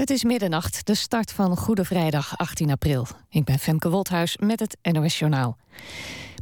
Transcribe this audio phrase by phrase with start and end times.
[0.00, 3.06] Het is middernacht, de start van Goede Vrijdag 18 april.
[3.28, 5.56] Ik ben Femke Wolthuis met het NOS Journaal.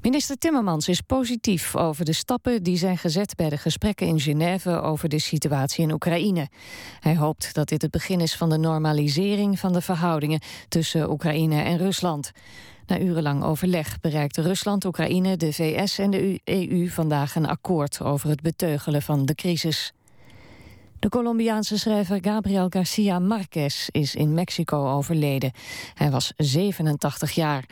[0.03, 4.81] Minister Timmermans is positief over de stappen die zijn gezet bij de gesprekken in Genève
[4.81, 6.49] over de situatie in Oekraïne.
[7.01, 11.63] Hij hoopt dat dit het begin is van de normalisering van de verhoudingen tussen Oekraïne
[11.63, 12.31] en Rusland.
[12.87, 18.29] Na urenlang overleg bereikten Rusland, Oekraïne, de VS en de EU vandaag een akkoord over
[18.29, 19.93] het beteugelen van de crisis.
[20.99, 25.53] De Colombiaanse schrijver Gabriel Garcia Marquez is in Mexico overleden.
[25.95, 27.65] Hij was 87 jaar.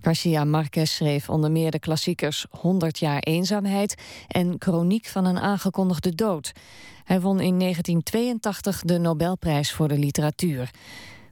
[0.00, 3.94] Garcia Marquez schreef onder meer de klassiekers 100 jaar eenzaamheid
[4.28, 6.52] en Chroniek van een aangekondigde dood.
[7.04, 10.70] Hij won in 1982 de Nobelprijs voor de literatuur.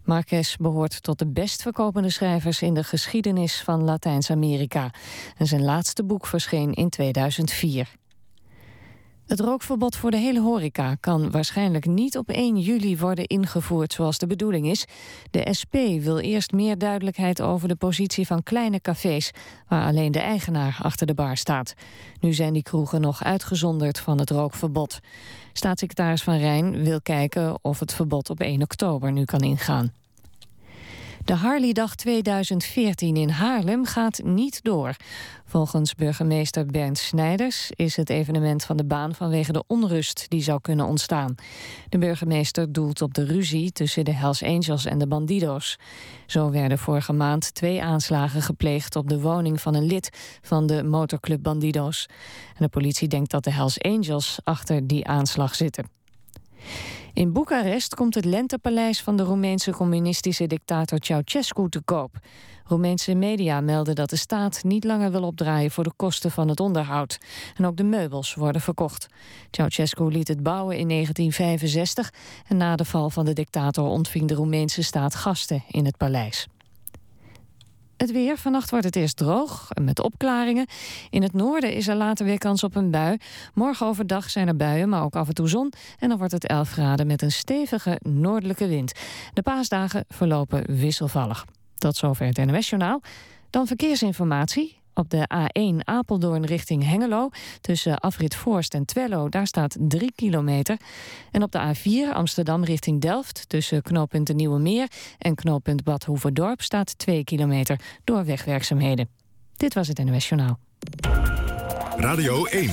[0.05, 4.91] Marquez behoort tot de best verkopende schrijvers in de geschiedenis van Latijns-Amerika.
[5.37, 7.89] En zijn laatste boek verscheen in 2004.
[9.27, 14.19] Het rookverbod voor de hele horeca kan waarschijnlijk niet op 1 juli worden ingevoerd zoals
[14.19, 14.85] de bedoeling is.
[15.31, 19.31] De SP wil eerst meer duidelijkheid over de positie van kleine cafés,
[19.69, 21.75] waar alleen de eigenaar achter de bar staat.
[22.21, 24.99] Nu zijn die kroegen nog uitgezonderd van het rookverbod.
[25.53, 29.93] Staatssecretaris Van Rijn wil kijken of het verbod op 1 oktober nu kan ingaan.
[31.25, 34.97] De Harleydag 2014 in Haarlem gaat niet door.
[35.45, 40.61] Volgens burgemeester Bernd Snijders is het evenement van de baan vanwege de onrust die zou
[40.61, 41.35] kunnen ontstaan.
[41.89, 45.79] De burgemeester doelt op de ruzie tussen de Hells Angels en de Bandido's.
[46.27, 50.83] Zo werden vorige maand twee aanslagen gepleegd op de woning van een lid van de
[50.83, 52.07] motorclub Bandido's.
[52.49, 55.89] En de politie denkt dat de Hells Angels achter die aanslag zitten.
[57.15, 62.19] In Boekarest komt het lentepaleis van de Roemeense communistische dictator Ceausescu te koop.
[62.65, 66.61] Roemeense media melden dat de staat niet langer wil opdraaien voor de kosten van het
[66.61, 67.19] onderhoud.
[67.57, 69.07] En ook de meubels worden verkocht.
[69.51, 72.13] Ceausescu liet het bouwen in 1965
[72.49, 76.49] en na de val van de dictator ontving de Roemeense staat gasten in het paleis.
[78.05, 78.39] Het weer.
[78.39, 80.67] Vannacht wordt het eerst droog met opklaringen.
[81.11, 83.17] In het noorden is er later weer kans op een bui.
[83.55, 85.73] Morgen overdag zijn er buien, maar ook af en toe zon.
[85.99, 88.93] En dan wordt het 11 graden met een stevige noordelijke wind.
[89.33, 91.45] De paasdagen verlopen wisselvallig.
[91.79, 93.01] Tot zover het NOS-journaal.
[93.51, 94.84] Dan verkeersinformatie.
[94.95, 97.29] Op de A1 Apeldoorn richting Hengelo,
[97.61, 100.77] tussen Afrit Voorst en Twello, daar staat 3 kilometer.
[101.31, 104.89] En op de A4 Amsterdam richting Delft, tussen knooppunt de Nieuwe Meer
[105.19, 109.09] en knooppunt Bad Hoeverdorp, staat 2 kilometer door wegwerkzaamheden.
[109.57, 110.59] Dit was het NOS Journaal.
[111.97, 112.71] Radio 1.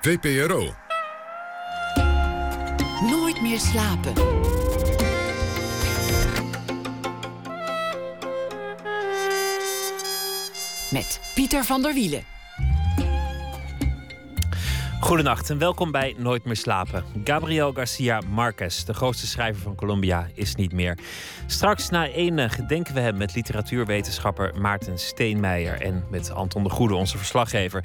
[0.00, 0.74] VPRO.
[3.10, 4.12] Nooit meer slapen.
[10.90, 12.24] Met Pieter van der Wielen.
[15.00, 17.04] Goedenacht en welkom bij Nooit meer slapen.
[17.24, 20.98] Gabriel Garcia Marquez, de grootste schrijver van Colombia, is niet meer.
[21.46, 26.94] Straks na één gedenken we hem met literatuurwetenschapper Maarten Steenmeijer en met Anton de Goede,
[26.94, 27.84] onze verslaggever.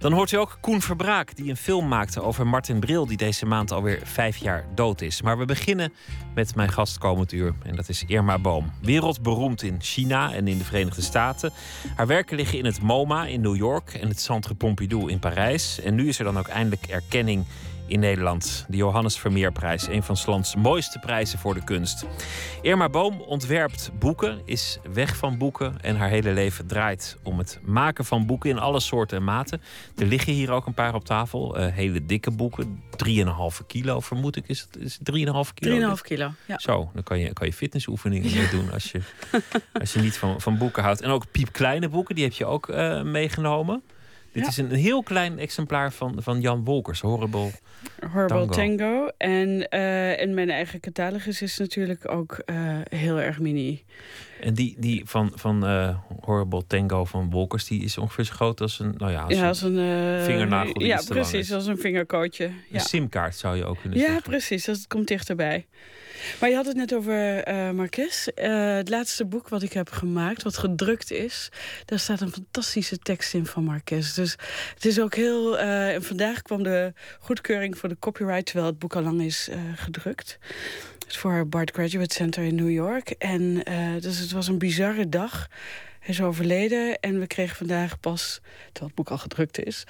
[0.00, 3.46] Dan hoort u ook Koen Verbraak, die een film maakte over Martin Bril, die deze
[3.46, 5.22] maand alweer vijf jaar dood is.
[5.22, 5.92] Maar we beginnen
[6.34, 8.72] met mijn gast komend uur, en dat is Irma Boom.
[8.82, 11.52] Wereldberoemd in China en in de Verenigde Staten.
[11.96, 15.80] Haar werken liggen in het MoMA in New York en het Centre Pompidou in Parijs.
[15.80, 17.44] En nu is er dan ook eindelijk erkenning
[17.90, 18.64] in Nederland.
[18.68, 22.06] De Johannes Vermeerprijs, een van lands mooiste prijzen voor de kunst.
[22.62, 27.60] Irma Boom ontwerpt boeken, is weg van boeken en haar hele leven draait om het
[27.62, 29.60] maken van boeken in alle soorten en maten.
[29.96, 34.36] Er liggen hier ook een paar op tafel, uh, hele dikke boeken, 3,5 kilo vermoed
[34.36, 34.48] ik.
[34.48, 35.04] Is het is 3,5
[35.54, 35.96] kilo?
[35.96, 36.58] 3,5 kilo, ja.
[36.58, 38.50] Zo, dan kan je, kan je fitnessoefeningen ja.
[38.50, 39.00] doen als je,
[39.80, 41.00] als je niet van, van boeken houdt.
[41.00, 43.82] En ook piepkleine boeken, die heb je ook uh, meegenomen.
[44.32, 47.50] Dit is een heel klein exemplaar van, van Jan Wolkers, Horrible
[48.12, 48.52] Horrible Tango.
[48.52, 49.10] Tango.
[49.16, 53.84] En uh, in mijn eigen catalogus is natuurlijk ook uh, heel erg mini.
[54.40, 58.60] En die, die van, van uh, Horrible Tango van Wolkers, die is ongeveer zo groot
[58.60, 60.82] als een, nou ja, als ja, als een, een vingernagel.
[60.82, 62.44] Ja, precies, als een vingerkootje.
[62.44, 62.78] Een ja.
[62.78, 64.22] simkaart zou je ook kunnen ja, zeggen.
[64.24, 65.66] Ja, precies, dat komt dichterbij.
[66.40, 68.28] Maar je had het net over uh, Marquez.
[68.36, 71.48] Uh, het laatste boek wat ik heb gemaakt, wat gedrukt is,
[71.84, 74.14] daar staat een fantastische tekst in van Marquez.
[74.14, 74.36] Dus
[74.74, 75.58] het is ook heel.
[75.58, 79.48] Uh, en vandaag kwam de goedkeuring voor de copyright, terwijl het boek al lang is
[79.74, 80.38] gedrukt.
[80.98, 83.10] Het is voor Bard Graduate Center in New York.
[83.10, 83.62] En
[84.00, 85.48] dus het was een bizarre dag.
[86.00, 89.84] Hij is overleden en we kregen vandaag pas, terwijl het boek al gedrukt is,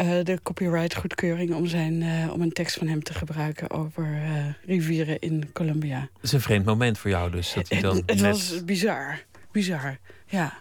[0.00, 4.04] uh, de copyright goedkeuring om, zijn, uh, om een tekst van hem te gebruiken over
[4.04, 6.00] uh, rivieren in Colombia.
[6.00, 7.52] Dat is een vreemd moment voor jou dus.
[7.52, 8.30] Dat hij dan het het net...
[8.30, 9.22] was bizar,
[9.52, 10.58] bizar, ja.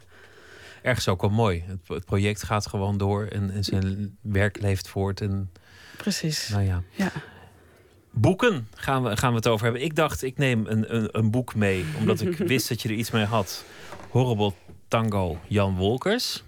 [0.82, 1.64] Ergens ook wel mooi.
[1.68, 5.22] Het, het project gaat gewoon door en, en, zijn werk leeft voort.
[5.22, 5.52] En,
[5.98, 6.48] Precies.
[6.48, 6.84] Nou ja.
[6.92, 7.12] ja.
[8.12, 9.84] Boeken gaan we, gaan we het over hebben.
[9.84, 12.96] Ik dacht, ik neem een, een, een boek mee, omdat ik wist dat je er
[12.96, 13.66] iets mee had.
[14.10, 14.54] Horrible
[14.96, 16.42] Tango Jan Wolkers.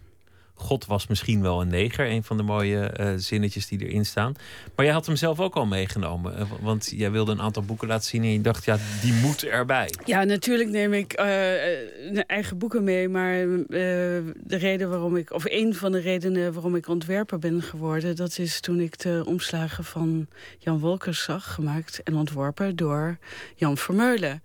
[0.60, 2.10] God was misschien wel een neger.
[2.10, 4.34] Een van de mooie uh, zinnetjes die erin staan.
[4.76, 6.40] Maar jij had hem zelf ook al meegenomen.
[6.40, 9.44] Uh, want jij wilde een aantal boeken laten zien en je dacht, ja, die moet
[9.44, 9.90] erbij.
[10.06, 13.10] Ja, natuurlijk neem ik uh, eigen boeken mee.
[13.10, 18.16] Maar de reden waarom ik, of een van de redenen waarom ik ontwerper ben geworden,
[18.16, 20.28] dat is toen ik de omslagen van
[20.58, 23.18] Jan Wolkers zag, gemaakt en ontworpen door
[23.56, 24.44] Jan Vermeulen.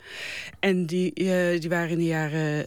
[0.60, 1.12] En die,
[1.58, 2.64] die waren in de jaren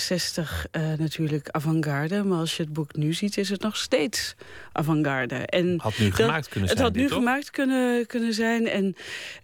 [0.00, 0.66] zestig
[0.98, 2.24] natuurlijk avant-garde.
[2.24, 4.34] Maar als je het boek nu ziet, is het nog steeds
[4.72, 5.34] avant-garde.
[5.34, 6.80] En had nu gemaakt kunnen zijn.
[6.80, 7.18] Het had nu toch?
[7.18, 8.68] gemaakt kunnen, kunnen zijn.
[8.68, 8.96] En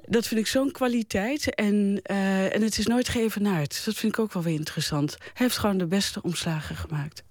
[0.07, 1.55] dat vind ik zo'n kwaliteit.
[1.55, 3.85] En, uh, en het is nooit geëvenaard.
[3.85, 5.17] Dat vind ik ook wel weer interessant.
[5.21, 7.23] Hij heeft gewoon de beste omslagen gemaakt.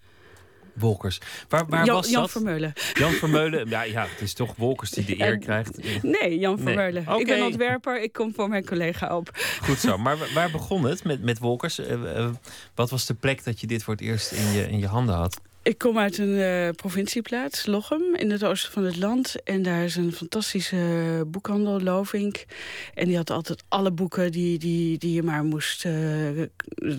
[0.74, 1.19] Wolkers.
[1.50, 2.31] Waar, waar Jan, was Jan dat?
[2.31, 2.74] Vermeulen.
[2.94, 3.69] Jan Vermeulen.
[3.69, 6.04] Ja, ja, het is toch Wolkers die de eer krijgt.
[6.04, 7.04] Nee, Jan Vermeulen.
[7.07, 7.19] Nee.
[7.19, 9.30] Ik ben ontwerper, ik kom voor mijn collega op.
[9.62, 9.98] Goed zo.
[9.98, 11.80] Maar wa- waar begon het met, met Wolkers?
[11.80, 12.30] Eh, eh,
[12.75, 15.15] wat was de plek dat je dit voor het eerst in je, in je handen
[15.15, 15.42] had?
[15.63, 19.44] Ik kom uit een eh, provincieplaats, Lochem, in het oosten van het land.
[19.44, 22.45] En daar is een fantastische boekhandel, Lovink.
[22.94, 25.94] En die had altijd alle boeken die, die, die je maar moest eh,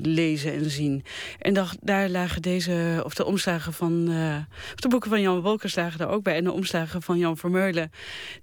[0.03, 1.05] lezen en zien.
[1.39, 4.09] En dacht, daar lagen deze, of de omslagen van...
[4.11, 4.37] eh,
[4.73, 6.37] of de boeken van Jan Wolkers lagen daar ook bij.
[6.37, 7.91] En de omslagen van Jan Vermeulen,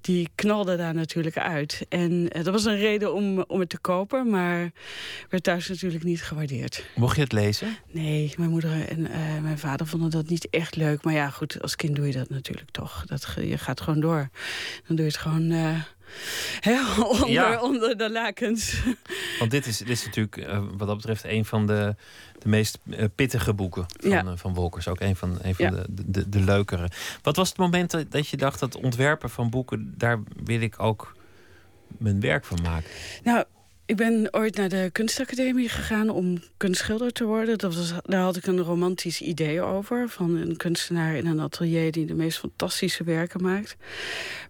[0.02, 1.86] die knalden daar natuurlijk uit.
[1.90, 4.72] En eh, dat was een reden om, om het te kopen, maar
[5.30, 6.86] werd thuis natuurlijk niet gewaardeerd.
[6.96, 7.78] Mocht je het lezen?
[7.92, 11.04] Nee, mijn moeder en eh, mijn vader vonden dat niet echt leuk.
[11.04, 13.04] Maar ja, goed, als kind doe je dat natuurlijk toch.
[13.06, 14.30] Dat, je gaat gewoon door.
[14.88, 17.62] Dan doe je het gewoon eh, onder, Ja.
[17.62, 18.82] onder de lakens.
[19.40, 21.96] Want dit is, dit is natuurlijk eh, wat dat betreft een van de,
[22.40, 24.38] de meest eh, pittige boeken van, Ja.
[24.38, 24.88] van Wolkers.
[24.88, 25.72] Ook een van, een van Ja.
[25.90, 26.90] de, de, de leukere.
[27.22, 30.80] Wat was het moment dat, dat je dacht dat ontwerpen van boeken, daar wil ik
[30.80, 31.16] ook
[31.88, 32.90] mijn werk van maken?
[33.24, 33.44] Nou,
[33.92, 37.58] ik ben ooit naar de kunstacademie gegaan om kunstschilder te worden.
[37.58, 40.10] Dat was, daar had ik een romantisch idee over.
[40.10, 43.76] Van een kunstenaar in een atelier die de meest fantastische werken maakt.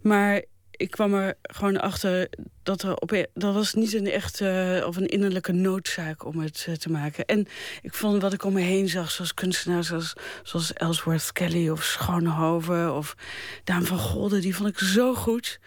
[0.02, 2.30] Maar ik kwam er gewoon achter
[2.64, 6.74] dat er op dat was niet een echte of een innerlijke noodzaak om het eh,
[6.74, 7.26] te maken.
[7.26, 7.48] En
[7.82, 11.84] ik vond wat ik om me heen zag, zoals kunstenaars zoals, zoals Ellsworth Kelly of
[11.84, 13.16] Schoonhoven of
[13.64, 15.60] Daan van Golde, die vond ik zo goed.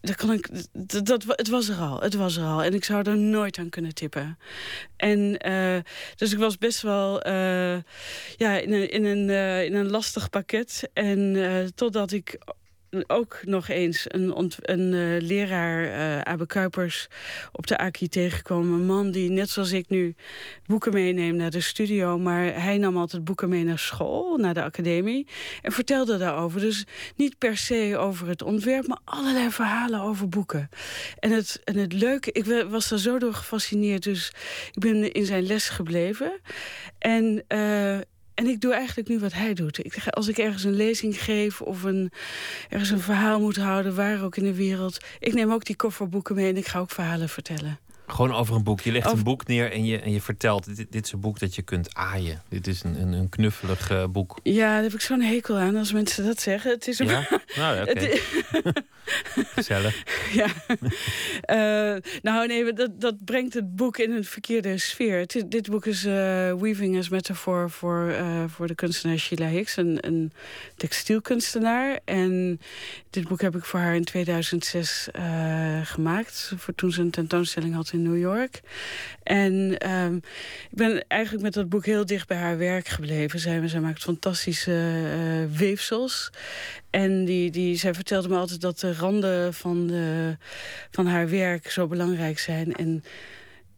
[0.00, 0.48] Dat kan ik,
[1.06, 2.62] dat, het was er al, het was er al.
[2.62, 4.38] En ik zou er nooit aan kunnen tippen.
[4.96, 5.78] En eh,
[6.16, 7.78] dus ik was best wel eh,
[8.36, 10.90] ja, in, een, in, een, eh, in een lastig pakket.
[10.92, 11.36] En
[11.74, 12.38] totdat ik
[13.06, 17.08] ook nog eens een, een eh, leraar, eh Abe Kuipers,
[17.52, 18.72] op de Aki tegenkwam.
[18.72, 20.14] Een man die, net zoals ik nu,
[20.66, 22.18] boeken meeneemt naar de studio.
[22.18, 25.26] Maar hij nam altijd boeken mee naar school, naar de academie.
[25.62, 26.60] En vertelde daarover.
[26.60, 26.84] Dus
[27.16, 30.68] niet per se over het ontwerp, maar allerlei verhalen over boeken.
[31.18, 34.02] En het, en het leuke, ik wa- was daar zo door gefascineerd.
[34.02, 34.32] Dus
[34.72, 36.32] ik ben in zijn les gebleven.
[36.98, 37.44] En...
[37.48, 37.98] eh,
[38.40, 39.84] en ik doe eigenlijk nu wat hij doet.
[39.84, 42.12] Ik, als ik ergens een lezing geef of een,
[42.68, 44.98] ergens een verhaal moet houden, waar ook in de wereld.
[45.18, 47.78] Ik neem ook die kofferboeken mee en ik ga ook verhalen vertellen.
[48.10, 48.80] Gewoon over een boek.
[48.80, 51.20] Je legt Over- een boek neer en je, en je vertelt: dit, dit is een
[51.20, 52.42] boek dat je kunt aaien.
[52.48, 54.38] Dit is een, een, een knuffelig eh, boek.
[54.42, 56.70] Ja, daar heb ik zo'n hekel aan als mensen dat zeggen.
[56.70, 57.28] Het is ook- Ja?
[57.56, 58.08] Nou, ja, oké.
[59.54, 60.02] Gezellig.
[60.40, 60.46] ja.
[61.40, 65.18] Eh, nou, nee, dat, dat brengt het boek in een verkeerde sfeer.
[65.18, 66.12] Het dit boek is eh,
[66.54, 68.14] Weaving as Metaphor voor,
[68.46, 70.32] voor de kunstenaar Sheila Hicks, een, een
[70.76, 71.98] textielkunstenaar.
[72.04, 72.60] En
[73.10, 77.74] dit boek heb ik voor haar in 2006 eh, gemaakt, voor toen ze een tentoonstelling
[77.74, 78.60] had in New York.
[79.22, 80.14] En ehm,
[80.70, 83.38] ik ben eigenlijk met dat boek heel dicht bij haar werk gebleven.
[83.40, 86.30] Zij, zij maakt fantastische eh, weefsels.
[86.90, 90.36] En die, die, zij vertelde me altijd dat de randen van, de,
[90.90, 92.72] van haar werk zo belangrijk zijn.
[92.74, 93.04] En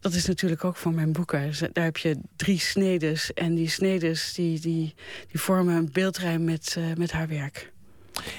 [0.00, 1.55] dat is natuurlijk ook voor mijn boeken.
[1.55, 3.33] Ze- Daar heb je drie snedes.
[3.33, 4.95] En die snedes die, die,
[5.31, 7.71] die vormen een beeldrijm met, eh, met haar werk.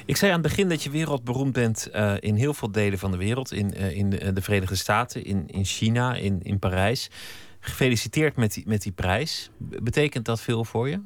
[0.06, 3.12] Ik zei aan het begin dat je wereldberoemd bent eh, in heel veel delen van
[3.12, 3.52] de wereld.
[3.52, 7.10] In, eh, in de, de Verenigde Staten, in, in China, in, in Parijs.
[7.60, 9.50] Gefeliciteerd met die, met die prijs.
[9.58, 11.02] Betekent dat veel voor je?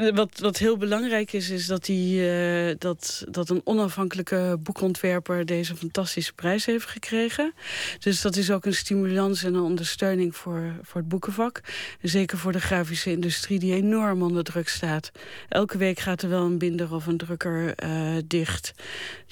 [0.00, 5.76] Wat, wat heel belangrijk is, is dat, die, eh, dat, dat een onafhankelijke boekontwerper deze
[5.76, 7.54] fantastische prijs heeft gekregen.
[7.98, 11.60] Dus dat is ook een stimulans en een ondersteuning voor, voor het boekenvak.
[12.00, 15.10] En zeker voor de grafische industrie die enorm onder druk staat.
[15.48, 18.72] Elke week gaat er wel een binder of een drukker eh, dicht.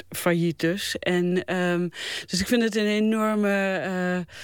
[0.08, 0.96] Failliet dus.
[0.98, 1.88] En, ehm,
[2.26, 3.76] dus ik vind het een enorme...
[3.76, 4.34] eh,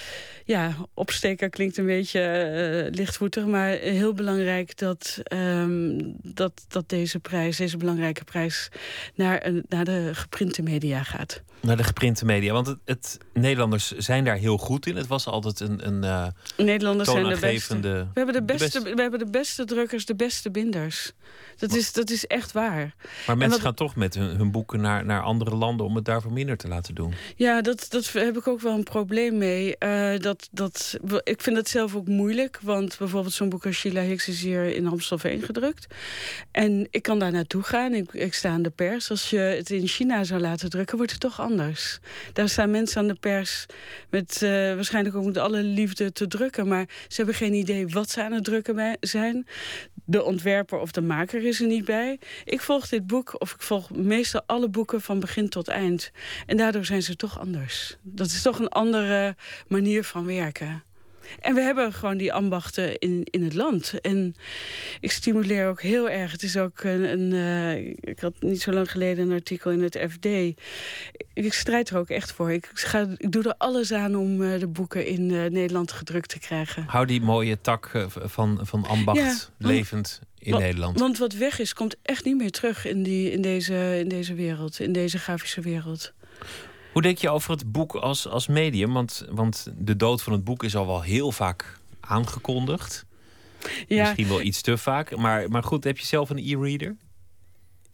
[0.46, 7.56] ja, opsteker klinkt een beetje lichtvoetig, maar heel belangrijk dat, ehm, dat, dat deze prijs,
[7.56, 8.68] deze belangrijke prijs,
[9.14, 11.42] naar, naar de geprinte media gaat.
[11.60, 12.52] Naar de geprinte media.
[12.52, 14.96] Want het, het Nederlanders zijn daar heel goed in.
[14.96, 15.86] Het was altijd een.
[15.86, 16.26] een uh,
[16.66, 17.80] Nederlanders zijn de beste.
[17.80, 21.12] We hebben de beste, we hebben de beste drukkers, de beste binders.
[21.56, 22.94] Dat is, dat is echt waar.
[23.26, 26.32] Maar mensen gaan toch met hun, hun, boeken naar, naar andere landen om het daarvoor
[26.32, 27.14] minder te laten doen.
[27.36, 29.76] Ja, dat, dat heb ik ook wel een probleem mee.
[29.78, 32.58] Uh, dat, dat, ik vind het zelf ook moeilijk.
[32.62, 35.93] Want bijvoorbeeld zo'n boek als Sheila Hicks is hier in Amstelveen gedrukt.
[36.50, 37.94] En ik kan daar naartoe gaan.
[37.94, 39.10] Ik, ik sta aan de pers.
[39.10, 41.98] Als je het in China zou laten drukken, wordt het toch anders.
[42.32, 43.66] Daar staan mensen aan de pers
[44.10, 46.68] met uh, waarschijnlijk ook met alle liefde te drukken.
[46.68, 49.46] Maar ze hebben geen idee wat ze aan het drukken zijn.
[50.04, 52.18] De ontwerper of de maker is er niet bij.
[52.44, 56.10] Ik volg dit boek, of ik volg meestal alle boeken van begin tot eind.
[56.46, 57.96] En daardoor zijn ze toch anders.
[58.02, 59.36] Dat is toch een andere
[59.68, 60.82] manier van werken.
[61.40, 64.00] En we hebben gewoon die ambachten in, in het land.
[64.00, 64.34] En
[65.00, 66.32] ik stimuleer ook heel erg.
[66.32, 67.12] Het is ook een.
[67.12, 70.26] een uh, ik had niet zo lang geleden een artikel in het FD.
[71.32, 72.52] Ik strijd er ook echt voor.
[72.52, 76.28] Ik, ga, ik doe er alles aan om uh, de boeken in uh, Nederland gedrukt
[76.28, 76.84] te krijgen.
[76.86, 80.98] Hou die mooie tak van, van ambacht ja, levend in want, Nederland.
[80.98, 84.34] Want wat weg is, komt echt niet meer terug in, die, in, deze, in deze
[84.34, 84.80] wereld.
[84.80, 86.12] In deze grafische wereld.
[86.94, 88.92] Hoe denk je over het boek als, als medium?
[88.92, 93.04] Want, want de dood van het boek is al wel heel vaak aangekondigd.
[93.88, 94.02] Ja.
[94.02, 95.16] Misschien wel iets te vaak.
[95.16, 96.96] Maar, maar goed, heb je zelf een e-reader?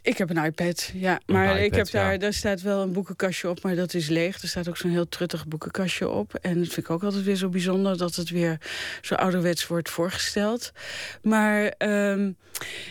[0.03, 1.21] Ik heb een iPad, ja.
[1.27, 4.43] Maar ik heb daar, daar staat wel een boekenkastje op, maar dat is leeg.
[4.43, 6.35] Er staat ook zo'n heel truttig boekenkastje op.
[6.35, 8.59] En dat vind ik ook altijd weer zo bijzonder dat het weer
[9.01, 10.73] zo ouderwets wordt voorgesteld.
[11.23, 12.37] Maar um,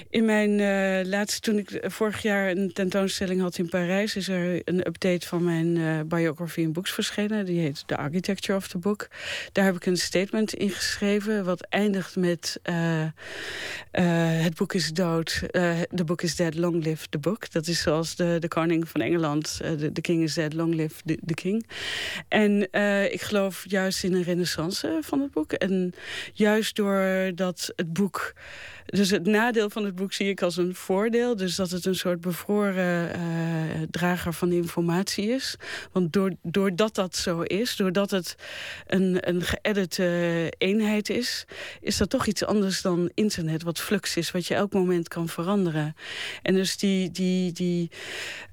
[0.09, 4.61] in mijn uh, laatste, toen ik vorig jaar een tentoonstelling had in Parijs, is er
[4.65, 7.45] een update van mijn uh, biography in books verschenen.
[7.45, 9.07] Die heet The Architecture of the Book.
[9.51, 13.05] Daar heb ik een statement in geschreven, wat eindigt met uh,
[14.43, 15.41] het boek is dood,
[15.95, 17.51] the book is dead, long live the book.
[17.51, 19.57] Dat is zoals de, de koning van Engeland.
[19.57, 21.67] De, the king is dead, long live the, king.
[22.27, 25.51] En uh, ik geloof juist in een renaissance van het boek.
[25.53, 25.93] En
[26.33, 28.33] juist doordat het boek
[28.89, 31.35] dus het nadeel van het boek zie ik als een voordeel.
[31.35, 35.55] Dus dat het een soort bevroren uh, drager van informatie is.
[35.91, 38.35] Want door, doordat dat zo is, doordat het
[38.87, 41.45] een, een geëdite eenheid is...
[41.81, 44.31] is dat toch iets anders dan internet, wat flux is...
[44.31, 45.95] wat je elk moment kan veranderen.
[46.41, 47.91] En dus die, die, die,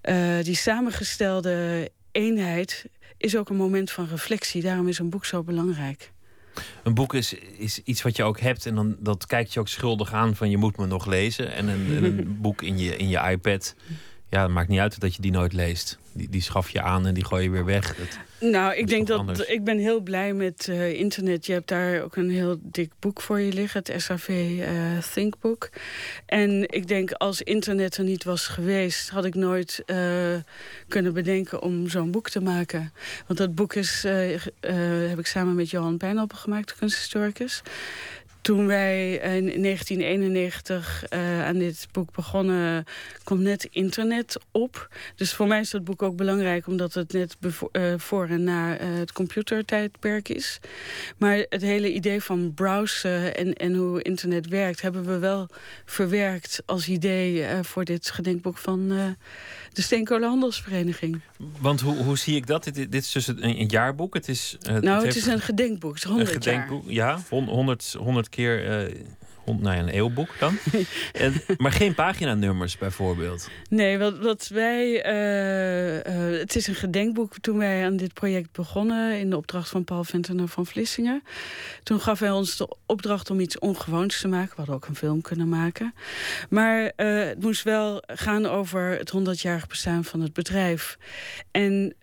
[0.02, 2.86] uh, die samengestelde eenheid
[3.18, 4.62] is ook een moment van reflectie.
[4.62, 6.14] Daarom is een boek zo belangrijk.
[6.82, 9.68] Een boek is, is iets wat je ook hebt en dan dat kijkt je ook
[9.68, 11.52] schuldig aan van je moet me nog lezen.
[11.52, 13.75] En een, een boek in je, in je iPad,
[14.28, 15.98] ja, het maakt niet uit dat je die nooit leest.
[16.16, 17.96] Die, die schaf je aan en die gooi je weer weg.
[17.96, 18.18] Dat,
[18.50, 21.46] nou, ik denk dat ik ben heel blij met uh, internet.
[21.46, 25.70] Je hebt daar ook een heel dik boek voor je liggen, het SAV uh, Thinkbook.
[26.26, 29.96] En ik denk als internet er niet was geweest, had ik nooit uh,
[30.88, 32.92] kunnen bedenken om zo'n boek te maken.
[33.26, 34.02] Want dat boek is,
[35.06, 37.62] heb ik samen met Johan Pijnappel gemaakt, kunsthistoricus.
[38.46, 42.84] Toen wij in 1991 uh, aan dit boek begonnen,
[43.24, 44.88] kwam net internet op.
[45.16, 47.36] Dus voor mij is dat boek ook belangrijk, omdat het net
[47.72, 50.60] uh, voor en na uh, het computertijdperk is.
[51.16, 55.48] Maar het hele idee van browsen en, en hoe internet werkt, hebben we wel
[55.84, 59.16] verwerkt als idee voor dit gedenkboek van
[59.76, 61.21] de Steenkolenhandelsvereniging.
[61.61, 62.64] Want hoe, hoe zie ik dat?
[62.64, 64.14] Dit, dit is dus een, een jaarboek.
[64.14, 65.95] Het is, uh, nou, het, het is een gedenkboek.
[65.95, 67.18] Het is 100 een gedenkboek, jaar.
[67.30, 67.37] ja.
[67.45, 68.95] 100, 100 keer uh,
[69.46, 70.58] nou ja, een eeuwboek dan.
[71.12, 73.50] en, maar geen paginanummers bijvoorbeeld.
[73.68, 75.06] Nee, wat, wat wij.
[75.06, 79.18] Uh, uh, het is een gedenkboek toen wij aan dit project begonnen.
[79.18, 81.22] in de opdracht van Paul Ventener van Vlissingen.
[81.82, 84.50] Toen gaf hij ons de opdracht om iets ongewoons te maken.
[84.50, 85.94] We hadden ook een film kunnen maken.
[86.48, 90.98] Maar uh, het moest wel gaan over het 100-jarig bestaan van het bedrijf.
[91.50, 91.94] En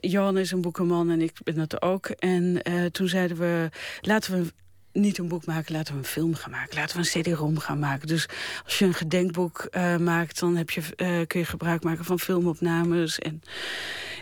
[0.00, 2.06] Johan is een boekenman en ik ben dat ook.
[2.06, 3.68] En uh, toen zeiden we,
[4.00, 4.52] laten we
[4.92, 6.76] niet een boek maken, laten we een film gaan maken.
[6.76, 8.08] Laten we een CD-ROM gaan maken.
[8.08, 8.28] Dus
[8.64, 12.18] als je een gedenkboek uh, maakt, dan heb je, uh, kun je gebruik maken van
[12.18, 13.42] filmopnames en,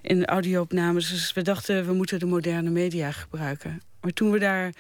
[0.03, 1.11] en audio-opnames.
[1.11, 3.83] Dus we dachten, we moeten de moderne media gebruiken.
[4.01, 4.73] Maar toen we daar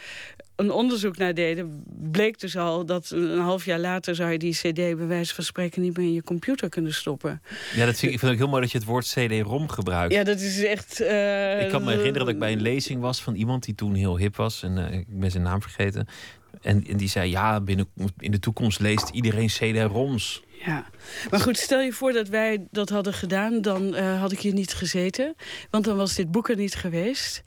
[0.59, 4.55] een onderzoek naar deden, bleek dus al dat een half jaar later zou je die
[4.55, 7.43] CD bij wijze van spreken niet meer in je computer kunnen stoppen.
[7.75, 10.15] Ja, dat vind ik, ik vind ook heel mooi dat je het woord CD-ROM gebruikt.
[10.15, 11.01] Ja, dat is echt.
[11.01, 13.95] Uh, ik kan me herinneren dat ik bij een lezing was van iemand die toen
[13.95, 16.07] heel hip was en uh, ik ben zijn naam vergeten.
[16.61, 17.89] En, en die zei: Ja, binnen,
[18.19, 20.43] in de toekomst leest iedereen CD-ROMs.
[20.65, 20.87] Ja,
[21.31, 24.53] maar goed, stel je voor dat wij dat hadden gedaan, dan uh, had ik hier
[24.53, 25.35] niet gezeten.
[25.71, 27.43] Want dan was dit boek er niet geweest.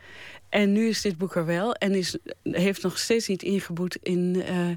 [0.52, 4.36] En nu is dit boek er wel en is, heeft nog steeds niet ingeboet in,
[4.36, 4.68] uh,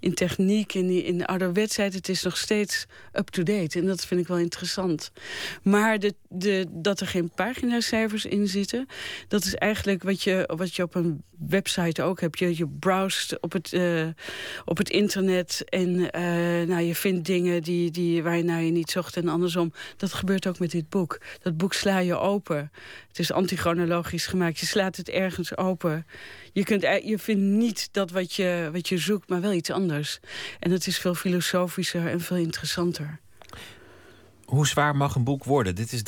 [0.00, 1.94] in techniek, in, in de ouderwetsheid.
[1.94, 5.12] Het is nog steeds up-to-date en dat vind ik wel interessant.
[5.62, 8.86] Maar de, de, dat er geen paginacijfers in zitten,
[9.28, 12.38] dat is eigenlijk wat je, wat je op een website ook hebt.
[12.38, 14.06] Je, je browst op het, uh,
[14.64, 16.10] op het internet en uh,
[16.68, 19.72] nou, je vindt dingen die, die, waar je naar je niet zocht en andersom.
[19.96, 21.20] Dat gebeurt ook met dit boek.
[21.42, 22.70] Dat boek sla je open.
[23.12, 24.58] Het is antichronologisch gemaakt.
[24.58, 26.06] Je slaat het ergens open.
[26.52, 30.20] Je, kunt, je vindt niet dat wat je, wat je zoekt, maar wel iets anders.
[30.58, 33.20] En het is veel filosofischer en veel interessanter.
[34.52, 35.74] Hoe zwaar mag een boek worden?
[35.74, 36.02] Dit is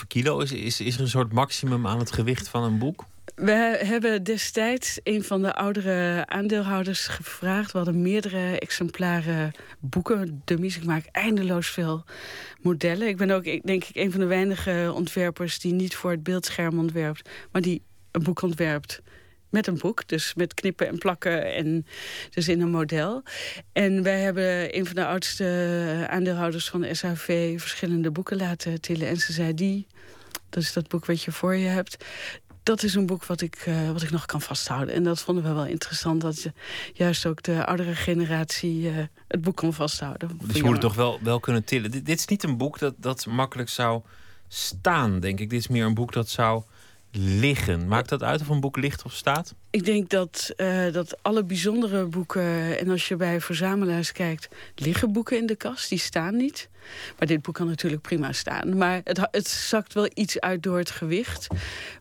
[0.00, 0.38] 3,5 kilo.
[0.38, 3.04] Is, is, is er een soort maximum aan het gewicht van een boek?
[3.34, 7.72] We hebben destijds een van de oudere aandeelhouders gevraagd.
[7.72, 10.76] We hadden meerdere exemplaren boeken, dummies.
[10.76, 12.04] Ik maak eindeloos veel
[12.60, 13.08] modellen.
[13.08, 15.58] Ik ben ook, denk ik, een van de weinige ontwerpers...
[15.58, 19.02] die niet voor het beeldscherm ontwerpt, maar die een boek ontwerpt
[19.54, 20.08] met een boek.
[20.08, 21.86] Dus met knippen en plakken en
[22.30, 23.22] dus in een model.
[23.72, 27.60] En wij hebben een van de oudste aandeelhouders van de SHV...
[27.60, 29.08] verschillende boeken laten tillen.
[29.08, 29.86] En ze zei, die,
[30.50, 32.04] dat is dat boek wat je voor je hebt
[32.64, 34.94] dat is een boek wat ik, uh, wat ik nog kan vasthouden.
[34.94, 36.20] En dat vonden we wel interessant.
[36.20, 36.52] Dat je,
[36.92, 38.96] juist ook de oudere generatie uh,
[39.28, 40.38] het boek kan vasthouden.
[40.44, 41.90] Dus je moet het toch wel, wel kunnen tillen.
[41.90, 44.02] Dit, dit, is niet een boek dat, dat makkelijk zou
[44.48, 45.50] staan, denk ik.
[45.50, 46.62] Dit is meer een boek dat zou
[47.14, 47.88] liggen.
[47.88, 49.54] Maakt dat uit of een boek ligt of staat?
[49.70, 52.78] Ik denk dat, uh, dat alle bijzondere boeken...
[52.78, 54.48] en als je bij verzamelaars kijkt...
[54.74, 56.68] liggen boeken in de kast, die staan niet.
[57.18, 58.76] Maar dit boek kan natuurlijk prima staan.
[58.76, 61.46] Maar het, het zakt wel iets uit door het gewicht.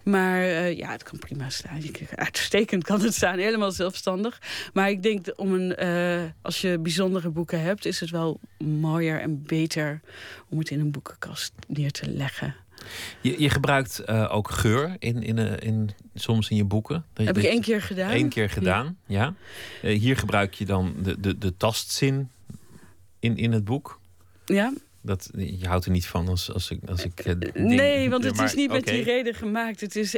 [0.04, 1.82] Maar uh, ja, het kan prima staan.
[2.16, 4.42] Uitstekend kan het staan, helemaal zelfstandig.
[4.74, 7.86] Maar ik denk om een, uh, als je bijzondere boeken hebt...
[7.86, 10.02] is het wel mooier en beter
[10.50, 12.56] om het in een boekenkast neer te leggen.
[13.22, 17.06] Je, je gebruikt uh, ook geur in, in, uh, in, soms in je boeken.
[17.14, 18.12] Dat, Heb ik één keer gedaan.
[18.12, 19.34] Eén keer gedaan, ja.
[19.82, 19.90] ja.
[19.90, 22.30] Uh, hier gebruik je dan de, de, de tastzin
[23.20, 24.00] in, in het boek.
[24.46, 24.74] Ja.
[25.06, 26.80] Dat, je houdt er niet van als, als ik.
[26.86, 29.82] Als ik uh, nee, want het maar, is niet met die reden gemaakt.
[29.82, 30.12] Het is,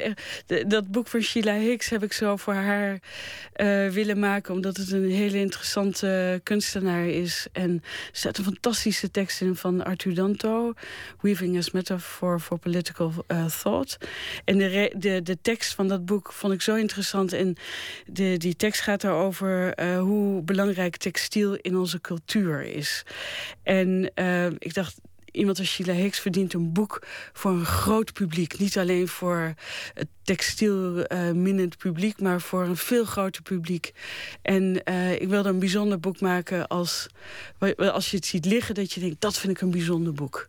[0.45, 2.99] de, dat boek van Sheila Hicks heb ik zo voor haar
[3.55, 7.47] uh, willen maken, omdat het een hele interessante kunstenaar is.
[7.51, 10.73] En er staat een fantastische tekst in van Arthur Danto,
[11.21, 13.13] Weaving as Metaphor for Political
[13.61, 13.97] Thought.
[14.43, 17.33] En de, de, de tekst van dat boek vond ik zo interessant.
[17.33, 17.55] En
[18.05, 23.03] de, die tekst gaat erover hoe belangrijk textiel in onze cultuur is.
[23.63, 24.11] En
[24.57, 24.95] ik dacht,
[25.35, 28.59] iemand als Sheila Hicks verdient een boek voor een groot publiek.
[28.59, 29.53] Niet alleen voor
[29.93, 33.93] het textielminnend uh, publiek, maar voor een veel groter publiek.
[34.41, 37.07] En uh, ik wilde een bijzonder boek maken als,
[37.77, 40.47] als je het ziet liggen, dat je denkt, dat vind ik een bijzonder boek.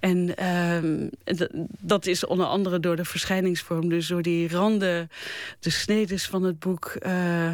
[0.00, 1.38] En uh,
[1.80, 5.10] dat is onder andere door de verschijningsvorm, dus door die randen,
[5.58, 6.86] de snedes van het boek.
[6.86, 7.50] Eh,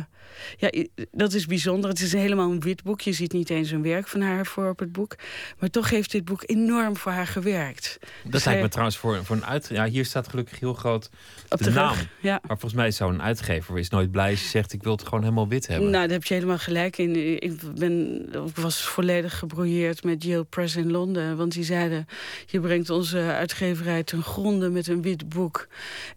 [0.56, 1.90] ja, dat is bijzonder.
[1.90, 3.00] Het is helemaal een wit boek.
[3.00, 5.14] Je ziet niet eens een werk van haar voor op het boek.
[5.58, 7.98] Maar toch heeft dit boek enorm voor haar gewerkt.
[8.22, 9.68] Dat dus lijkt me trouwens voor, voor een uit...
[9.72, 11.10] Ja, hier staat gelukkig heel groot
[11.48, 11.96] op de, de naam.
[12.20, 12.40] Ja.
[12.46, 14.72] Maar volgens mij zou een uitgever is nooit blij als je zegt...
[14.72, 15.90] ik wil het gewoon helemaal wit hebben.
[15.90, 17.42] Nou, daar heb je helemaal gelijk in.
[17.42, 21.36] Ik, ben, ik was volledig gebrouilleerd met Yale Press in Londen.
[21.36, 22.06] Want die zeiden,
[22.46, 25.68] je brengt onze uitgeverij ten gronde met een wit boek.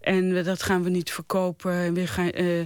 [0.02, 1.74] En dat gaan we niet verkopen.
[1.74, 2.66] En we gaan, uh,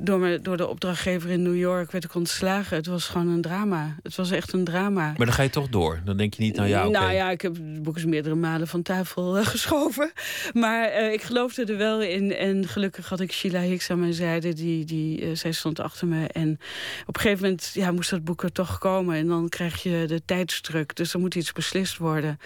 [0.00, 2.76] door, door de opdrachtgever in New York werd ik ontslagen.
[2.76, 3.96] Het was gewoon een drama.
[4.02, 5.14] Het was echt een drama.
[5.16, 6.00] Maar dan ga je toch door?
[6.04, 7.02] Dan denk je niet, nou ja, okay.
[7.02, 10.12] Nou ja, ik heb het boek eens meerdere malen van tafel uh, geschoven.
[10.52, 12.34] Maar uh, ik geloofde er wel in.
[12.34, 14.52] En gelukkig had ik Sheila Hicks aan mijn zijde.
[14.52, 16.26] Die, die, zij stond achter me.
[16.26, 16.58] En
[17.06, 19.16] op een gegeven moment ja, moest dat boek er toch komen.
[19.16, 20.96] En dan krijg je de tijdsdruk.
[20.96, 22.38] Dus er moet iets beslist worden.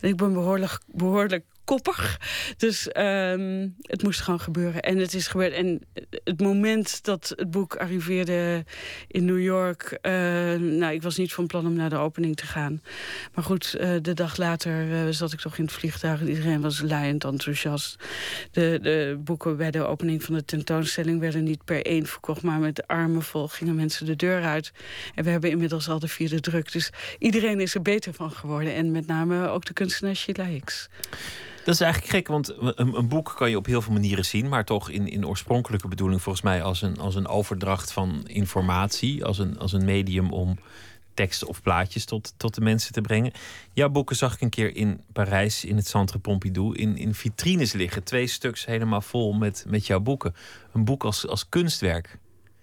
[0.00, 2.20] En ik ben behoorlijk, behoorlijk koppig.
[2.56, 4.82] Dus um, het moest gewoon gebeuren.
[4.82, 5.52] En het is gebeurd.
[5.52, 5.80] En
[6.24, 8.64] het moment dat het boek arriveerde
[9.08, 9.98] in New York...
[10.02, 10.12] Uh,
[10.54, 12.82] nou, ik was niet van plan om naar de opening te gaan.
[13.34, 16.26] Maar goed, uh, de dag later uh, zat ik toch in het vliegtuig.
[16.26, 17.96] Iedereen was laaiend enthousiast.
[18.50, 21.20] De, de boeken bij de opening van de tentoonstelling...
[21.20, 24.72] werden niet per één verkocht, maar met de armen vol gingen mensen de deur uit.
[25.14, 26.72] En we hebben inmiddels al de vierde druk.
[26.72, 28.74] Dus iedereen is er beter van geworden.
[28.74, 30.36] En met name ook de kunstenaar Sheila.
[31.68, 34.48] Dat is eigenlijk gek, want een, een, boek kan je op heel veel manieren zien,
[34.48, 39.24] maar toch in, in oorspronkelijke bedoeling volgens mij als een, als een overdracht van informatie,
[39.24, 40.58] als een, als een medium om
[41.14, 43.32] teksten of plaatjes tot, tot de mensen te brengen.
[43.72, 47.72] Jouw boeken zag ik een keer in Parijs, in het Centre Pompidou, in, in vitrines
[47.72, 48.04] liggen.
[48.04, 50.34] Twee stuks helemaal vol met, met jouw boeken.
[50.72, 52.18] Een boek als, als kunstwerk.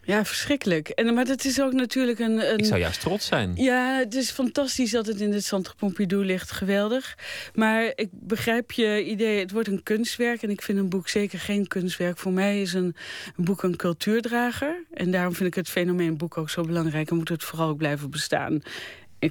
[0.05, 0.89] Ja, verschrikkelijk.
[0.89, 2.57] En, maar het is ook natuurlijk een, een...
[2.57, 3.51] Ik zou juist trots zijn.
[3.55, 6.51] Ja, het is fantastisch dat het in het Centre Pompidou ligt.
[6.51, 7.17] Geweldig.
[7.53, 10.43] Maar ik begrijp je idee, het wordt een kunstwerk.
[10.43, 12.17] En ik vind een boek zeker geen kunstwerk.
[12.17, 12.95] Voor mij is een,
[13.37, 14.83] een boek een cultuurdrager.
[14.93, 17.09] En daarom vind ik het fenomeen boek ook zo belangrijk.
[17.09, 18.61] En moet het vooral ook blijven bestaan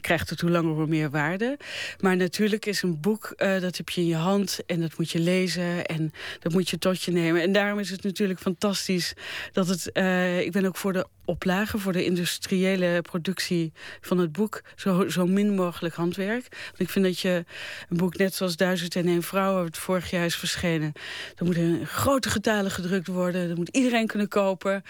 [0.01, 1.59] krijgt het hoe langer hoe meer waarde.
[2.01, 5.11] Maar natuurlijk is een boek, uh, dat heb je in je hand en dat moet
[5.11, 7.43] je lezen en dat moet je tot je nemen.
[7.43, 9.15] En daarom is het natuurlijk fantastisch
[9.53, 9.91] dat het.
[9.93, 15.09] Uh, ik ben ook voor de oplagen voor de industriële productie van het boek zo,
[15.09, 16.47] zo min mogelijk handwerk.
[16.67, 17.45] Want ik vind dat je
[17.89, 20.93] een boek net zoals Duizend en één vrouwen, het vorig jaar is verschenen,
[21.37, 24.83] er moet in grote getalen gedrukt worden, dat moet iedereen kunnen kopen.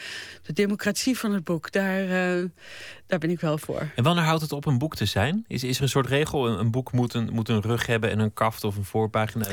[0.43, 2.45] De democratie van het boek, daar, uh,
[3.07, 3.91] daar ben ik wel voor.
[3.95, 5.45] En wanneer houdt het op een boek te zijn?
[5.47, 6.49] Is, is er een soort regel?
[6.49, 9.47] Een, een boek moet een, moet een rug hebben en een kaft of een voorpagina?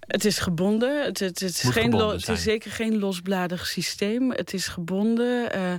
[0.00, 1.04] Het is gebonden.
[1.04, 4.30] Het, het, het is, geen het is zeker geen losbladig systeem.
[4.30, 5.56] Het is gebonden.
[5.56, 5.72] Uh,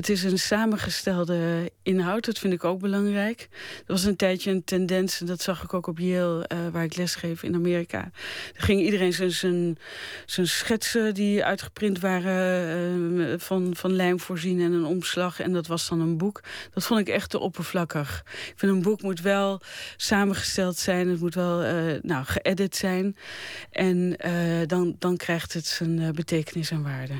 [0.00, 3.48] het is een samengestelde inhoud, dat vind ik ook belangrijk.
[3.50, 6.84] Er was een tijdje een tendens, en dat zag ik ook op Yale, uh, waar
[6.84, 8.10] ik lesgeef in Amerika.
[8.54, 9.76] Er ging iedereen zijn,
[10.26, 15.40] zijn, schetsen die uitgeprint waren uh, van, van lijm voorzien en een omslag.
[15.40, 16.42] En dat was dan een boek.
[16.74, 18.22] Dat vond ik echt te oppervlakkig.
[18.26, 19.60] Ik vind een boek moet wel
[19.96, 21.08] samengesteld zijn.
[21.08, 23.16] Het moet wel uh, nou, geëdit zijn.
[23.70, 24.16] En
[24.66, 27.14] dan, dan krijgt het zijn betekenis en waarde.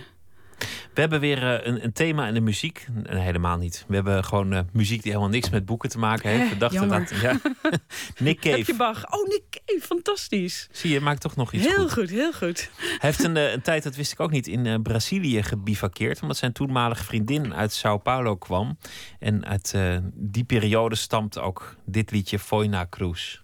[0.94, 2.86] We hebben weer eh, een, een, thema in de muziek.
[3.08, 3.84] helemaal niet.
[3.88, 6.48] We hebben gewoon uh, muziek die helemaal niks met boeken te maken heeft.
[6.48, 7.12] We dachten dat.
[7.20, 7.40] Ja.
[8.18, 8.56] Nick Cave.
[8.56, 9.12] Heb je Bach?
[9.12, 10.68] Oh, Nick Cave, fantastisch.
[10.72, 12.10] Zie je, maakt toch nog iets heel goed.
[12.10, 15.42] Heel goed, Hij heeft een, eh, een tijd, dat wist ik ook niet, in Brazilië
[15.42, 16.22] gebivakkeerd.
[16.22, 18.78] Omdat zijn toenmalige vriendin uit Sao Paulo kwam.
[19.18, 19.74] En uit
[20.14, 23.40] die periode stamt ook dit liedje Foina Cruz.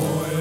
[0.00, 0.39] foil.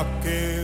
[0.00, 0.59] A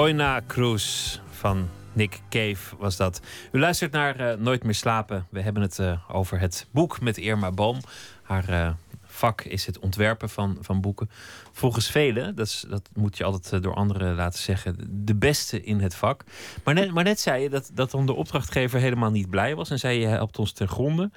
[0.00, 3.20] Foina Cruz van Nick Cave was dat.
[3.52, 5.26] U luistert naar eh, Nooit meer slapen.
[5.30, 7.80] We hebben het eh, over het boek met Irma Boom.
[8.22, 8.70] Haar eh,
[9.04, 11.10] vak is het ontwerpen van, van boeken.
[11.52, 15.80] Volgens velen, dat, is, dat moet je altijd door anderen laten zeggen, de beste in
[15.80, 16.24] het vak.
[16.64, 19.70] Maar net, maar net zei je dat, dat dan de opdrachtgever helemaal niet blij was.
[19.70, 21.10] En zei je helpt ons ten gronde.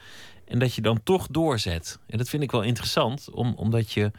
[0.46, 2.00] En dat je dan toch doorzet.
[2.08, 4.12] En dat vind ik wel interessant, om, omdat je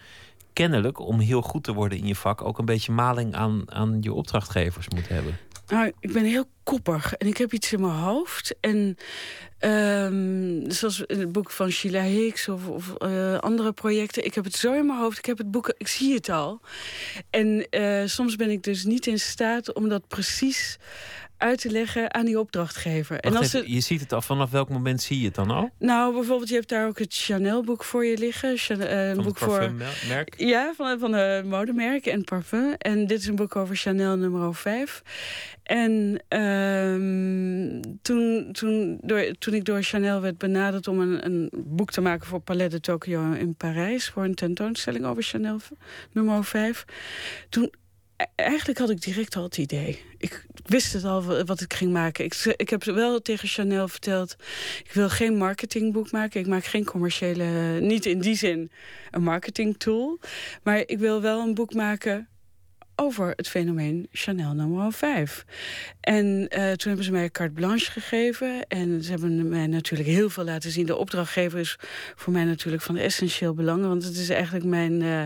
[0.54, 3.98] kennelijk, om heel goed te worden in je vak, ook een beetje maling aan, aan
[4.00, 5.38] je opdrachtgevers moet hebben.
[5.66, 8.54] Nou, ik ben heel koppig en ik heb iets in mijn hoofd.
[8.60, 8.96] En
[9.58, 14.24] ehm, zoals in het boek van Sheila Hicks of, of eh, andere projecten.
[14.24, 15.18] Ik heb het zo in mijn hoofd.
[15.18, 16.60] Ik heb het boek, ik zie het al.
[17.30, 20.78] En eh, soms ben ik dus niet in staat om dat precies
[21.44, 23.20] uit te leggen aan die opdrachtgever.
[23.20, 25.70] En als even, je ziet het al, vanaf welk moment zie je het dan al?
[25.78, 28.56] Nou, bijvoorbeeld, je hebt daar ook het Chanel-boek voor je liggen.
[28.56, 29.58] Chanel, uh, een boek voor.
[29.58, 30.34] parfummerk?
[30.36, 32.74] Ja, van, van de modemerk en parfum.
[32.78, 35.02] En dit is een boek over Chanel nummer 5.
[35.62, 41.90] En ehm, toen, toen, door, toen ik door Chanel werd benaderd om een, een boek
[41.90, 45.58] te maken voor Palais de Tokyo in Parijs, voor een tentoonstelling over Chanel
[46.12, 46.84] nummer 5,
[47.48, 47.72] toen
[48.34, 50.02] eigenlijk had ik direct al het idee.
[50.18, 52.24] Ik wist het al wa- wat ik ging maken.
[52.24, 54.36] Ik, ik heb wel tegen Chanel verteld:
[54.84, 56.40] ik wil geen marketingboek maken.
[56.40, 57.44] Ik maak geen commerciële,
[57.80, 58.70] niet in die zin
[59.10, 60.18] een marketingtool.
[60.62, 62.28] Maar ik wil wel een boek maken
[62.96, 65.44] over het fenomeen Chanel nummer 5.
[66.00, 68.66] En eh, toen hebben ze mij carte blanche gegeven.
[68.68, 70.86] En ze hebben mij natuurlijk heel veel laten zien.
[70.86, 71.76] De opdrachtgever is
[72.14, 73.82] voor mij natuurlijk van essentieel belang.
[73.86, 75.02] Want het is eigenlijk mijn...
[75.02, 75.22] eh,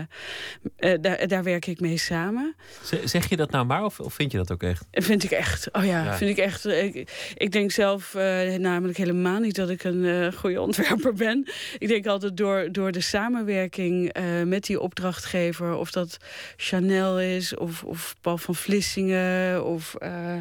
[0.93, 2.55] eh, daar, daar werk ik mee samen.
[3.03, 4.85] Zeg je dat nou maar of, of vind je dat ook echt?
[4.91, 5.71] Vind ik echt.
[5.71, 6.15] Oh ja, Ja.
[6.15, 6.65] vind ik echt.
[6.65, 8.13] Ik, ik denk zelf
[8.57, 11.47] namelijk helemaal niet dat ik een goede ontwerper ben.
[11.77, 14.13] Ik denk altijd door, door de samenwerking
[14.45, 16.17] met die opdrachtgever, of dat
[16.57, 19.95] Chanel is, of, of Paul van Vlissingen, of.
[19.95, 20.39] eh,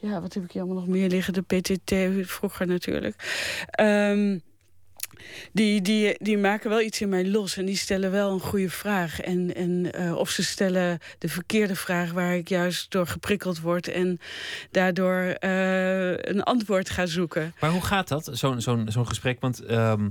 [0.00, 1.32] ja, wat heb ik hier allemaal nog meer liggen?
[1.32, 1.94] De PTT
[2.28, 3.14] vroeger natuurlijk.
[3.70, 4.38] Ehm,
[5.52, 8.70] die, die, die maken wel iets in mij los en die stellen wel een goede
[8.70, 9.20] vraag.
[9.20, 13.88] En, en, eh, of ze stellen de verkeerde vraag waar ik juist door geprikkeld word
[13.88, 14.20] en
[14.70, 17.54] daardoor eh, een antwoord ga zoeken.
[17.60, 19.40] Maar hoe gaat dat, zo'n zo'n zo'n gesprek?
[19.40, 20.08] Want ehm,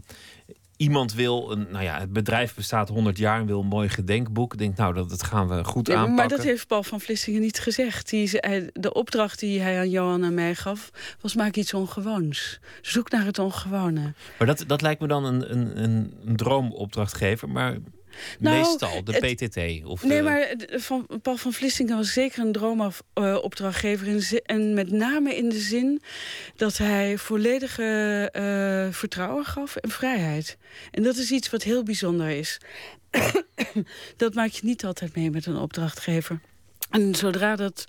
[0.77, 4.57] iemand wil, een, nou ja, het bedrijf bestaat 100 jaar en wil een mooi gedenkboek.
[4.57, 6.27] Denkt, nou, dat, dat gaan we goed Nee, aanpakken.
[6.27, 8.09] maar dat heeft Paul van Vlissingen niet gezegd.
[8.09, 8.39] Die,
[8.73, 10.89] de opdracht die hij aan Johan en mij gaf,
[11.21, 12.59] was maak iets ongewoons.
[12.81, 14.13] Zoek naar het ongewone.
[14.37, 17.49] Maar dat, dat lijkt me dan een, een, een, een droomopdrachtgever.
[17.49, 17.77] Maar
[18.39, 19.85] Nou, meestal de het- PTT.
[19.85, 24.21] Of Nee, maar van, Paul van Vlissingen was zeker een droomopdrachtgever.
[24.21, 26.01] zi- en met name in de zin
[26.55, 30.57] dat hij volledige eh, vertrouwen gaf en vrijheid.
[30.91, 32.57] En dat is iets wat heel bijzonder is.
[34.17, 36.39] dat maak je niet altijd mee met een opdrachtgever.
[36.89, 37.85] En zodra dat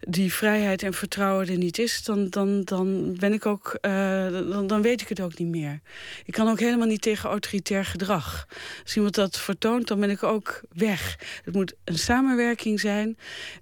[0.00, 4.66] die vrijheid en vertrouwen er niet is, dan, dan, dan ben ik ook, eh, dan,
[4.66, 5.80] dan weet ik het ook niet meer.
[6.24, 8.46] Ik kan ook helemaal niet tegen autoritair gedrag.
[8.82, 11.18] Als iemand dat vertoont, dan ben ik ook weg.
[11.44, 13.18] Het moet een samenwerking zijn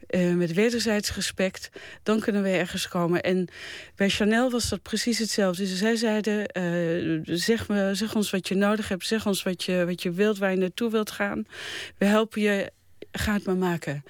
[0.06, 1.70] eh, met wederzijds respect.
[2.02, 3.22] Dan kunnen we ergens komen.
[3.22, 3.48] En
[3.96, 5.62] bij Chanel was dat precies hetzelfde.
[5.62, 9.64] Dus zij zeiden: eh, zeg, me, zeg ons wat je nodig hebt, zeg ons wat
[9.64, 11.46] je, wat je wilt, waar je naartoe wilt gaan.
[11.98, 12.72] We helpen je.
[13.16, 14.04] Ga het maar maken.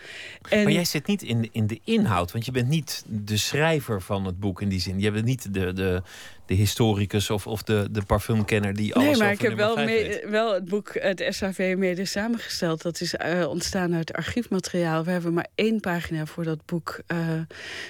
[0.48, 4.02] En, Maar jij zit niet in, in de inhoud, want je bent niet de schrijver
[4.02, 5.00] van het boek in die zin.
[5.00, 6.02] Je bent niet de, de,
[6.46, 9.76] de historicus of, of de, de parfumkenner die alles Nee, maar over ik heb wel,
[9.84, 12.82] mee- wel het boek, het SAV, mede samengesteld.
[12.82, 15.04] Dat is eh, ontstaan uit archiefmateriaal.
[15.04, 17.18] We hebben maar één pagina voor dat boek eh,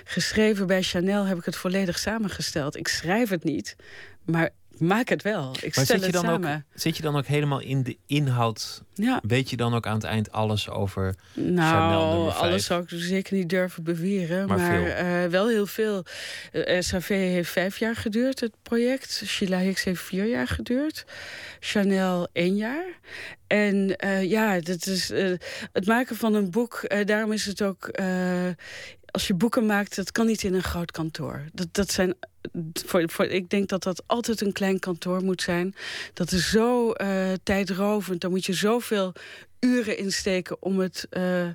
[0.04, 0.66] geschreven.
[0.66, 2.76] Bij Chanel heb ik het volledig samengesteld.
[2.76, 3.76] Ik schrijf het niet,
[4.24, 5.50] maar maak het wel.
[5.60, 6.66] Ik Maar stel zit je, het dan ook, samen.
[6.74, 8.82] zit je dan ook helemaal in de inhoud?
[8.94, 9.20] Ja.
[9.26, 13.36] Weet je dan ook aan het eind alles over Chanel Nou, alles zou ik zeker
[13.36, 14.48] niet durven beweren.
[14.48, 14.84] Maar Maar, veel.
[14.92, 16.04] eh, wel heel veel.
[16.52, 19.22] Eh, SAV heeft vijf jaar geduurd, het project.
[19.26, 21.04] Sheila Hicks heeft vier jaar geduurd.
[21.60, 22.84] Chanel één jaar.
[23.46, 25.08] En eh, ja, dat is,
[25.72, 26.84] het maken van een boek...
[27.04, 27.90] daarom is het ook...
[29.14, 31.44] eh, als je boeken maakt, dat kan niet in een groot kantoor.
[31.52, 32.14] Dat, dat zijn,
[32.86, 35.74] voor, voor, ik denk dat dat altijd een klein kantoor moet zijn.
[36.14, 38.20] Dat is zo eh, tijdrovend.
[38.20, 39.12] Dan moet je zoveel
[39.60, 41.46] uren insteken om, het, uh,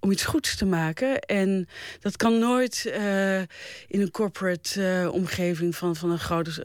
[0.00, 1.20] om iets goeds te maken.
[1.20, 1.68] En
[2.00, 6.62] dat kan nooit uh, in een corporate omgeving van, van een groot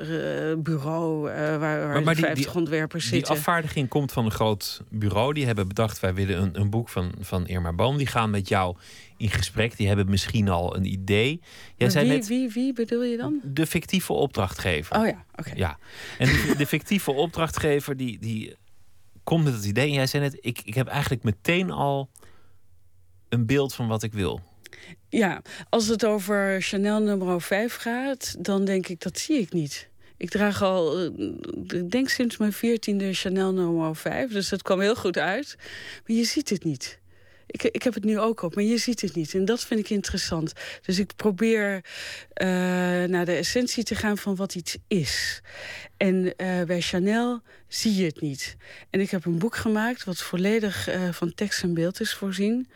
[0.58, 3.34] bureau waar, waar maar, maar 50 die, ontwerpers die zitten.
[3.34, 5.34] Die afvaardiging komt van een groot bureau.
[5.34, 7.98] Die hebben bedacht, wij willen een, een boek van, van Irma Boom.
[7.98, 8.76] Die gaan met jou
[9.18, 9.78] in gesprek.
[9.78, 11.42] Die hebben misschien al een idee.
[11.76, 13.40] Jij zei wie, net, wie, wie bedoel je dan?
[13.44, 14.98] De fictieve opdrachtgever.
[14.98, 15.52] Oh ja, oké.
[15.56, 15.78] Ja.
[16.18, 18.56] En de, de fictieve opdrachtgever die, die
[19.24, 19.88] komt met het idee.
[19.88, 22.10] En jij zei net, ik, ik heb eigenlijk meteen al
[23.30, 24.42] een beeld van wat ik wil.
[25.10, 29.90] Ja, als het over Chanel nummer 5 gaat, dan denk ik dat zie ik niet.
[30.18, 31.10] Ik draag al, eh,
[31.68, 34.32] ik denk sinds mijn veertiende Chanel nummer 5.
[34.32, 35.56] Dus dat kwam heel goed uit.
[36.06, 37.00] Maar je ziet het niet.
[37.48, 39.34] Ik, ik heb het nu ook op, maar je ziet het niet.
[39.34, 40.54] En dat vind ik interessant.
[40.86, 42.48] Dus ik probeer uh,
[43.04, 45.42] naar de essentie te gaan van wat iets is.
[45.98, 48.58] En uh, bij Chanel zie je het niet.
[48.90, 52.68] En ik heb een boek gemaakt wat volledig uh, van tekst en beeld is voorzien.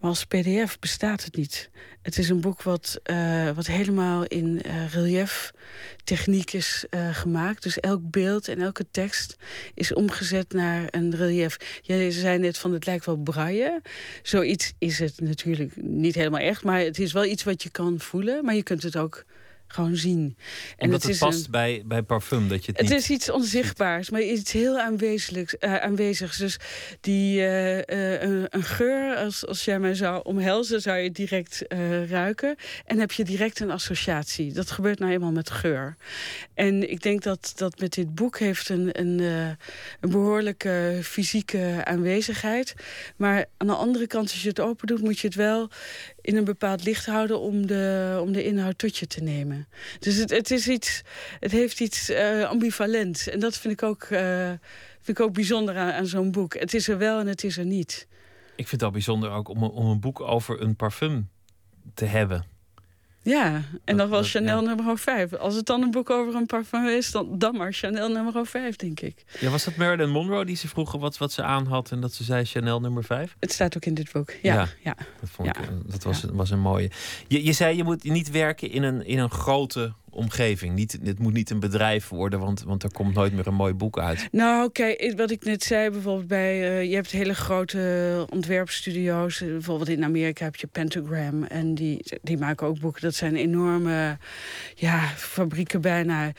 [0.00, 1.70] Maar als pdf bestaat het niet.
[2.02, 5.52] Het is een boek wat, uh, wat helemaal in uh, relief
[6.04, 7.62] techniek is uh, gemaakt.
[7.62, 9.36] Dus elk beeld en elke tekst
[9.74, 11.80] is omgezet naar een relief.
[11.82, 13.82] Jij zei net van het lijkt wel braille.
[14.22, 16.64] Zoiets is het natuurlijk niet helemaal echt.
[16.64, 18.44] Maar het is wel iets wat je kan voelen.
[18.44, 19.24] Maar je kunt het ook
[19.72, 20.36] gewoon zien.
[20.76, 23.10] En Omdat het, het past een, bij, bij parfum, dat je het, het niet is
[23.10, 25.54] iets onzichtbaars, maar iets heel aanwezigs.
[25.60, 26.36] Uh, aanwezigs.
[26.36, 26.56] Dus
[27.00, 31.64] die, uh, uh, een, een, geur, als, als jij mij zou omhelzen, zou je direct
[32.08, 32.56] ruiken.
[32.84, 34.52] En heb je direct een associatie.
[34.52, 35.96] Dat gebeurt nou eenmaal met geur.
[36.54, 39.18] En ik denk dat, dat met dit boek heeft een, een,
[40.00, 42.74] een behoorlijke fysieke aanwezigheid.
[43.16, 45.70] Maar aan de andere kant, als je het open doet, moet je het wel
[46.22, 49.68] in een bepaald licht houden om de, om de inhoud tot je te nemen.
[49.98, 51.02] Dus het, het, is iets,
[51.40, 53.28] het heeft iets uh, ambivalents.
[53.28, 54.48] En dat vind ik ook, uh,
[55.00, 56.54] vind ik ook bijzonder aan, aan zo'n boek.
[56.54, 58.06] Het is er wel en het is er niet.
[58.56, 61.28] Ik vind het al bijzonder ook om, om een boek over een parfum
[61.94, 62.44] te hebben.
[63.22, 64.74] Ja, en dan was Chanel ja.
[64.74, 65.34] nummer 5.
[65.34, 68.76] Als het dan een boek over een parfum is, dan, dan maar Chanel nummer 5,
[68.76, 69.24] denk ik.
[69.40, 72.12] Ja, was dat Marilyn Monroe die ze vroegen wat, wat ze aan had en dat
[72.12, 73.36] ze zei Chanel nummer 5?
[73.38, 74.54] Het staat ook in dit boek, ja.
[74.54, 74.96] ja, ja.
[75.20, 76.90] Dat, vond Ik, dat was, was een mooie.
[77.28, 80.74] Je, je zei je moet niet werken in een, in een grote omgeving.
[80.74, 83.74] Niet, het moet niet een bedrijf worden, want, want er komt nooit meer een mooi
[83.74, 84.28] boek uit.
[84.32, 86.60] Nou, kijk, wat ik net zei, bijvoorbeeld bij...
[86.60, 89.38] Uh, je hebt hele grote ontwerpstudio's.
[89.38, 91.44] Bijvoorbeeld in Amerika heb je Pentagram.
[91.44, 93.02] En die, die maken ook boeken.
[93.02, 94.18] Dat zijn enorme
[94.74, 96.32] ja, fabrieken bijna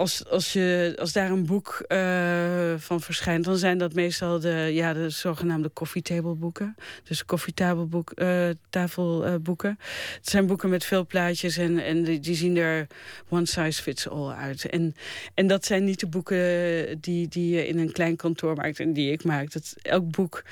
[0.00, 4.70] als, als, je, als daar een boek uh, van verschijnt, dan zijn dat meestal de,
[4.72, 6.74] ja, de zogenaamde koffietableboeken.
[7.04, 8.24] Dus koffietafelboeken.
[8.24, 9.78] Uh, tafelboeken.
[10.16, 12.86] het zijn boeken met veel plaatjes en, en die, die, zien er
[13.28, 14.64] one size fits all uit.
[14.64, 14.94] En,
[15.34, 18.92] en dat zijn niet de boeken die, die je in een klein kantoor maakt en
[18.92, 19.52] die ik maak.
[19.52, 20.42] Dat, elk boek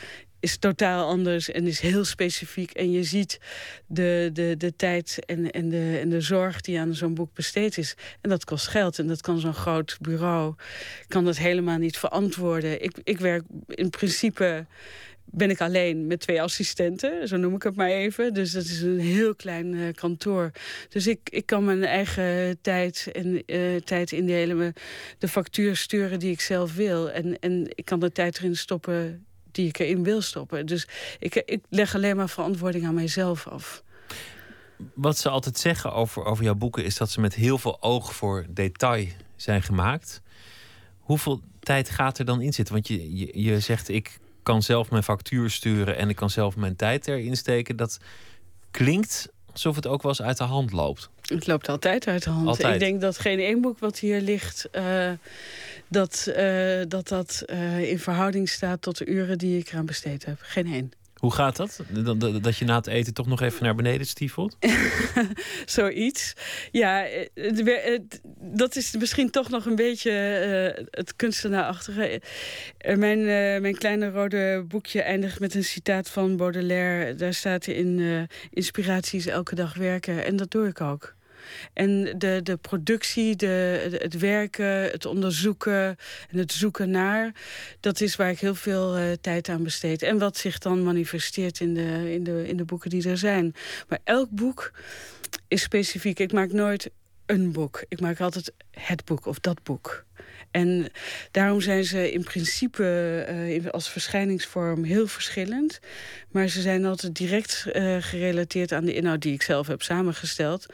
[0.40, 2.70] is totaal anders en is heel specifiek.
[2.70, 3.40] En je ziet
[3.86, 7.78] de, de, de tijd en, en, de, en de zorg die aan zo'n boek besteed
[7.78, 7.96] is.
[8.20, 8.98] En dat kost geld.
[8.98, 10.54] En dat kan zo'n groot bureau
[11.08, 12.82] kan dat helemaal niet verantwoorden.
[12.82, 14.66] Ik, ik werk in principe
[15.30, 18.34] ben ik alleen met twee assistenten, zo noem ik het maar even.
[18.34, 20.50] Dus dat is een heel klein uh, kantoor.
[20.88, 24.72] Dus ik, ik kan mijn eigen tijd en uh, tijd indelen,
[25.18, 27.10] de factuur sturen die ik zelf wil.
[27.10, 29.26] En, en ik kan de tijd erin stoppen
[29.58, 30.66] die ik erin wil stoppen.
[30.66, 33.82] Dus ik, ik leg alleen maar verantwoording aan mijzelf af.
[34.94, 38.14] Wat ze altijd zeggen over, over jouw boeken is dat ze met heel veel oog
[38.14, 40.22] voor detail zijn gemaakt.
[40.98, 42.74] Hoeveel tijd gaat er dan in zitten?
[42.74, 46.56] Want je, je, je zegt ik kan zelf mijn factuur sturen en ik kan zelf
[46.56, 47.76] mijn tijd erin steken.
[47.76, 47.98] Dat
[48.70, 51.10] klinkt alsof het ook wel eens uit de hand loopt.
[51.28, 52.46] Het loopt altijd uit de hand.
[52.48, 52.74] Altijd.
[52.74, 54.68] Ik denk dat geen één boek wat hier ligt...
[54.72, 55.10] Uh,
[55.88, 60.24] dat uh, dat, dat uh, in verhouding staat tot de uren die ik eraan besteed
[60.24, 60.38] heb.
[60.40, 60.92] Geen één.
[61.14, 61.80] Hoe gaat dat?
[62.40, 64.56] Dat je na het eten toch nog even naar beneden stiefelt?
[65.66, 66.32] Zoiets.
[66.70, 70.10] Ja, het, het, dat is misschien toch nog een beetje
[70.78, 72.22] uh, het kunstenaarachtige.
[72.86, 77.14] Uh, mijn, uh, mijn kleine rode boekje eindigt met een citaat van Baudelaire.
[77.14, 80.24] Daar staat in inspiraties elke dag werken.
[80.24, 81.16] En dat doe ik ook.
[81.72, 85.96] En de, de productie, de, het werken, het onderzoeken
[86.30, 87.32] en het zoeken naar...
[87.80, 90.02] dat is waar ik heel veel uh, tijd aan besteed.
[90.02, 93.54] En wat zich dan manifesteert in de, in, de, in de boeken die er zijn.
[93.88, 94.72] Maar elk boek
[95.48, 96.18] is specifiek.
[96.18, 96.90] Ik maak nooit
[97.26, 97.84] een boek.
[97.88, 100.06] Ik maak altijd het boek of dat boek.
[100.50, 100.90] En
[101.30, 103.26] daarom zijn ze in principe
[103.64, 105.80] uh, als verschijningsvorm heel verschillend.
[106.30, 110.66] Maar ze zijn altijd direct uh, gerelateerd aan de inhoud die ik zelf heb samengesteld.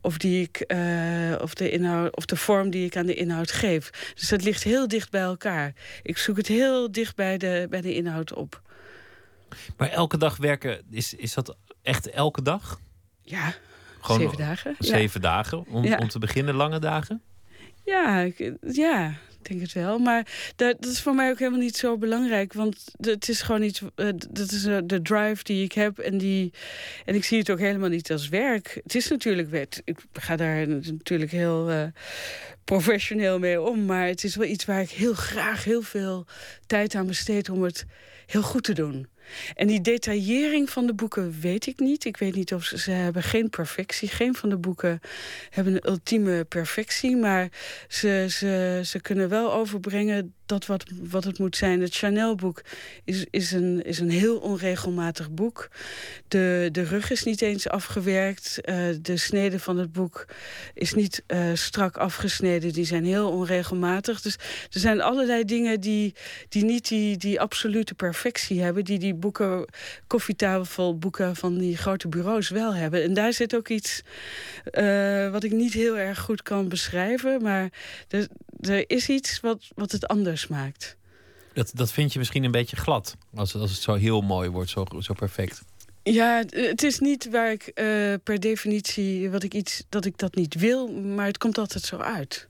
[0.00, 3.50] Of, die ik, uh, of, de inhoud, of de vorm die ik aan de inhoud
[3.52, 4.12] geef.
[4.14, 5.72] Dus dat ligt heel dicht bij elkaar.
[6.02, 8.62] Ik zoek het heel dicht bij de, bij de inhoud op.
[9.76, 12.80] Maar elke dag werken, is, is dat echt elke dag?
[13.22, 13.54] Ja,
[14.00, 14.76] Gewoon zeven dagen.
[14.78, 14.86] Ja.
[14.86, 15.96] Zeven dagen om, Ja.
[15.96, 17.22] om te beginnen, lange dagen?
[17.84, 19.98] Ja, ik, ja, denk het wel.
[19.98, 22.52] Maar dat, dat is voor mij ook helemaal niet zo belangrijk.
[22.52, 23.82] Want het is gewoon iets.
[23.94, 25.98] eh, dat is eh, de drive die ik heb.
[25.98, 26.52] En, die,
[27.04, 28.80] en ik zie het ook helemaal niet als werk.
[28.82, 29.80] Het is natuurlijk werk.
[29.84, 31.84] Ik ga daar natuurlijk heel eh,
[32.64, 33.84] professioneel mee om.
[33.84, 36.26] Maar het is wel iets waar ik heel graag heel veel
[36.66, 37.84] tijd aan besteed om het
[38.26, 39.06] heel goed te doen.
[39.54, 42.04] En die detaillering van de boeken weet ik niet.
[42.04, 44.08] Ik weet niet of ze, ze hebben geen perfectie.
[44.08, 45.00] Geen van de boeken
[45.50, 47.16] hebben een ultieme perfectie.
[47.16, 47.48] Maar
[47.88, 51.80] ze, ze, ze kunnen wel overbrengen dat wat, wat het moet zijn.
[51.80, 52.62] Het Chanel-boek
[53.04, 55.68] is, is, een, is een heel onregelmatig boek.
[56.28, 58.60] De, de rug is niet eens afgewerkt.
[58.60, 60.26] Eh, de snede van het boek
[60.74, 62.72] is niet eh, strak afgesneden.
[62.72, 64.20] Die zijn heel onregelmatig.
[64.20, 64.34] Dus
[64.70, 66.14] er zijn allerlei dingen die,
[66.48, 68.84] die niet die, die absolute perfectie hebben.
[68.84, 69.64] Die die boeken,
[70.06, 73.02] koffietafelboeken van die grote bureaus wel hebben.
[73.02, 74.02] En daar zit ook iets
[74.64, 77.42] eh, wat ik niet heel erg goed kan beschrijven.
[77.42, 77.70] Maar
[78.68, 80.96] er is iets wat, wat het anders maakt.
[81.54, 83.16] Dat, dat vind je misschien een beetje glad.
[83.34, 85.62] Als, als het zo heel mooi wordt, zo, zo perfect.
[86.02, 87.84] Ja, het- is niet waar ik eh,
[88.22, 91.96] per definitie wat ik iets dat ik dat niet wil, maar het komt altijd zo
[91.96, 92.48] uit.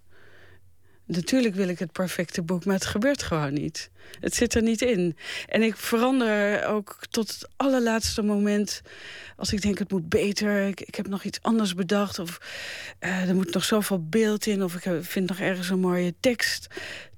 [1.07, 3.91] Natuurlijk wil ik het perfecte boek, maar het gebeurt gewoon niet.
[4.21, 5.17] Het zit er niet in.
[5.47, 8.83] En ik verander ook tot het allerlaatste moment.
[9.37, 12.19] Als ik denk het moet beter, ik, heb nog iets anders bedacht.
[12.19, 12.41] Of
[12.99, 14.63] eh, er moet nog zoveel beeld in.
[14.63, 16.67] Of ik vind nog ergens een mooie tekst.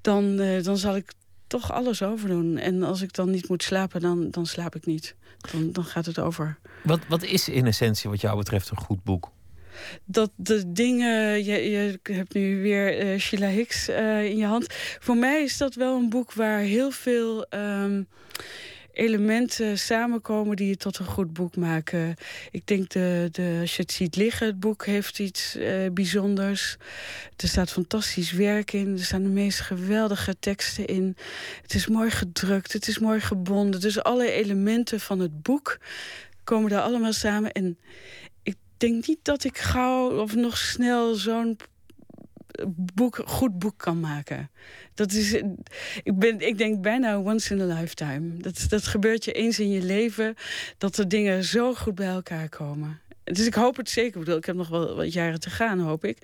[0.01, 1.13] Dan, eh, dan zal ik
[1.47, 2.59] toch alles overdoen.
[2.59, 5.15] En als ik dan niet moet slapen, dan, dan slaap ik niet.
[5.53, 6.59] Dan, dan gaat het over.
[6.83, 9.31] Wat, wat is in essentie wat jou betreft een goed boek?
[10.05, 11.45] Dat de dingen.
[11.45, 14.67] Je, je hebt nu weer eh, Sheila Hicks eh, in je hand.
[15.01, 17.47] Voor mij is dat wel een boek waar heel veel.
[17.49, 18.03] ehm,
[18.95, 22.15] elementen samenkomen die het tot een goed boek maken.
[22.51, 26.77] Ik denk, de, de, als je het ziet liggen, het boek heeft iets eh, bijzonders.
[27.37, 28.93] Er staat fantastisch werk in.
[28.93, 31.17] Er staan de meest geweldige teksten in.
[31.63, 33.81] Het is mooi gedrukt, het is mooi gebonden.
[33.81, 35.79] Dus alle elementen van het boek
[36.45, 37.53] komen daar allemaal samen.
[37.53, 37.79] En
[38.89, 41.57] denk niet dat ik gauw of nog snel zo'n
[42.95, 44.51] boek, goed boek kan maken.
[44.95, 45.33] Dat is,
[46.03, 48.37] ik, ben, ik denk bijna once in a lifetime.
[48.37, 50.35] Dat, dat gebeurt je eens in je leven,
[50.79, 53.01] dat er dingen zo goed bij elkaar komen.
[53.25, 54.13] Dus ik hoop het zeker.
[54.13, 56.19] Ik bedoel, ik heb nog wel wat jaren te gaan, hoop ik.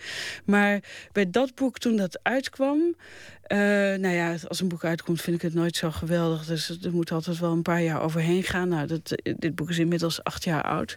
[0.45, 0.81] Maar
[1.13, 2.95] bij dat boek, toen dat uitkwam...
[3.43, 6.47] eh, nou ja, als een boek uitkomt, vind ik het nooit zo geweldig.
[6.47, 8.69] Dus er moet altijd wel een paar jaar overheen gaan.
[8.69, 10.97] Nou, dat, dit boek is inmiddels acht jaar oud.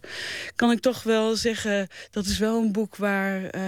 [0.55, 3.61] Kan ik toch wel zeggen, dat is wel een boek waar, eh,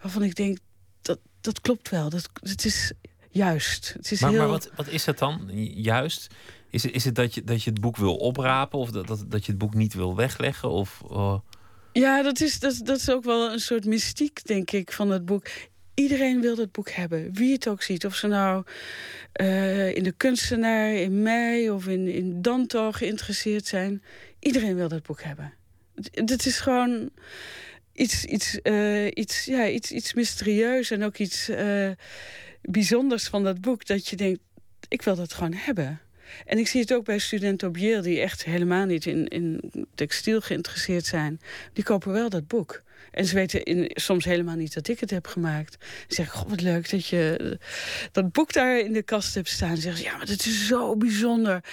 [0.00, 0.58] waarvan ik denk...
[1.02, 2.10] Dat, dat klopt wel.
[2.10, 2.92] Dat, het is
[3.30, 3.92] juist.
[3.96, 4.38] Het is Maar, heel...
[4.38, 6.26] maar wat, wat is het dan juist?
[6.70, 9.44] Is is het dat, je, dat je het boek wil oprapen of dat, dat, dat
[9.44, 10.70] je het boek niet wil wegleggen?
[10.70, 11.38] Of, oh,
[11.92, 15.24] Ja, dat is, dat, dat is ook wel een soort mystiek, denk ik, van het
[15.24, 15.46] boek.
[15.94, 18.06] Iedereen wil dat boek hebben, wie het ook ziet.
[18.06, 18.64] Of ze nou
[19.32, 24.02] eh, in de kunstenaar, in mij of in, in Danto geïnteresseerd zijn.
[24.38, 25.52] Iedereen wil dat boek hebben.
[26.12, 27.10] Het is gewoon
[27.92, 31.90] iets, iets, eh, iets, ja, iets, iets mysterieus en ook iets eh,
[32.62, 33.86] bijzonders van dat boek.
[33.86, 34.40] Dat je denkt,
[34.88, 36.00] ik wil dat gewoon hebben.
[36.44, 38.02] En ik zie het ook bij studenten op Yale...
[38.02, 39.60] die echt helemaal niet in, in
[39.94, 41.40] textiel geïnteresseerd zijn.
[41.72, 42.82] Die kopen wel dat boek.
[43.10, 45.76] En ze weten in, soms helemaal niet dat ik het heb gemaakt.
[45.78, 47.68] Dan zeg ik, god, wat leuk dat je eh,
[48.12, 49.68] dat boek daar in de kast hebt staan.
[49.68, 51.64] Dan zeggen ze, ja, maar het is zo bijzonder.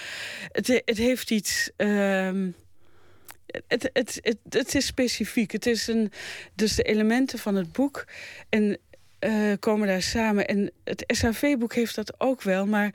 [0.52, 1.70] Het, het heeft iets...
[1.76, 2.50] ehm,
[3.66, 5.52] het, het, het, het is specifiek.
[5.52, 6.12] Het is een,
[6.54, 8.06] dus de elementen van het boek
[8.48, 8.78] en,
[9.24, 10.46] eh, komen daar samen.
[10.46, 12.66] En het SAV-boek heeft dat ook wel.
[12.66, 12.94] Maar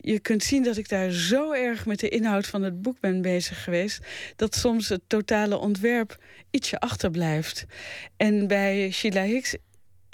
[0.00, 3.22] je kunt zien dat ik daar zo erg met de inhoud van het boek ben
[3.22, 4.00] bezig geweest...
[4.36, 6.18] dat soms het totale ontwerp
[6.50, 7.64] ietsje achterblijft.
[8.16, 9.56] En bij Sheila Hicks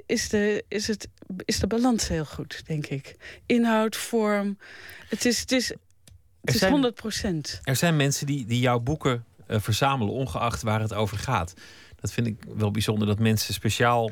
[0.07, 1.09] is de, is het,
[1.45, 3.17] is de balans heel goed, denk ik.
[3.47, 4.59] Inhoud, vorm.
[5.09, 5.79] Het is, het is, het
[6.45, 7.61] Er is zijn- 100 procent.
[7.63, 11.55] Er zijn mensen die, die jouw boeken eh, verzamelen, ongeacht waar het over gaat.
[12.07, 14.11] Dat vind ik wel bijzonder dat mensen speciaal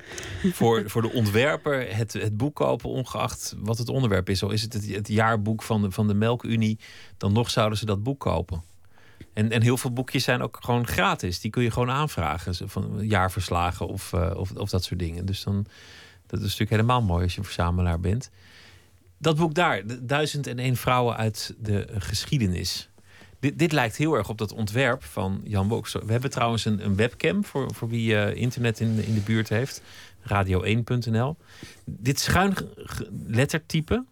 [0.52, 4.42] voor, voor de ontwerper het, het boek kopen, ongeacht wat het onderwerp is.
[4.42, 6.78] Al is het het, jaarboek van de, van de Melkunie,
[7.16, 8.62] dan nog zouden ze dat boek kopen.
[9.32, 11.40] En, en heel veel boekjes zijn ook gewoon gratis.
[11.40, 12.68] Die kun je gewoon aanvragen.
[12.68, 15.26] Van jaarverslagen of, eh, of, of dat soort dingen.
[15.26, 15.66] Dus dan,
[16.26, 18.30] dat is natuurlijk helemaal mooi als je verzamelaar bent.
[19.18, 22.88] Dat boek daar, de 1001 vrouwen uit de geschiedenis.
[23.44, 25.92] Dit, dit lijkt heel erg op dat ontwerp van Jan Woks.
[25.92, 29.48] We hebben trouwens een, een webcam voor, voor wie eh, internet in, in de buurt
[29.48, 29.82] heeft.
[30.22, 31.36] Radio1.nl.
[31.84, 32.54] Dit schuin
[33.26, 34.04] lettertype,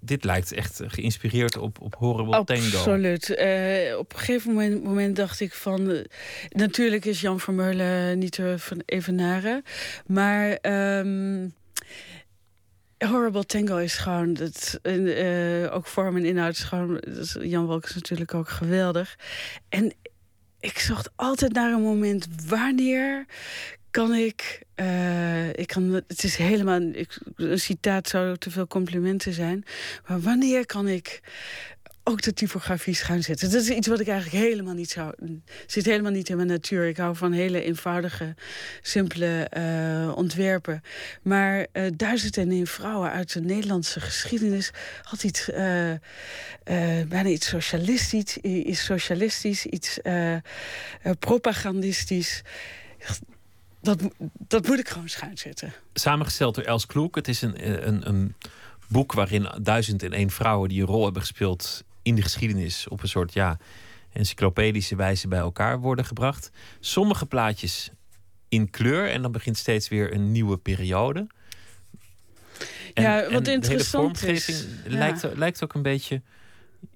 [0.00, 2.76] dit lijkt echt geïnspireerd op, op Horrible Tango.
[2.76, 3.28] Absoluut.
[3.28, 5.90] Uh, op een gegeven moment, dacht ik van...
[5.90, 6.04] Uh,
[6.48, 9.62] natuurlijk is Jan Vermeulen niet te evenaren.
[10.06, 10.58] Maar...
[10.98, 11.54] Um,
[13.06, 17.02] Horrible Tango is gewoon, dat, uh, ook vorm en inhoud is gewoon,
[17.40, 19.18] Jan Wolk is natuurlijk ook geweldig.
[19.68, 19.92] En
[20.60, 23.26] ik zocht altijd naar een moment wanneer
[23.90, 24.62] kan ik.
[24.76, 26.80] Uh, ik kan, het is helemaal.
[26.80, 29.64] Ik, een citaat zou te veel complimenten zijn.
[30.06, 31.20] Maar wanneer kan ik
[32.04, 33.50] ook de typografie gaan zetten.
[33.50, 35.14] Dat is iets wat ik eigenlijk helemaal niet zou...
[35.66, 36.86] zit helemaal niet in mijn natuur.
[36.86, 38.34] Ik hou van hele eenvoudige,
[38.82, 40.82] simpele uh, ontwerpen.
[41.22, 44.70] Maar uh, duizend en één vrouwen uit de Nederlandse geschiedenis...
[45.02, 45.56] had iets, uh,
[47.08, 49.98] bijna iets socialistisch, iets, socialistisch, iets
[51.18, 52.42] propagandistisch
[53.80, 54.02] dat,
[54.38, 55.72] dat moet ik gewoon schuin zetten.
[55.92, 57.14] Samengesteld door Els Kloek.
[57.14, 58.34] Het is een, een, een
[58.88, 63.02] boek waarin duizend en één vrouwen die een rol hebben gespeeld in de geschiedenis op
[63.02, 63.58] een soort ja,
[64.12, 66.50] encyclopedische wijze bij elkaar worden gebracht.
[66.80, 67.90] Sommige plaatjes
[68.48, 71.26] in kleur en dan begint steeds weer een nieuwe periode.
[72.94, 76.22] En, ja, wat interessant de hele vormgeving is, lijkt, lijkt ook een beetje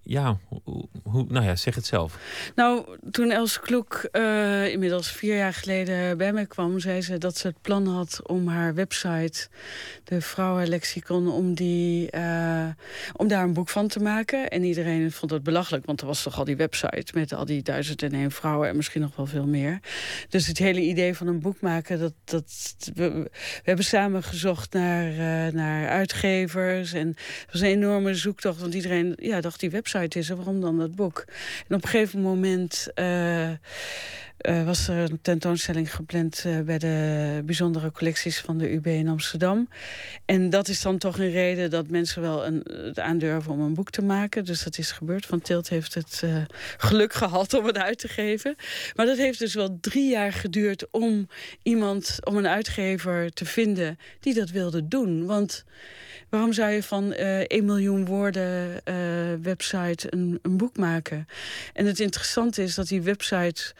[0.08, 0.38] ja,
[1.02, 2.18] hoe, nou ja, zeg het zelf.
[2.54, 7.36] Nou, toen Els Kloek uh, inmiddels vier jaar geleden bij mij kwam, zei ze dat
[7.36, 9.48] ze het plan had om haar website,
[10.04, 12.66] de Vrouwenlexicon, om, die, uh,
[13.16, 14.48] om daar een boek van te maken.
[14.48, 17.62] En iedereen vond het belachelijk, want er was toch al die website met al die
[17.62, 19.80] duizend en één vrouwen en misschien nog wel veel meer.
[20.28, 23.30] Dus het hele idee van een boek maken, dat, dat, we, we
[23.62, 26.92] hebben samen gezocht naar, uh, naar uitgevers.
[26.92, 30.28] En het was een enorme zoektocht, want iedereen ja, dacht die website is.
[30.28, 31.24] Waarom dan dat boek?
[31.68, 33.50] En op een gegeven moment uh,
[34.46, 39.08] uh, was er een tentoonstelling gepland uh, bij de bijzondere collecties van de UB in
[39.08, 39.68] Amsterdam.
[40.24, 43.74] En dat is dan toch een reden dat mensen wel een, het aandurven om een
[43.74, 44.44] boek te maken.
[44.44, 45.26] Dus dat is gebeurd.
[45.26, 46.22] Van Tilt heeft het
[46.76, 48.56] geluk gehad om het uit te geven.
[48.94, 51.28] Maar dat heeft dus wel drie jaar geduurd om
[51.62, 55.26] iemand, om een uitgever te vinden die dat wilde doen.
[55.26, 55.64] Want
[56.28, 58.80] Waarom zou je van uh, 1 miljoen woorden
[59.42, 61.26] website een, een, boek maken?
[61.72, 63.74] En het interessante is dat die website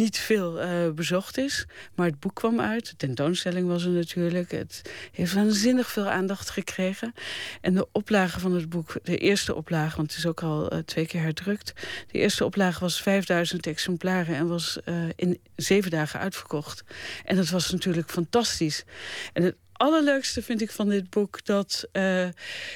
[0.00, 1.66] niet veel uh, bezocht is.
[1.94, 2.90] Maar het boek kwam uit.
[2.90, 4.50] De tentoonstelling was er natuurlijk.
[4.50, 4.82] Het
[5.12, 7.12] heeft waanzinnig veel aandacht gekregen.
[7.60, 9.96] En de oplage van het boek, de eerste oplage...
[9.96, 11.72] want het is ook al uh, twee keer herdrukt...
[12.12, 14.34] de eerste oplage was 5000 exemplaren...
[14.34, 14.78] en was
[15.16, 16.82] in zeven dagen uitverkocht.
[17.24, 18.84] En dat was natuurlijk fantastisch.
[19.32, 21.88] En het allerleukste vind ik van dit boek dat,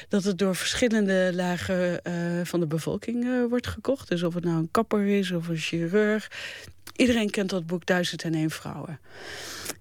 [0.08, 2.00] dat het door verschillende lagen
[2.46, 4.08] van de bevolking wordt gekocht.
[4.08, 6.28] Dus of het nou een kapper is of een chirurg.
[6.96, 9.00] Iedereen kent dat boek Duizend en één vrouwen.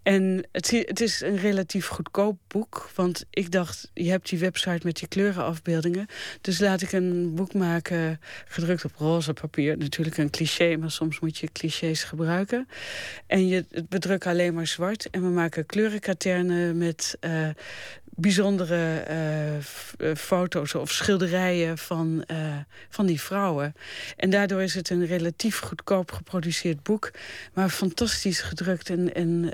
[0.03, 2.89] En het, het, is een relatief goedkoop boek.
[2.95, 6.07] Want ik dacht, je hebt die website met die kleurenafbeeldingen.
[6.41, 9.77] Dus laat ik een boek maken, gedrukt op roze papier.
[9.77, 12.67] Natuurlijk een cliché, maar soms moet je clichés gebruiken.
[13.27, 15.09] En je bedrukt alleen maar zwart.
[15.09, 17.49] En we maken kleurenkaternen met uh,
[18.15, 19.05] bijzondere
[19.97, 22.37] uh, foto's of schilderijen van, uh,
[22.89, 23.75] van die vrouwen.
[24.17, 27.11] En daardoor is het een relatief goedkoop geproduceerd boek,
[27.53, 29.53] maar fantastisch gedrukt en, en,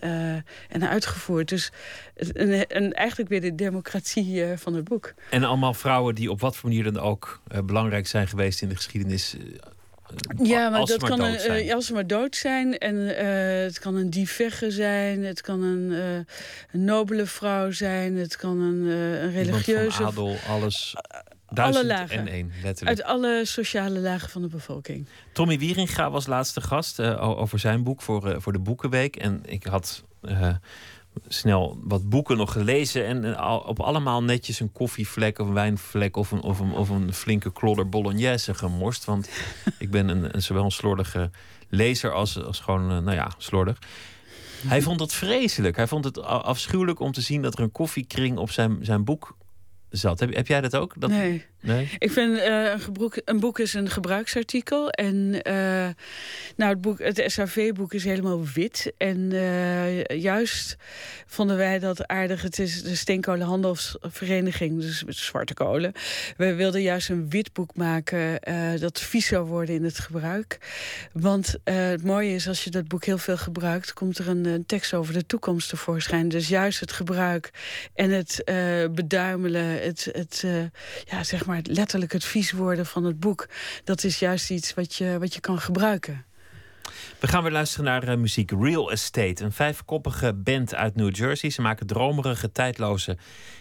[0.69, 1.49] en uitgevoerd.
[1.49, 1.71] Dus
[2.15, 5.13] een, een, eigenlijk weer de democratie van het boek.
[5.29, 8.75] En allemaal vrouwen die op wat voor manier dan ook belangrijk zijn geweest in de
[8.75, 9.35] geschiedenis
[10.43, 12.77] ja, maar dat kan een, uh, als ze maar dood zijn.
[12.77, 15.23] En uh, het kan een divegge zijn.
[15.23, 16.15] Het kan een, uh,
[16.71, 18.15] een nobele vrouw zijn.
[18.15, 20.03] Het kan een, een religieuze...
[20.03, 20.95] adel, alles...
[21.51, 22.17] Duizend alle lagen.
[22.17, 22.99] en één, letterlijk.
[22.99, 25.07] Uit alle sociale lagen van de bevolking.
[25.33, 29.15] Tommy Wieringa was laatste gast over zijn boek voor, voor de Boekenweek.
[29.15, 30.03] En ik had
[31.27, 33.05] snel wat boeken nog gelezen.
[33.05, 37.13] En op allemaal netjes een koffievlek of een wijnvlek of een, of een, of een
[37.13, 39.05] flinke klodder bolognese gemorst.
[39.05, 39.29] Want
[39.79, 41.29] ik ben een, een, zowel een slordige
[41.69, 43.77] lezer als, als gewoon, uh, nou ja, slordig.
[44.67, 45.75] Hij vond het vreselijk.
[45.75, 49.37] Hij vond het afschuwelijk om te zien dat er een koffiekring op zijn, zijn boek
[49.89, 50.19] zat.
[50.19, 50.93] Heb, heb jij dat ook?
[50.97, 51.45] Dat, nee.
[51.61, 51.89] Nee.
[51.97, 54.89] Ik vind uh, een, een, boek is een gebruiksartikel.
[54.89, 55.87] En uh,
[56.55, 58.93] nou, het, boek, het SAV-boek is helemaal wit.
[58.97, 60.77] En uh, juist
[61.25, 62.41] vonden wij dat aardig.
[62.41, 65.93] Het is de Steenkolenhandelsvereniging, dus zwarte kolen.
[66.37, 68.39] We wilden juist een wit boek maken
[68.79, 70.57] dat vies zou worden in het gebruik.
[71.13, 73.93] Want het mooie is, als je dat boek heel veel gebruikt...
[73.93, 76.29] komt er een, tekst over de toekomst tevoorschijn.
[76.29, 77.49] Dus juist het gebruik
[77.93, 78.41] en het
[78.91, 80.45] beduimelen het, het,
[81.05, 83.47] ja, zeg maar letterlijk het vies worden van het boek.
[83.83, 86.25] Dat is juist iets wat je, wat je kan gebruiken.
[87.19, 89.43] We gaan weer luisteren naar uh, muziek Real Estate.
[89.43, 91.49] Een vijfkoppige band uit New Jersey.
[91.49, 93.17] Ze maken dromerige, tijdloze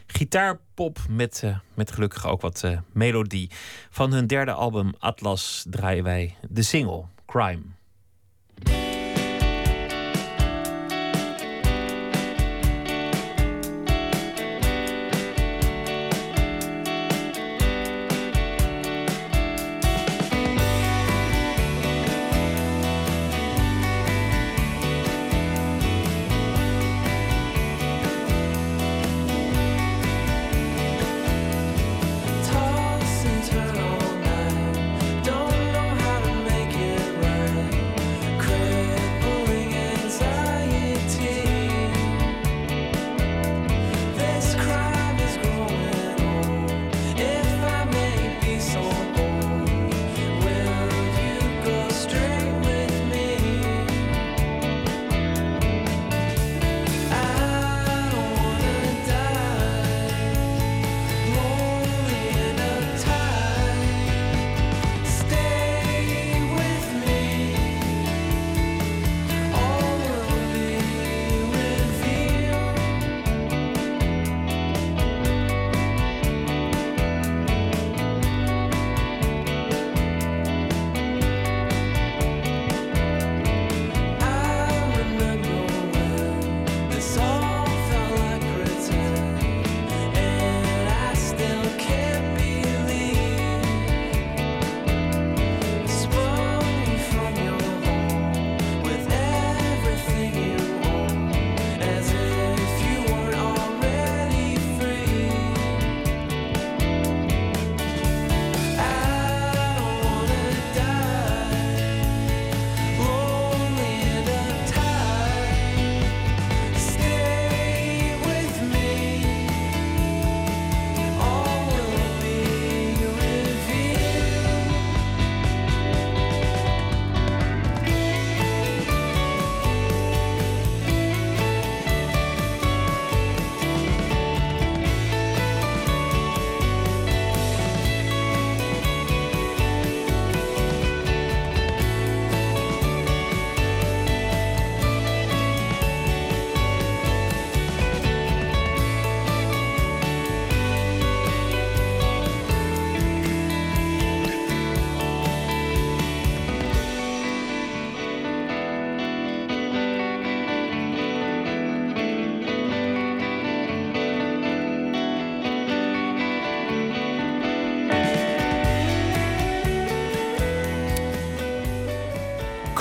[0.07, 3.51] gitaarpop met, uh, met gelukkig ook wat uh, melodie.
[3.91, 7.63] Van hun derde album Atlas draaien wij de single Crime.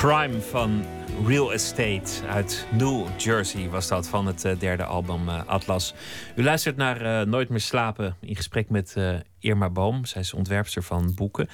[0.08, 0.86] Crime van
[1.26, 5.94] Real Estate uit New Jersey was dat van het uh, derde album uh, Atlas.
[6.36, 8.96] U luistert naar uh, Nooit meer slapen in gesprek met
[9.40, 10.06] Irma Boom.
[10.06, 11.48] Zij is ontwerpster van boeken.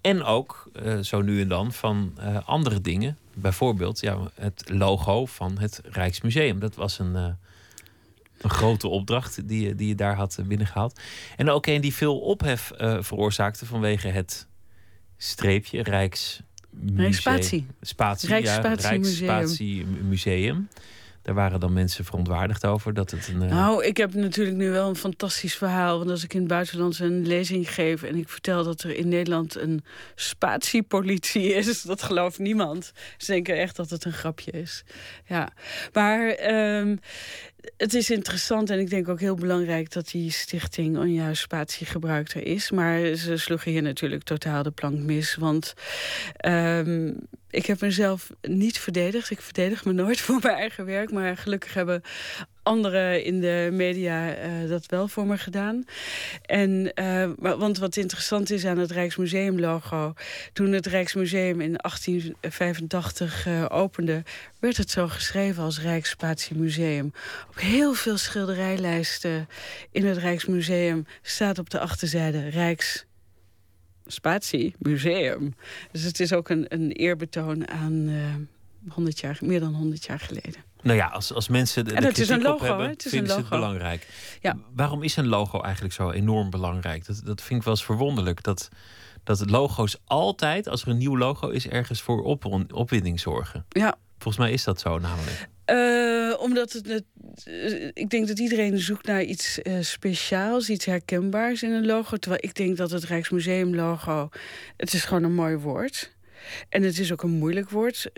[0.00, 0.70] En ook,
[1.00, 3.18] zo nu en dan, van andere dingen.
[3.34, 6.58] Bijvoorbeeld ja, het logo van het Rijksmuseum.
[6.60, 11.00] Dat was een, een grote opdracht die, die je daar had binnengehaald.
[11.36, 12.70] En ook een die veel ophef
[13.00, 14.46] veroorzaakte vanwege het
[15.16, 16.42] streepje Rijks
[16.96, 17.66] Rijksspatie.
[17.80, 20.68] Spatie, Museum.
[21.28, 23.42] Daar waren dan mensen verontwaardigd over dat het een.
[23.42, 23.50] Uh...
[23.50, 25.98] Nou, ik heb natuurlijk nu wel een fantastisch verhaal.
[25.98, 29.08] Want als ik in het buitenland een lezing geef en ik vertel dat er in
[29.08, 32.92] Nederland een spatiepolitie is, dat gelooft niemand.
[33.16, 34.84] Ze denken echt dat het een grapje is.
[35.26, 35.52] Ja,
[35.92, 37.00] maar um,
[37.76, 42.46] het is interessant en ik denk ook heel belangrijk dat die stichting onjuist spatiegebruik er
[42.46, 42.70] is.
[42.70, 45.34] Maar ze sloegen hier natuurlijk totaal de plank mis.
[45.34, 45.74] Want
[46.46, 47.16] um,
[47.50, 49.30] ik heb mezelf niet verdedigd.
[49.30, 51.12] Ik verdedig me nooit voor mijn eigen werk.
[51.12, 52.02] Maar gelukkig hebben
[52.68, 55.84] anderen in de media uh, dat wel voor me gedaan.
[56.42, 60.12] En, uh, want wat interessant is aan het Rijksmuseum-logo...
[60.52, 64.22] toen het Rijksmuseum in 1885 uh, eh, opende...
[64.58, 67.12] werd het zo geschreven als Rijksspatiemuseum.
[67.48, 69.48] Op heel veel schilderijlijsten
[69.90, 71.06] in het Rijksmuseum...
[71.22, 73.06] staat op de achterzijde Rijks
[74.06, 75.54] Spatie Museum.
[75.92, 78.34] Dus het is ook een, een eerbetoon aan uh,
[78.88, 80.67] 100 jaar, meer dan 100 jaar geleden.
[80.82, 83.28] Nou ja, als, als mensen de, en het is een logo, hebben, het is vinden
[83.28, 84.06] een ze het belangrijk.
[84.40, 84.56] Ja.
[84.74, 87.06] Waarom is een logo eigenlijk zo enorm belangrijk?
[87.06, 88.42] Dat, dat vind ik wel eens verwonderlijk.
[88.42, 88.68] Dat,
[89.24, 93.66] dat logo's altijd, als er een nieuw logo is, ergens voor op, opwinding zorgen.
[93.68, 93.96] Ja.
[94.18, 95.48] Volgens mij is dat zo namelijk.
[95.70, 97.04] Uh, omdat het,
[97.46, 102.16] uh, ik denk dat iedereen zoekt naar iets uh, speciaals, iets herkenbaars in een logo.
[102.16, 104.28] Terwijl ik denk dat het Rijksmuseum logo,
[104.76, 106.16] het is gewoon een mooi woord.
[106.68, 108.10] En het is ook een moeilijk woord,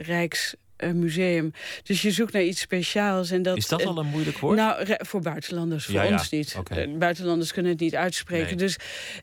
[0.81, 1.53] Rijksmuseum.
[1.83, 3.31] dus je zoekt naar iets speciaals.
[3.31, 4.57] En dat, is dat al een moeilijk woord?
[4.57, 6.13] Nou, voor buitenlanders, voor Ja, ja.
[6.13, 6.57] ons niet.
[6.69, 8.47] Eh, Buitenlanders kunnen het niet uitspreken.
[8.47, 8.57] Nee.
[8.57, 8.77] Dus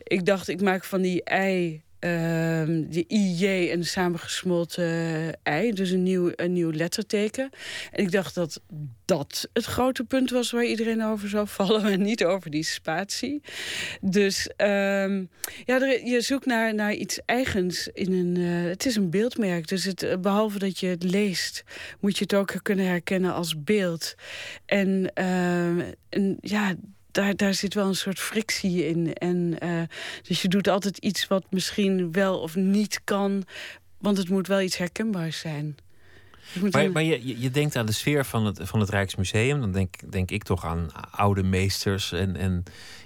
[0.03, 5.73] ik dacht, ik maak van die ei, ehm de IJ, een samengesmolten eh, ei.
[5.73, 7.49] Dus een nieuw, een nieuw letterteken.
[7.91, 8.61] En ik dacht dat
[9.05, 11.85] dat het grote punt was waar iedereen over zou vallen.
[11.85, 13.41] En niet over die spatie.
[14.01, 15.25] Dus ehm,
[15.65, 18.35] ja, je zoekt naar, naar iets eigens in een.
[18.37, 19.67] eh, het is een beeldmerk.
[19.67, 21.63] Dus het, eh, behalve dat je het leest,
[21.99, 24.15] moet je het ook kunnen herkennen als beeld.
[24.65, 26.75] En, ehm, en ja.
[27.17, 29.13] Daar, daar zit wel een soort frictie in.
[29.13, 29.81] En, eh,
[30.23, 33.43] dus je doet altijd iets wat misschien wel of niet kan.
[33.97, 35.77] Want het moet wel iets herkenbaars zijn.
[36.71, 39.59] Maar, een- maar je, je- je denkt aan de sfeer van het, van het Rijksmuseum.
[39.59, 42.11] Dan denk, denk ik toch aan oude meesters.
[42.11, 42.63] En, en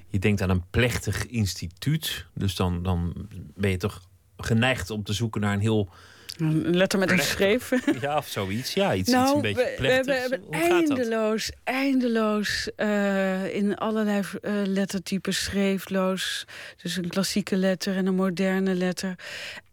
[0.07, 2.25] je denkt aan een plechtig instituut.
[2.33, 3.13] Dus dan, dan
[3.55, 4.01] ben je toch
[4.37, 5.89] geneigd om te zoeken naar een heel...
[6.37, 7.69] een letter met een schreef.
[8.01, 8.73] Ja, of zoiets.
[8.73, 10.19] Ja, iets, nou, iets een beetje we, we plechtigs.
[10.19, 16.45] hebben, eindeloos, eindeloos eh, in allerlei eh, lettertypes schreefloos.
[16.81, 19.15] Dus een klassieke letter en een moderne letter.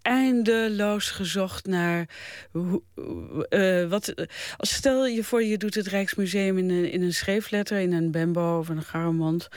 [0.09, 2.09] Eindeloos gezocht naar
[3.48, 4.14] eh, wat.
[4.56, 8.11] Als stel je voor, je doet het Rijksmuseum in een, in een schreefletter, in een
[8.11, 9.48] Bembo of een Garamond.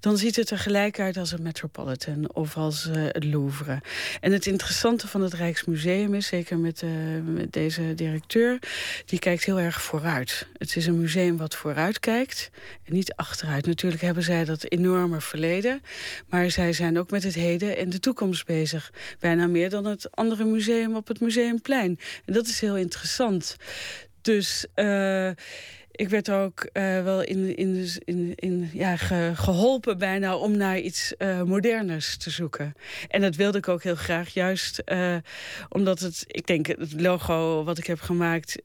[0.00, 3.80] Dan ziet het er gelijk uit als een Metropolitan of als eh, het Louvre.
[4.20, 6.90] En het interessante van het Rijksmuseum is, zeker met, eh,
[7.24, 8.58] met deze directeur,
[9.04, 10.46] die kijkt heel erg vooruit.
[10.56, 12.50] Het is een museum wat vooruit kijkt
[12.84, 13.66] en niet achteruit.
[13.66, 15.82] Natuurlijk hebben zij dat enorme verleden,
[16.28, 18.92] maar zij zijn ook met het heden en de toekomst bezig.
[19.20, 21.98] Bijna meer dan het andere museum op het Museumplein.
[22.24, 23.56] En dat is heel interessant.
[24.20, 25.28] Dus eh,
[25.90, 30.78] ik werd ook eh, wel in, in, in, in, ja, ge- geholpen bijna om naar
[30.78, 32.74] iets eh, moderners te zoeken.
[33.08, 34.82] En dat wilde ik ook heel graag, juist
[35.68, 38.56] omdat het, ik denk, het logo wat ik heb gemaakt.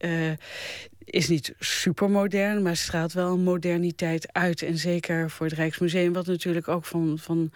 [1.05, 4.61] Is niet super modern, maar straalt wel een moderniteit uit.
[4.61, 7.51] En zeker voor het Rijksmuseum, wat natuurlijk ook van, van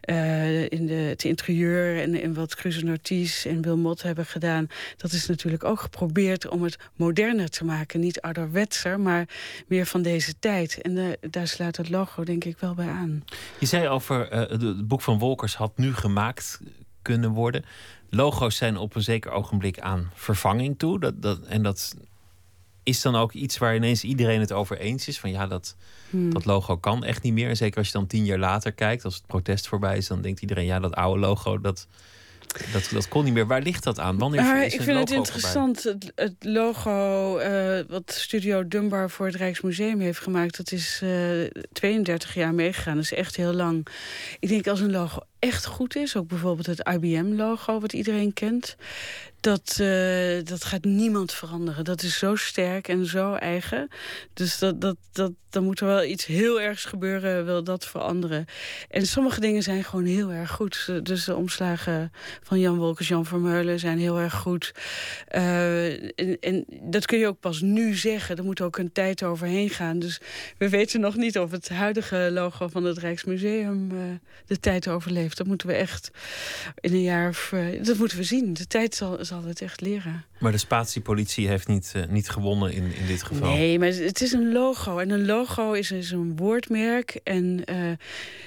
[0.00, 4.66] eh, in de, het interieur en, en wat Cruze Nortis en Wilmot hebben gedaan.
[4.96, 8.00] Dat is natuurlijk ook geprobeerd om het moderner te maken.
[8.00, 9.28] Niet ouderwetser, maar
[9.66, 10.80] meer van deze tijd.
[10.80, 13.24] En eh, daar sluit het logo denk ik wel bij aan.
[13.58, 16.60] Je zei over eh, het boek van Wolkers had nu gemaakt
[17.02, 17.64] kunnen worden.
[18.10, 21.00] Logo's zijn op een zeker ogenblik aan vervanging toe.
[21.00, 21.94] Dat, dat, en dat
[22.82, 25.18] is dan ook iets waar ineens iedereen het over eens is.
[25.20, 25.76] Van ja, dat,
[26.10, 26.32] Hmm.
[26.32, 27.48] dat logo kan echt niet meer.
[27.48, 30.20] En zeker als je dan tien jaar later kijkt, als het protest voorbij is, dan
[30.20, 31.86] denkt iedereen, ja, dat oude logo, dat,
[32.72, 33.46] dat, dat kon niet meer.
[33.46, 34.18] Waar ligt dat aan?
[34.18, 39.26] Wanneer Maar is ik vind het interessant, het, het logo eh, wat Studio Dunbar voor
[39.26, 42.94] het Rijksmuseum heeft gemaakt, dat is eh 32 jaar meegegaan.
[42.94, 43.86] Dat is echt heel lang.
[44.38, 48.76] Ik denk als een logo echt goed is, ook bijvoorbeeld het IBM-logo wat iedereen kent,
[49.40, 51.84] dat, eh, dat gaat niemand veranderen.
[51.84, 53.88] Dat is zo sterk en zo eigen.
[54.32, 58.44] Dus dat, dat, dat, dan moet er wel iets heel ergs gebeuren, wil dat veranderen.
[58.88, 60.90] En sommige dingen zijn gewoon heel erg goed.
[61.02, 62.12] Dus de omslagen
[62.42, 64.74] van Jan Wolkers, Jan Vermeulen zijn heel erg goed.
[65.28, 68.36] Eh, en, en dat kun je ook pas nu zeggen.
[68.36, 69.98] Er moet ook een tijd overheen gaan.
[69.98, 70.20] Dus
[70.58, 73.98] we weten nog niet of het huidige logo van het Rijksmuseum eh,
[74.46, 75.29] de tijd overleeft.
[75.36, 76.10] Dat moeten we echt
[76.80, 77.52] in een jaar of...
[77.52, 78.52] eh, dat moeten we zien.
[78.54, 80.24] De tijd zal, zal het echt leren.
[80.38, 83.50] Maar de spatiepolitie heeft niet, eh, niet gewonnen in, in dit geval.
[83.52, 84.98] Nee, maar het is een logo.
[84.98, 87.20] En een logo is, is een woordmerk.
[87.24, 87.76] En eh,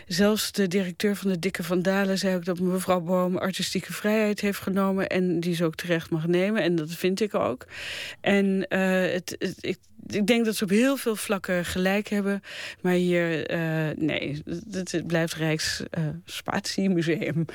[0.08, 4.40] zelfs de directeur van de Dikke Van Dalen zei ook dat mevrouw Boom artistieke vrijheid
[4.42, 5.08] heeft genomen.
[5.10, 6.62] En die ze ook terecht mag nemen.
[6.62, 7.66] En dat vind ik ook.
[8.22, 9.78] En het, het- ik,
[10.08, 12.42] ik denk dat ze op heel veel vlakken gelijk hebben.
[12.82, 14.42] Maar hier, eh, nee,
[14.72, 17.46] het, blijft Rijks eh, Spatiemuseum.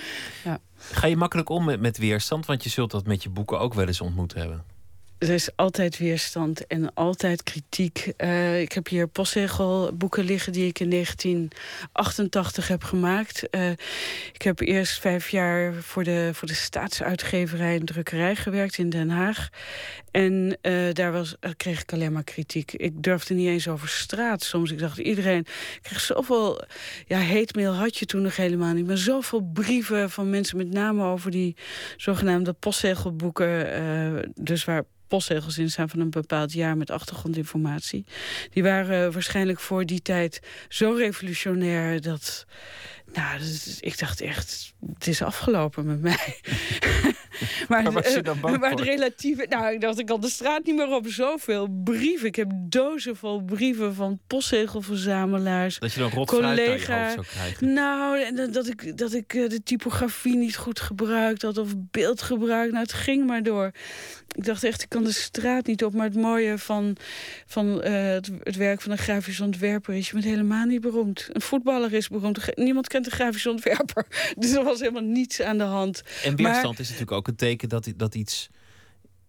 [0.76, 2.46] Ga je makkelijk om met, met weerstand?
[2.46, 4.64] Want je zult dat met je boeken ook wel eens ontmoet hebben.
[5.18, 8.12] Er is altijd weerstand en altijd kritiek.
[8.16, 13.50] Eh, ik heb hier postzegelboeken liggen die ik in 1988 heb gemaakt.
[13.50, 13.70] Eh,
[14.32, 19.10] ik heb eerst vijf jaar voor de, voor de staatsuitgeverij en drukkerij gewerkt in Den
[19.10, 19.48] Haag.
[20.10, 22.72] En eh, daar was, kreeg ik alleen maar kritiek.
[22.72, 24.70] Ik durfde niet eens over straat soms.
[24.70, 25.46] Ik dacht, iedereen
[25.82, 26.60] kreeg zoveel...
[27.06, 28.86] Ja, heetmail had je toen nog helemaal niet.
[28.86, 31.56] Maar zoveel brieven van mensen met name over die
[31.96, 34.32] zogenaamde postzegelboeken.
[34.34, 38.04] dus waar postzegels in staan van een bepaald jaar met achtergrondinformatie.
[38.50, 42.46] Die waren waarschijnlijk voor die tijd zo revolutionair dat.
[43.12, 43.40] Nou,
[43.80, 46.40] ik dacht echt, het is afgelopen met mij.
[47.68, 49.47] Maar, was je dan eh, bang maar relatieve...
[49.49, 51.07] Nou, ik dacht, ik kan de straat niet meer op.
[51.09, 52.26] Zoveel brieven.
[52.26, 55.78] Ik heb dozen vol brieven van postzegelverzamelaars.
[55.78, 57.72] Dat je dan rot collega- zou krijgen.
[57.72, 62.70] Nou, en dat- ik, dat ik eh, de typografie niet goed gebruikt had of beeldgebruik.
[62.70, 63.70] Nou, het ging maar door.
[64.34, 65.95] Ik dacht echt, ik kan de straat niet op.
[65.95, 66.97] Maar het mooie van,
[67.47, 70.07] van eh, het, het werk van een grafisch ontwerper is...
[70.07, 71.28] je bent helemaal niet beroemd.
[71.32, 72.39] Een voetballer is beroemd.
[72.55, 74.07] Niemand kent een grafisch ontwerper.
[74.39, 76.03] Dus er was helemaal niets aan de hand.
[76.24, 78.50] En weerstand is natuurlijk ook een teken dat, dat iets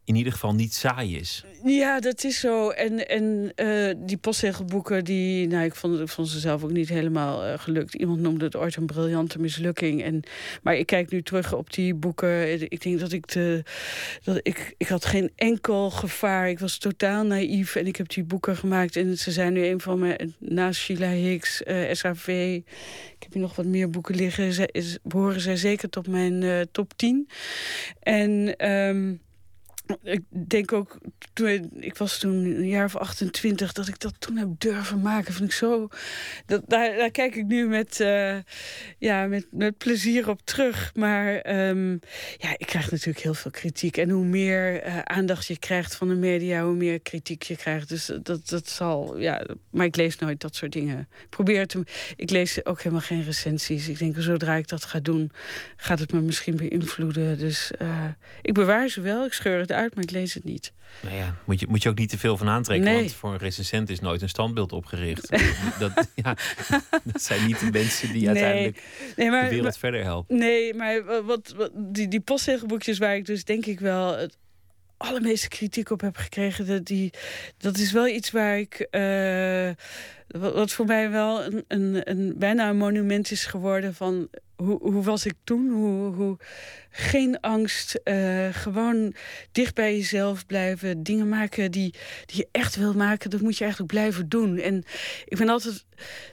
[0.09, 1.43] in ieder geval niet saai is.
[1.63, 2.69] Ja, dat is zo.
[2.69, 7.59] En, en eh, die postzegelboeken, die, nou, ik, vond, ze zelf ook niet helemaal eh,
[7.59, 7.93] gelukt.
[7.93, 10.03] Iemand noemde het ooit een briljante mislukking.
[10.03, 10.23] En,
[10.63, 12.61] maar ik kijk nu terug op die boeken.
[12.71, 13.63] Ik denk dat ik de.
[14.23, 16.49] Dat ik, ik had geen enkel gevaar.
[16.49, 17.75] Ik was totaal naïef.
[17.75, 18.95] En ik heb die boeken gemaakt.
[18.95, 20.35] En ze zijn nu een van mijn.
[20.39, 22.27] Naast Sheila Hicks, eh, SAV.
[23.15, 24.53] Ik heb hier nog wat meer boeken liggen.
[24.53, 27.29] Ze, behoren zij zeker tot mijn top 10.
[27.99, 28.55] En.
[28.57, 29.13] ehm,
[30.03, 30.97] ik denk ook,
[31.33, 35.33] toen, ik was toen een jaar of 28, dat ik dat toen heb durven maken.
[35.33, 35.87] Vind ik zo.
[36.45, 38.37] Dat, daar, daar kijk ik nu met, eh,
[38.97, 40.91] ja, met, met plezier op terug.
[40.95, 41.91] Maar ehm,
[42.37, 43.97] ja, ik krijg natuurlijk heel veel kritiek.
[43.97, 47.89] En hoe meer eh, aandacht je krijgt van de media, hoe meer kritiek je krijgt.
[47.89, 49.17] Dus dat, dat zal.
[49.17, 50.99] Ja, maar ik lees nooit dat soort dingen.
[50.99, 51.83] Ik probeer te.
[52.15, 53.89] Ik lees ook helemaal geen recensies.
[53.89, 55.31] Ik denk, zodra ik dat ga doen,
[55.75, 57.37] gaat het me misschien beïnvloeden.
[57.37, 58.05] Dus eh,
[58.41, 59.25] ik bewaar ze wel.
[59.25, 60.73] Ik scheur het uit, maar ik lees het niet.
[61.01, 62.85] Nou ja, moet je, moet je ook niet te veel van aantrekken.
[62.87, 62.95] Nee.
[62.99, 65.29] Want voor een recensent is nooit een standbeeld opgericht.
[65.79, 66.35] dat, ja,
[67.03, 68.27] dat zijn niet de mensen die Nee.
[68.27, 68.83] uiteindelijk
[69.15, 70.37] Nee, maar, de wereld maar- verder helpen.
[70.37, 74.37] Nee, maar wa- wat, wat, die, die postzegelboekjes waar ik dus denk ik wel het
[74.97, 77.13] allermeeste kritiek op heb gekregen, dat, die,
[77.57, 78.73] dat is wel iets waar ik.
[78.91, 79.69] eh,
[80.37, 85.03] wat, voor mij wel een, een, een, bijna een monument is geworden van hoe, hoe
[85.03, 85.69] was ik toen?
[85.69, 86.37] Hoe, hoe,
[86.89, 89.13] geen angst, eh, gewoon
[89.51, 91.03] dicht bij jezelf blijven.
[91.03, 91.93] Dingen maken die,
[92.25, 94.57] die je echt wil maken, dat moet je eigenlijk blijven doen.
[94.57, 94.83] En
[95.25, 95.85] ik ben altijd,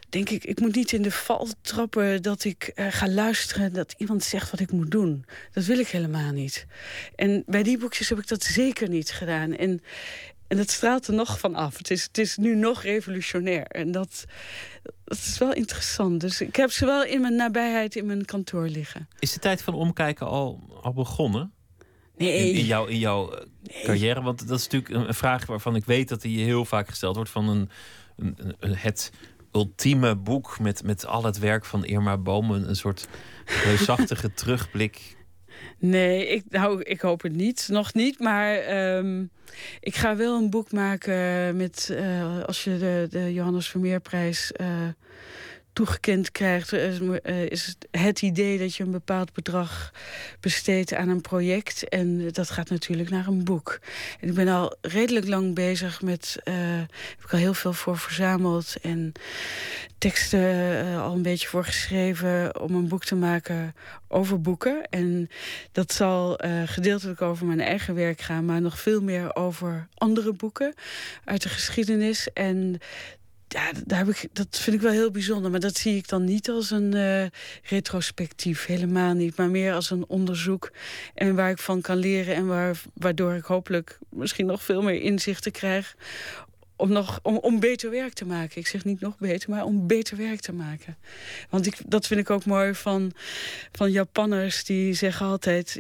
[0.08, 3.94] denk ik, ik moet niet in de val trappen dat ik eh, ga luisteren dat
[3.96, 5.24] iemand zegt wat ik moet doen.
[5.52, 6.66] Dat wil ik helemaal niet.
[7.14, 9.56] En bij die boekjes heb ik dat zeker niet gedaan.
[9.56, 9.80] En,
[10.48, 11.78] en dat straalt er nog van af.
[11.78, 13.62] Het is, het is nu nog revolutionair.
[13.66, 14.24] En dat,
[15.04, 16.20] dat is wel interessant.
[16.20, 19.08] Dus ik heb ze wel in mijn nabijheid in mijn kantoor liggen.
[19.18, 21.52] Is de tijd van omkijken al, al begonnen?
[22.16, 22.50] Nee.
[22.50, 24.22] In, in jouw, in jouw eh, carrière?
[24.22, 27.14] Want dat is natuurlijk een, vraag waarvan ik weet dat die je heel vaak gesteld
[27.16, 27.30] wordt.
[27.30, 27.70] Van een,
[28.16, 29.12] een, een- het
[29.52, 32.50] ultieme boek met, met al het werk van Irma Boom.
[32.50, 33.08] Een, een soort
[33.64, 35.16] reusachtige terugblik.
[35.78, 37.68] Nee, ik, nou, ik hoop het niet.
[37.70, 38.18] Nog niet.
[38.18, 39.24] Maar ehm,
[39.80, 41.90] ik ga wel een boek maken met...
[41.92, 44.66] eh, als je de, de Johannes Vermeerprijs eh,
[45.76, 46.72] toegekend krijgt...
[46.72, 49.92] eh, is het, het idee dat je een bepaald bedrag
[50.40, 51.88] besteedt aan een project.
[51.88, 53.78] En dat gaat natuurlijk naar een boek.
[54.20, 56.36] En ik ben al redelijk lang bezig met...
[56.42, 56.54] eh,
[56.88, 58.74] heb ik al heel veel voor verzameld.
[58.82, 59.12] En
[59.98, 60.40] teksten
[60.86, 62.60] eh, al een beetje voor geschreven...
[62.60, 63.74] om een boek te maken
[64.08, 64.88] over boeken.
[64.90, 65.28] En
[65.72, 68.44] dat zal eh, gedeeltelijk over mijn eigen werk gaan...
[68.44, 70.74] maar nog veel meer over andere boeken
[71.24, 72.32] uit de geschiedenis.
[72.32, 72.80] En
[73.56, 75.50] ja, daar heb ik, dat vind ik wel heel bijzonder.
[75.50, 77.26] Maar dat zie ik dan niet als een eh,
[77.62, 78.66] retrospectief.
[78.66, 79.36] Helemaal niet.
[79.36, 80.70] Maar meer als een onderzoek.
[81.14, 82.34] En waar ik van kan leren.
[82.34, 85.96] En waar, waardoor ik hopelijk misschien nog veel meer inzichten krijg.
[86.76, 88.60] Om, nog, om, om beter werk te maken.
[88.60, 90.96] Ik zeg niet nog beter, maar om beter werk te maken.
[91.50, 93.12] Want ik, dat vind ik ook mooi van,
[93.72, 94.64] van Japanners.
[94.64, 95.72] Die zeggen altijd,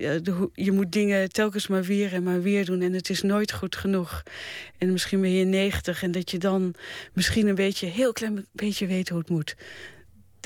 [0.54, 2.82] je moet dingen telkens maar weer en maar weer doen.
[2.82, 4.22] En het is nooit goed genoeg.
[4.78, 6.74] En misschien ben je 90 en dat je dan
[7.12, 9.56] misschien een beetje, heel klein beetje weet hoe het moet.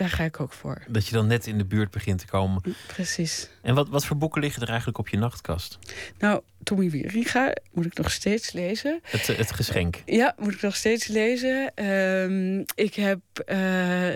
[0.00, 0.82] Daar ga ik ook voor.
[0.88, 2.62] Dat je dan net in de buurt begint te komen.
[2.86, 3.48] Precies.
[3.62, 5.78] En wat, wat voor boeken liggen er eigenlijk op je nachtkast?
[6.18, 9.00] Nou, Tommy Wieringa moet ik nog steeds lezen.
[9.02, 10.02] Het, eh, het geschenk.
[10.06, 11.72] Ja, moet ik nog steeds lezen.
[11.74, 14.08] Ehm, ik heb eh,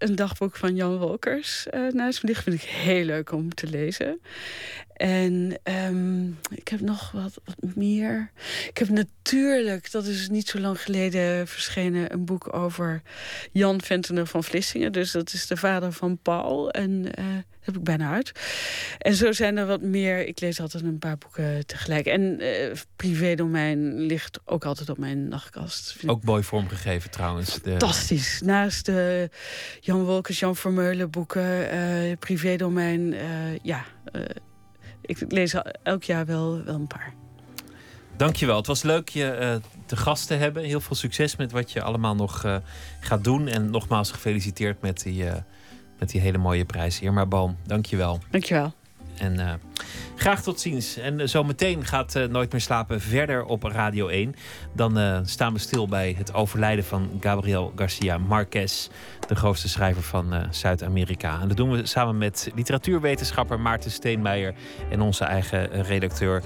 [0.00, 2.44] een dagboek van Jan Wolkers eh naast me liggen.
[2.44, 4.20] Vind ik heel leuk om te lezen.
[4.92, 8.30] En ehm, ik heb nog wat, wat meer.
[8.68, 13.02] Ik heb natuurlijk, dat is niet zo lang geleden verschenen, een boek over
[13.52, 14.92] Jan Ventener van Vlissingen.
[14.92, 16.70] Dus dat is de vader van Paul.
[16.70, 17.24] En eh,
[17.70, 18.32] heb ik bijna uit.
[18.98, 20.26] En zo zijn er wat meer.
[20.26, 22.06] Ik lees altijd een paar boeken tegelijk.
[22.06, 25.96] En eh privédomein ligt ook altijd op mijn nachtkast.
[26.06, 27.54] Ook mooi vormgegeven trouwens.
[27.62, 28.40] De, Fantastisch.
[28.44, 29.30] Naast de
[29.80, 33.12] Jan Wolkers, Jan Vermeulen boeken, eh privédomein.
[33.14, 34.22] eh ja, eh,
[35.00, 37.12] ik lees elk jaar wel, wel een paar.
[38.16, 38.56] Dankjewel.
[38.56, 39.54] Het was leuk je eh,
[39.86, 40.64] te gast te hebben.
[40.64, 42.56] Heel veel succes met wat je allemaal nog eh,
[43.00, 43.48] gaat doen.
[43.48, 45.36] En nogmaals gefeliciteerd met die, eh,
[46.00, 47.00] met die hele mooie prijs.
[47.00, 48.18] Irma Boom, dankjewel.
[48.30, 48.72] Dankjewel.
[49.16, 49.52] En eh,
[50.20, 50.96] Graag tot ziens.
[50.96, 54.34] En zometeen gaat Nooit meer slapen verder op Radio 1.
[54.74, 58.88] Dan staan we stil bij het overlijden van Gabriel Garcia Marquez,
[59.28, 61.40] de grootste schrijver van Zuid-Amerika.
[61.40, 64.54] En dat doen we samen met literatuurwetenschapper Maarten Steenmeijer
[64.90, 66.42] en onze eigen redacteur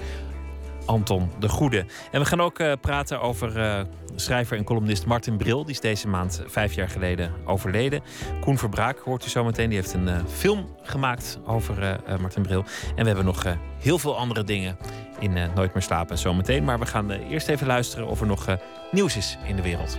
[0.85, 1.85] Anton de Goede.
[2.11, 3.79] En we gaan ook uh, praten over uh,
[4.15, 5.63] schrijver en columnist Martin Bril.
[5.63, 8.01] Die is deze maand vijf jaar geleden overleden.
[8.41, 9.69] Koen Verbraak hoort u zometeen.
[9.69, 12.63] Die heeft een uh, film gemaakt over Martin Bril.
[12.95, 13.43] En we hebben nog
[13.79, 14.77] heel veel andere dingen
[15.19, 16.63] in Nooit meer slapen zometeen.
[16.63, 18.57] Maar we gaan eerst even luisteren of er nog
[18.91, 19.97] nieuws is in de wereld.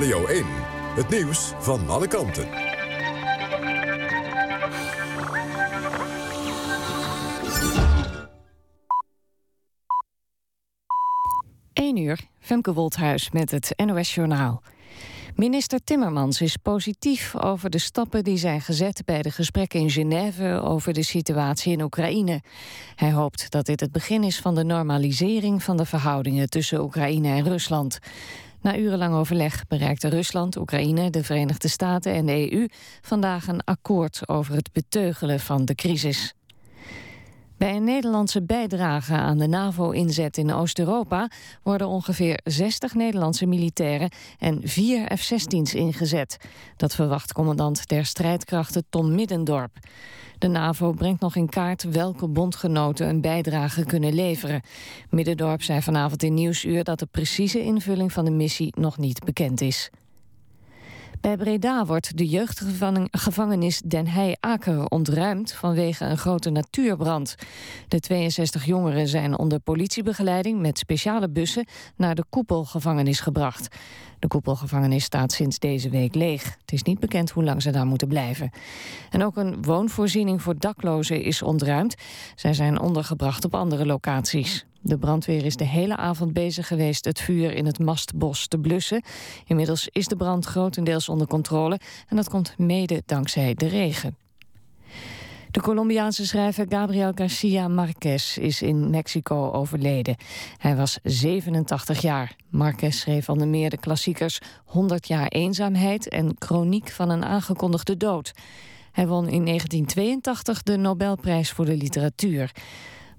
[0.00, 0.44] Radio 1.
[0.94, 2.48] Het nieuws van alle kanten.
[11.72, 14.62] 1 uur, Femke Wolthuis met het NOS Journaal.
[15.34, 20.60] Minister Timmermans is positief over de stappen die zijn gezet bij de gesprekken in Genève
[20.64, 22.42] over de situatie in Oekraïne.
[22.94, 27.28] Hij hoopt dat dit het begin is van de normalisering van de verhoudingen tussen Oekraïne
[27.28, 27.98] en Rusland.
[28.62, 32.66] Na urenlang overleg bereikten Rusland, Oekraïne, de Verenigde Staten en de EU
[33.00, 36.34] vandaag een akkoord over het beteugelen van de crisis.
[37.60, 41.30] Bij een Nederlandse bijdrage aan de NAVO-inzet in Oost-Europa
[41.62, 46.36] worden ongeveer 60 Nederlandse militairen en vier F-16's ingezet.
[46.76, 49.70] Dat verwacht commandant der strijdkrachten Tom Middendorp.
[50.38, 54.62] De NAVO brengt nog in kaart welke bondgenoten een bijdrage kunnen leveren.
[55.10, 59.60] Middendorp zei vanavond in Nieuwsuur dat de precieze invulling van de missie nog niet bekend
[59.60, 59.90] is.
[61.20, 67.34] Bij Breda wordt de jeugdgevangenis Den Heij-Aker ontruimd vanwege een grote natuurbrand.
[67.88, 71.66] De 62 jongeren zijn onder politiebegeleiding met speciale bussen
[71.96, 73.76] naar de koepelgevangenis gebracht.
[74.18, 76.44] De koepelgevangenis staat sinds deze week leeg.
[76.60, 78.50] Het is niet bekend hoe lang ze daar moeten blijven.
[79.10, 81.94] En ook een woonvoorziening voor daklozen is ontruimd.
[82.34, 84.66] Zij zijn ondergebracht op andere locaties.
[84.82, 89.02] De brandweer is de hele avond bezig geweest het vuur in het mastbos te blussen.
[89.46, 94.16] Inmiddels is de brand grotendeels onder controle en dat komt mede dankzij de regen.
[95.50, 100.16] De Colombiaanse schrijver Gabriel Garcia Marquez is in Mexico overleden.
[100.56, 102.36] Hij was 87 jaar.
[102.48, 108.32] Marquez schreef onder meer de klassiekers 100 jaar eenzaamheid en Chroniek van een aangekondigde dood.
[108.92, 112.52] Hij won in 1982 de Nobelprijs voor de literatuur.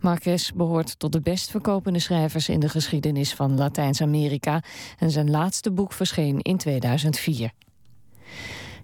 [0.02, 4.64] Marquez behoort tot de best verkopende schrijvers in de geschiedenis van Latijns-Amerika
[4.98, 7.52] en zijn laatste boek verscheen in 2004.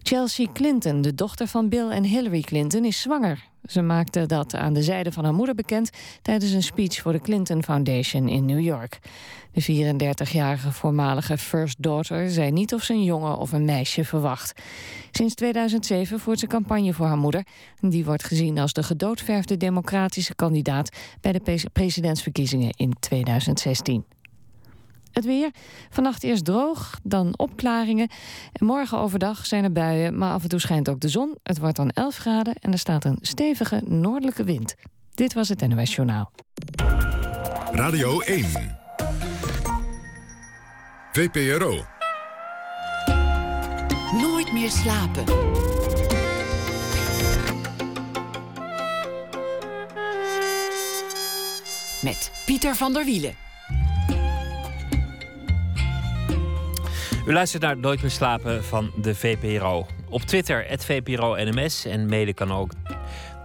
[0.02, 3.44] Chelsea Clinton, de dochter van Bill en Hillary Clinton, is zwanger.
[3.68, 5.90] Ze maakte dat aan de zijde van haar moeder bekend
[6.22, 9.00] tijdens een speech voor de Clinton Foundation in New York.
[9.52, 14.62] De 34-jarige voormalige first daughter zei niet of ze een jongen of een meisje verwacht.
[15.12, 17.46] Sinds 2007 voert ze campagne voor haar moeder.
[17.80, 24.06] Die wordt gezien als de gedoodverfde democratische kandidaat bij de presidentsverkiezingen in 2016.
[25.18, 25.52] Het weer.
[25.90, 28.10] Vannacht eerst droog, dan opklaringen.
[28.52, 31.38] En morgen overdag zijn er buien, maar af en toe schijnt ook de zon.
[31.44, 34.76] Het wordt dan 11 graden en er staat een stevige noordelijke wind.
[35.14, 36.32] Dit was het NOS Journaal.
[37.72, 38.46] Radio 1.
[41.12, 41.86] VPRO.
[44.22, 45.24] Nooit meer slapen.
[52.02, 53.47] Met Pieter van der Wielen.
[57.28, 59.86] U luistert naar Nooit meer slapen van de VPRO.
[60.10, 61.86] Op Twitter, VPRO-NMS.
[61.86, 62.72] En mede kan ook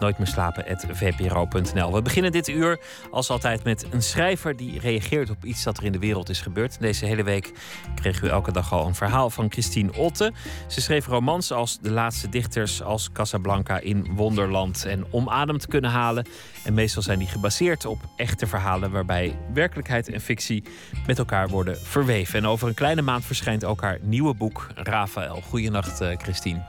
[0.03, 1.93] nooit meer slapen.vpro.nl.
[1.93, 2.81] We beginnen dit uur
[3.11, 6.41] als altijd met een schrijver die reageert op iets dat er in de wereld is
[6.41, 6.81] gebeurd.
[6.81, 7.53] Deze hele week
[7.95, 10.33] kreeg u elke dag al een verhaal van Christine Otte.
[10.67, 15.69] Ze schreef romans als De Laatste Dichters, als Casablanca in Wonderland en Om adem te
[15.69, 16.27] kunnen halen.
[16.65, 20.65] En meestal zijn die gebaseerd op echte verhalen waarbij werkelijkheid en fictie
[21.07, 22.39] met elkaar worden verweven.
[22.39, 25.41] En over een kleine maand verschijnt ook haar nieuwe boek Rafael.
[25.41, 26.63] Goedenacht, uh, Christine.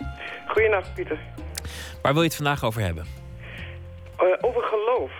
[0.47, 1.19] Goedenacht, Pieter.
[2.01, 3.22] Waar wil je het vandaag over hebben?
[4.23, 5.11] Uh, over geloof.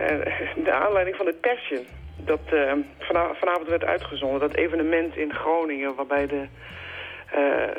[0.00, 1.86] Uh, de aanleiding van de Passion.
[2.16, 2.72] Dat uh,
[3.38, 4.40] vanavond werd uitgezonden.
[4.40, 6.46] Dat evenement in Groningen waarbij de,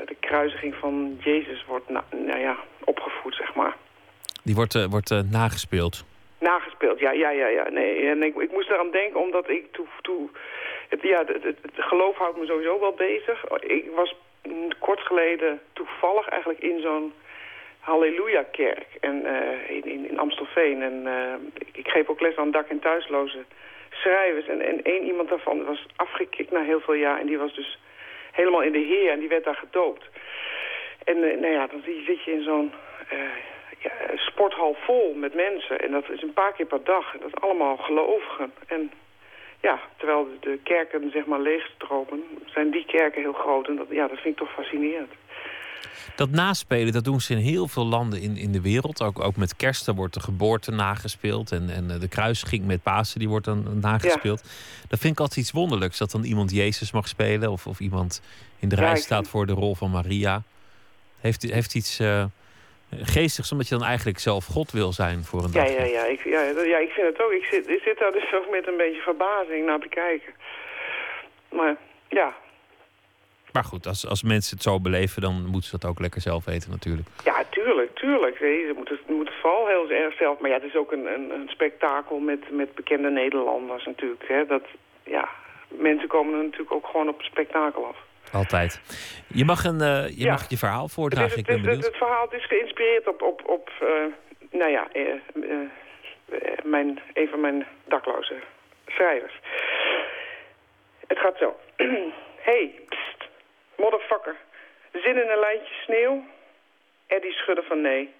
[0.05, 3.75] de kruisiging van Jezus wordt nou, nou ja, opgevoed, zeg maar.
[4.43, 6.05] Die wordt, wordt nagespeeld?
[6.39, 7.47] Nagespeeld, ja, ja, ja.
[7.47, 7.69] ja.
[7.69, 9.85] Nee, en ik, ik moest eraan denken omdat ik toe...
[10.01, 10.29] toe
[10.89, 13.43] het, ja, het, het, geloof houdt me sowieso wel bezig.
[13.59, 17.13] Ik was mm, kort geleden toevallig eigenlijk in zo'n
[17.85, 20.81] Halleluja-kerk en, eh, in, in, Amstelveen.
[20.81, 23.43] En eh, ik, geef ook les aan dak- en thuisloze
[23.89, 24.47] schrijvers.
[24.47, 27.19] En, en één iemand daarvan was afgekikt na heel veel jaar.
[27.19, 27.79] En die was dus
[28.31, 30.05] helemaal in de Heer en die werd daar gedoopt.
[31.03, 32.71] En eh, nou ja, dan zit je in zo'n
[33.79, 35.79] ja, sporthal vol met mensen.
[35.79, 37.13] En dat is een paar keer per dag.
[37.13, 38.53] En dat is allemaal gelovigen.
[38.67, 38.91] En
[39.61, 43.67] ja, terwijl de kerken zeg maar leegstromen, zijn die kerken heel groot.
[43.67, 45.11] En dat, ja, dat vind ik toch fascinerend.
[46.15, 49.01] Dat naspelen, dat doen ze in heel veel landen in, in de wereld.
[49.01, 51.51] Ook, ook met kersten wordt de geboorte nagespeeld.
[51.51, 54.41] En, en eh, de kruising met Pasen, die wordt dan nagespeeld.
[54.87, 55.97] Dat vind ik altijd iets wonderlijks.
[55.97, 57.51] Dat dan iemand Jezus mag spelen.
[57.51, 58.21] Of, of iemand
[58.59, 60.43] in de Ja, rij staat voor de rol van Maria.
[61.21, 62.23] Heeft, heeft iets eh,
[62.89, 65.73] geestigs, omdat je dan eigenlijk zelf God wil zijn voor een Ja, dag.
[65.73, 67.31] ja, ja, ik, ja, ja, ik vind het ook.
[67.31, 70.33] Ik zit, ik zit daar dus ook met een beetje verbazing naar te kijken.
[71.51, 71.75] Maar
[72.09, 72.35] ja,
[73.55, 76.45] Maar goed, als, als mensen het zo beleven, dan moeten ze dat ook lekker zelf
[76.45, 77.07] weten natuurlijk.
[77.23, 78.37] ja, tuurlijk, tuurlijk.
[78.37, 80.39] Ze moeten, ze moeten vooral heel erg zelf...
[80.39, 84.27] Maar ja, het is ook een, een, een spektakel met, met bekende Nederlanders natuurlijk.
[84.27, 84.45] Hè.
[84.45, 84.63] Dat,
[85.03, 85.29] ja,
[85.67, 87.97] mensen komen er natuurlijk ook gewoon op spektakel af.
[88.31, 88.81] Altijd.
[89.27, 90.31] Je mag, een, eh, je, Ja.
[90.31, 93.07] mag je verhaal Het, is, voordragen, het, ik ben het, het verhaal het is geïnspireerd
[93.07, 93.87] op, op, op eh,
[94.59, 95.03] nou ja, eh,
[96.63, 98.35] mijn, een van mijn dakloze
[98.87, 99.39] schrijvers.
[101.07, 101.55] Het gaat zo.
[102.49, 103.23] hey, pst,
[103.77, 104.35] motherfucker.
[104.91, 106.23] Zin in een lijntje sneeuw?
[107.07, 108.13] Eddie schudde van nee.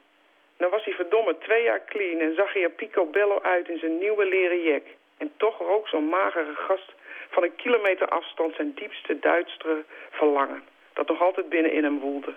[0.58, 3.98] Nou was hij verdomme twee jaar clean en zag hij er picobello uit in zijn
[3.98, 4.84] nieuwe leren jack.
[5.18, 6.94] En toch rook zo'n magere gast
[7.30, 10.64] van een kilometer afstand zijn diepste, duistere verlangen.
[10.94, 12.34] Dat nog altijd binnenin hem woelde.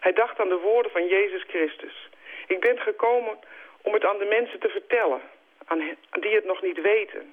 [0.00, 2.08] Hij dacht aan de woorden van Jezus Christus.
[2.46, 3.38] Ik ben gekomen
[3.82, 5.20] om het aan de mensen te vertellen,
[5.66, 5.80] aan
[6.20, 7.32] die het nog niet weten.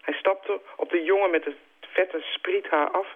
[0.00, 3.06] Hij stapte op de jongen met het vette spriethaar af,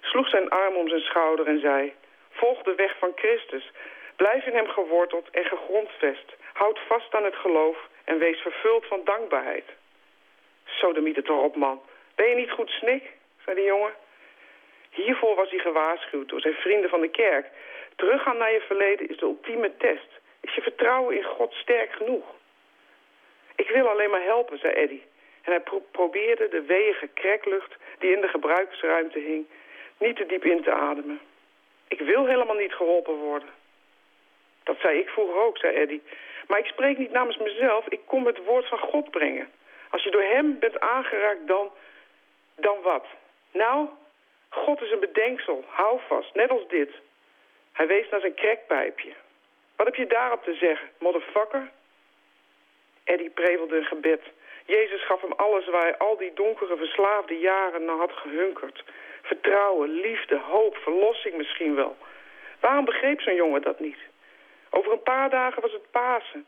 [0.00, 1.92] sloeg zijn arm om zijn schouder en zei...
[2.30, 3.70] Volg de weg van Christus.
[4.16, 6.36] Blijf in hem geworteld en gegrondvest.
[6.52, 9.64] Houd vast aan het geloof en wees vervuld van dankbaarheid.
[10.64, 11.82] Sodemiet het erop, man.
[12.14, 13.02] Ben je niet goed snik?
[13.44, 13.92] zei de jongen.
[14.90, 17.46] Hiervoor was hij gewaarschuwd door zijn vrienden van de kerk.
[17.96, 20.20] Teruggaan naar je verleden is de ultieme test.
[20.40, 22.24] Is je vertrouwen in God sterk genoeg?
[23.56, 25.04] Ik wil alleen maar helpen, zei Eddie.
[25.42, 29.46] En hij pro- probeerde de weeige kreklucht die in de gebruikersruimte hing...
[30.00, 31.20] niet te diep in te ademen.
[31.88, 33.48] Ik wil helemaal niet geholpen worden.
[34.62, 36.02] Dat zei ik vroeger ook, zei Eddie.
[36.46, 39.50] Maar ik spreek niet namens mezelf, ik kom het woord van God brengen.
[39.90, 41.70] Als je door hem bent aangeraakt, dan...
[42.54, 43.06] Dan wat?
[43.52, 43.88] Nou,
[44.48, 45.64] God is een bedenksel.
[45.66, 46.90] Hou vast, net als dit.
[47.72, 49.12] Hij wees naar zijn krekpijpje.
[49.76, 51.70] Wat heb je daarop te zeggen, motherfucker?
[53.04, 54.22] Eddie prevelde een gebed.
[54.66, 58.84] Jezus gaf hem alles waar hij al die donkere, verslaafde jaren naar had gehunkerd.
[59.30, 61.96] Vertrouwen, liefde, hoop, verlossing misschien wel.
[62.60, 63.98] Waarom begreep zo'n jongen dat niet?
[64.70, 66.46] Over een paar dagen was het Pasen.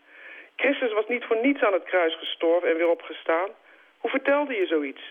[0.56, 3.48] Christus was niet voor niets aan het kruis gestorven en weer opgestaan.
[3.98, 5.02] Hoe vertelde je zoiets?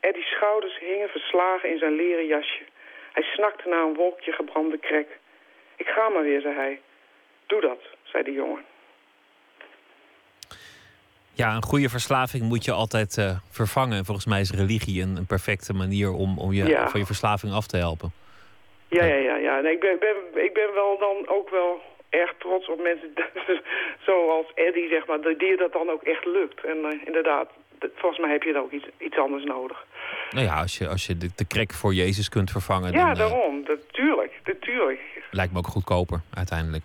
[0.00, 2.64] Eddie's schouders hingen verslagen in zijn leren jasje.
[3.12, 5.18] Hij snakte naar een wolkje gebrande krek.
[5.76, 6.80] Ik ga maar weer, zei hij.
[7.46, 8.64] Doe dat, zei de jongen.
[11.42, 14.04] Ja, een goede verslaving moet je altijd eh, vervangen.
[14.04, 16.88] Volgens mij is religie een, een perfecte manier om, om je Ja.
[16.88, 18.12] van je verslaving af te helpen.
[18.88, 19.36] Ja, ja, ja.
[19.36, 19.60] ja.
[19.60, 23.10] Nee, ik, ben, ben, ik ben wel dan ook wel erg trots op mensen
[24.06, 26.64] zoals Eddie, zeg maar, die dat dan ook echt lukt.
[26.64, 27.48] En eh, inderdaad,
[27.94, 29.84] volgens mij heb je dan ook iets, iets anders nodig.
[30.30, 33.10] Nou ja, als je, als je de, de krek voor Jezus kunt vervangen, Ja, dan
[33.10, 33.64] eh, daarom.
[33.64, 35.00] Dat, tuurlijk, natuurlijk.
[35.30, 36.84] lijkt me ook goedkoper uiteindelijk.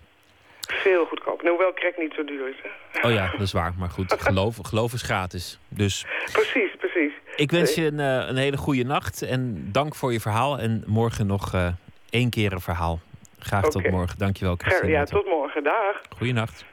[0.84, 1.44] Veel goedkoper.
[1.44, 2.56] Nou, hoewel crack niet zo duur is.
[2.62, 3.08] Hè?
[3.08, 3.72] Oh ja, dat is waar.
[3.78, 5.58] Maar goed, geloof, geloof is gratis.
[5.68, 7.12] Dus Precies, precies.
[7.36, 9.22] ik wens je een, eh, een hele goede nacht.
[9.22, 10.58] En dank voor je verhaal.
[10.58, 11.68] En morgen nog eh,
[12.10, 13.00] één keer een verhaal.
[13.38, 14.18] Graag tot morgen.
[14.18, 14.90] Dankjewel, Christine.
[14.90, 15.62] Ja, tot morgen.
[15.64, 16.00] Dag.
[16.16, 16.64] Goeienacht.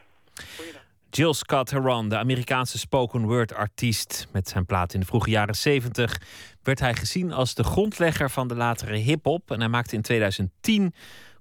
[1.10, 4.28] Jill Scott Heron, de Amerikaanse spoken word artiest.
[4.34, 6.22] Met zijn plaat in de vroege jaren 70
[6.64, 9.52] werd hij gezien als de grondlegger van de latere hip-hop.
[9.52, 10.94] En hij maakte in 2010,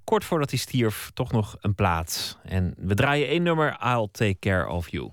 [0.05, 2.38] kort voordat hij stierf, toch nog een plaat.
[2.42, 5.11] En we draaien één nummer, I'll Take Care of You.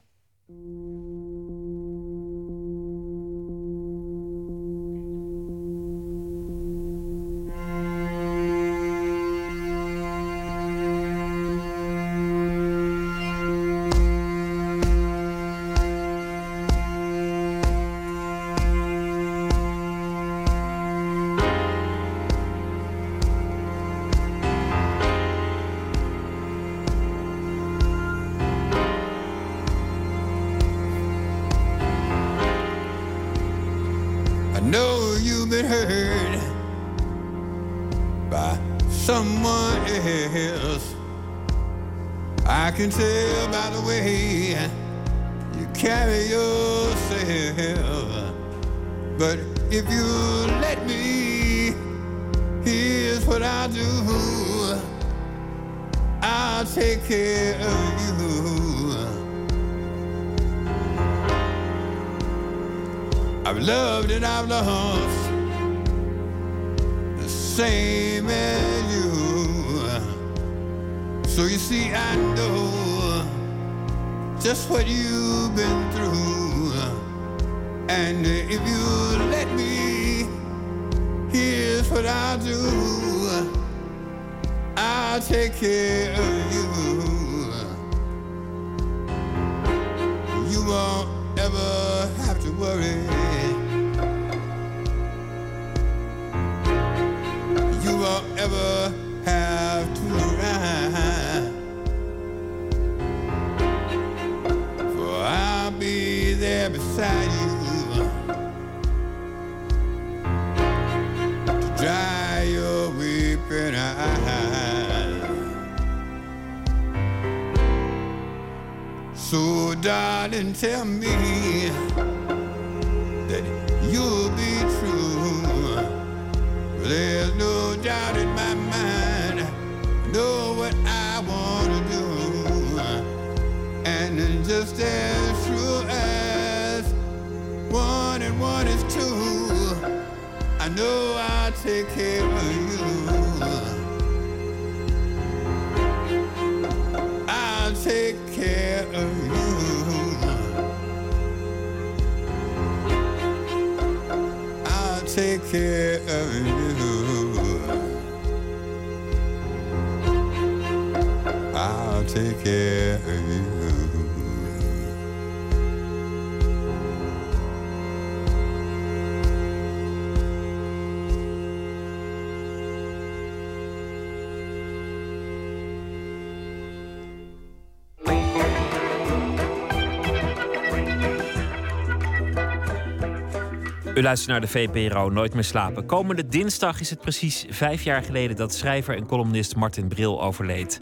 [183.98, 185.86] U luistert naar de VPRO Nooit meer slapen.
[185.86, 190.82] Komende dinsdag is het precies vijf jaar geleden dat schrijver en columnist Martin Bril overleed.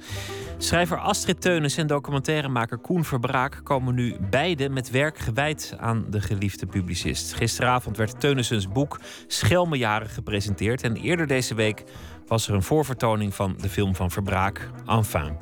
[0.57, 6.21] Schrijver Astrid Teunis en documentairemaker Koen Verbraak komen nu beide met werk gewijd aan de
[6.21, 7.33] geliefde publicist.
[7.33, 11.83] Gisteravond werd Teunissens boek Schelmenjaren gepresenteerd en eerder deze week
[12.27, 15.37] was er een voorvertoning van de film van Verbraak, Enfin.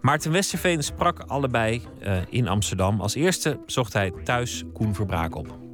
[0.00, 3.00] Maarten Westerveen sprak allebei eh, in Amsterdam.
[3.00, 5.69] Als eerste zocht hij thuis Koen Verbraak op.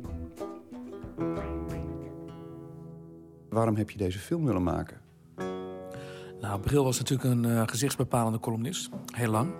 [3.57, 5.01] Waarom heb je deze film willen maken?
[6.41, 8.89] Nou, Bril was natuurlijk een eh, gezichtsbepalende columnist.
[9.15, 9.55] Heel lang.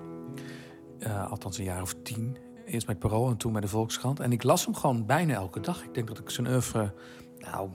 [0.99, 2.37] Eh, althans een jaar of tien.
[2.67, 4.21] Eerst bij Parool en toen bij de Volkskrant.
[4.21, 5.83] En ik las hem gewoon bijna elke dag.
[5.83, 6.95] Ik denk dat ik zijn oeuvre,
[7.39, 7.71] nou,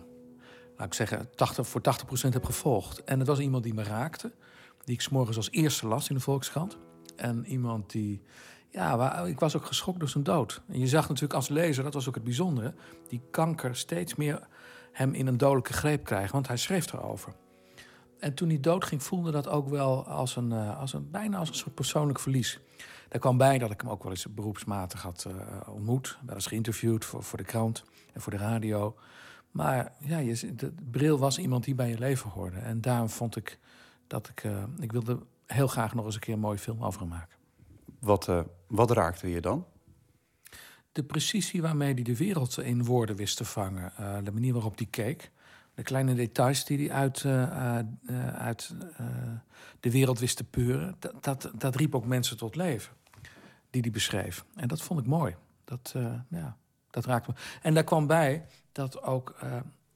[0.77, 3.03] laat ik zeggen, 80, voor 80% heb gevolgd.
[3.03, 4.31] En het was iemand die me raakte.
[4.83, 6.77] Die ik s'morgens als eerste las in de Volkskrant.
[7.15, 8.21] En iemand die...
[8.69, 10.61] Ja, waar, ik was ook geschokt door zijn dood.
[10.67, 12.73] En je zag natuurlijk als lezer, dat was ook het bijzondere...
[13.07, 14.47] die kanker steeds meer
[14.91, 16.31] hem in een dodelijke greep krijgen.
[16.31, 17.33] Want hij schreef erover.
[18.19, 21.49] En toen hij doodging, voelde dat ook wel als een, eh, als een, bijna als
[21.49, 22.59] een soort persoonlijk verlies.
[23.09, 25.35] Daar kwam bij dat ik hem ook wel eens beroepsmatig had uh,
[25.73, 26.19] ontmoet.
[26.25, 28.95] Wel eens geïnterviewd voor, voor de krant en voor de radio.
[29.51, 32.57] Maar ja, je, de, Bril was iemand die bij je leven hoorde.
[32.57, 33.59] En daarom vond ik
[34.07, 34.43] dat ik...
[34.43, 37.37] Uh, ik wilde heel graag nog eens een keer een mooie film over hem maken.
[37.99, 38.31] Wat,
[38.67, 39.65] wat raakte je dan?
[40.91, 43.91] De precisie waarmee hij de wereld in woorden wist te vangen.
[44.23, 45.31] de manier waarop hij keek
[45.73, 48.73] de kleine details die hij uit, uh, uh, uit
[49.79, 52.93] de wereld wist te peuren, dat, dat, dat, riep ook mensen tot leven.
[53.69, 54.45] Die hij beschreef.
[54.55, 55.35] En dat vond ik mooi.
[55.63, 55.95] Dat,
[56.29, 56.57] ja,
[56.89, 57.37] dat raakte me.
[57.61, 59.35] En daar kwam bij dat ook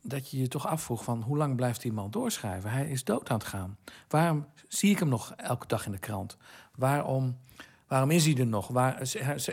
[0.07, 2.69] dat je je toch afvroeg van hoe lang blijft die man doorschrijven?
[2.69, 3.77] Hij is dood aan het gaan.
[4.07, 6.37] Waarom zie ik hem nog elke dag in de krant?
[6.75, 7.37] Waarom,
[7.95, 8.67] waarom is hij er nog?
[8.67, 8.97] Waar,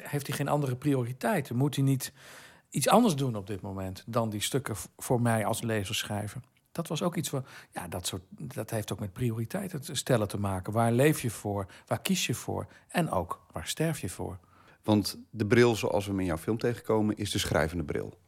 [0.02, 1.56] heeft hij geen andere prioriteiten?
[1.56, 2.12] Moet hij niet
[2.70, 6.44] iets anders doen op dit moment dan die stukken voor mij als lezer schrijven.
[6.72, 7.48] Dat was ook iets voor.
[7.72, 10.72] Ja, dat, soort, dat heeft ook met prioriteiten stellen te maken.
[10.72, 11.66] Waar leef je voor?
[11.86, 12.66] Waar kies je voor?
[12.88, 14.38] En ook waar sterf je voor?
[14.82, 18.18] Want de bril zoals we hem in jouw film tegenkomen, is de schrijvende bril.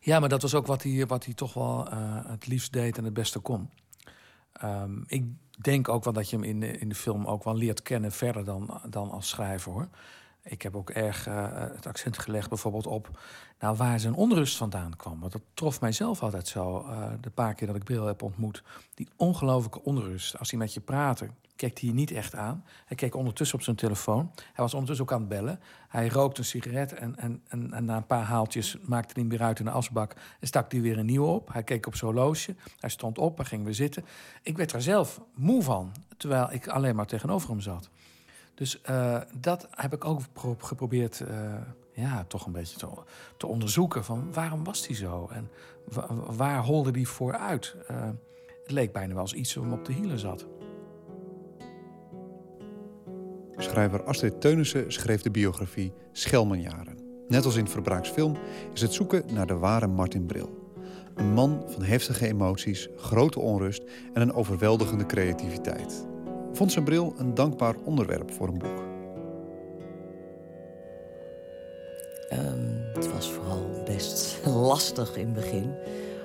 [0.00, 2.98] Ja, maar dat was ook wat hij, wat hij toch wel uh, het liefst deed
[2.98, 3.70] en het beste kon.
[4.64, 5.24] Um, ik
[5.60, 8.44] denk ook wel dat je hem in in de film ook wel leert kennen verder
[8.44, 9.88] dan, dan als schrijver hoor.
[10.42, 13.20] Ik heb ook erg eh, het accent gelegd bijvoorbeeld op
[13.58, 15.20] nou, waar zijn onrust vandaan kwam.
[15.20, 16.86] Want dat trof mij zelf altijd zo.
[16.86, 18.62] eh, de paar keer dat ik Bril heb ontmoet.
[18.94, 20.38] Die ongelooflijke onrust.
[20.38, 22.64] Als hij met je praatte, keek hij niet echt aan.
[22.84, 24.30] Hij keek ondertussen op zijn telefoon.
[24.34, 25.60] Hij was ondertussen ook aan het bellen.
[25.88, 29.30] Hij rookte een sigaret en, en, en, en na een paar haaltjes maakte hij hem
[29.30, 30.14] weer uit in de asbak.
[30.40, 31.52] En stak hij weer een nieuwe op.
[31.52, 32.54] Hij keek op zijn horloge.
[32.80, 34.04] Hij stond op, hij ging weer zitten.
[34.42, 37.88] Ik werd er zelf moe van, terwijl ik alleen maar tegenover hem zat.
[38.62, 41.54] Dus eh, dat heb ik ook pro- geprobeerd eh,
[41.92, 42.86] ja, toch een beetje te,
[43.36, 44.04] te onderzoeken.
[44.04, 45.28] Van waarom was hij zo?
[45.32, 45.50] En
[45.84, 47.74] wa- waar holde hij vooruit?
[47.86, 47.96] Eh
[48.62, 50.46] het leek bijna wel als iets hem op de hielen zat.
[53.56, 56.98] Schrijver Astrid Teunissen schreef de biografie Schelmenjaren.
[57.28, 58.36] Net als in Verbraaks film
[58.72, 60.72] is het zoeken naar de ware Martin Bril.
[61.14, 63.82] Een man van heftige emoties, grote onrust
[64.12, 66.10] en een overweldigende creativiteit.
[66.52, 68.82] Vond zijn bril een dankbaar onderwerp voor een boek.
[72.28, 75.74] Ehm, het was vooral best lastig in het begin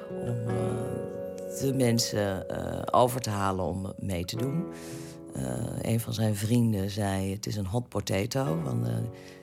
[0.10, 4.66] om eh, de mensen eh, over te halen om mee te doen.
[5.34, 8.62] Eh, een van zijn vrienden zei: Het is een hot potato.
[8.64, 8.88] Want,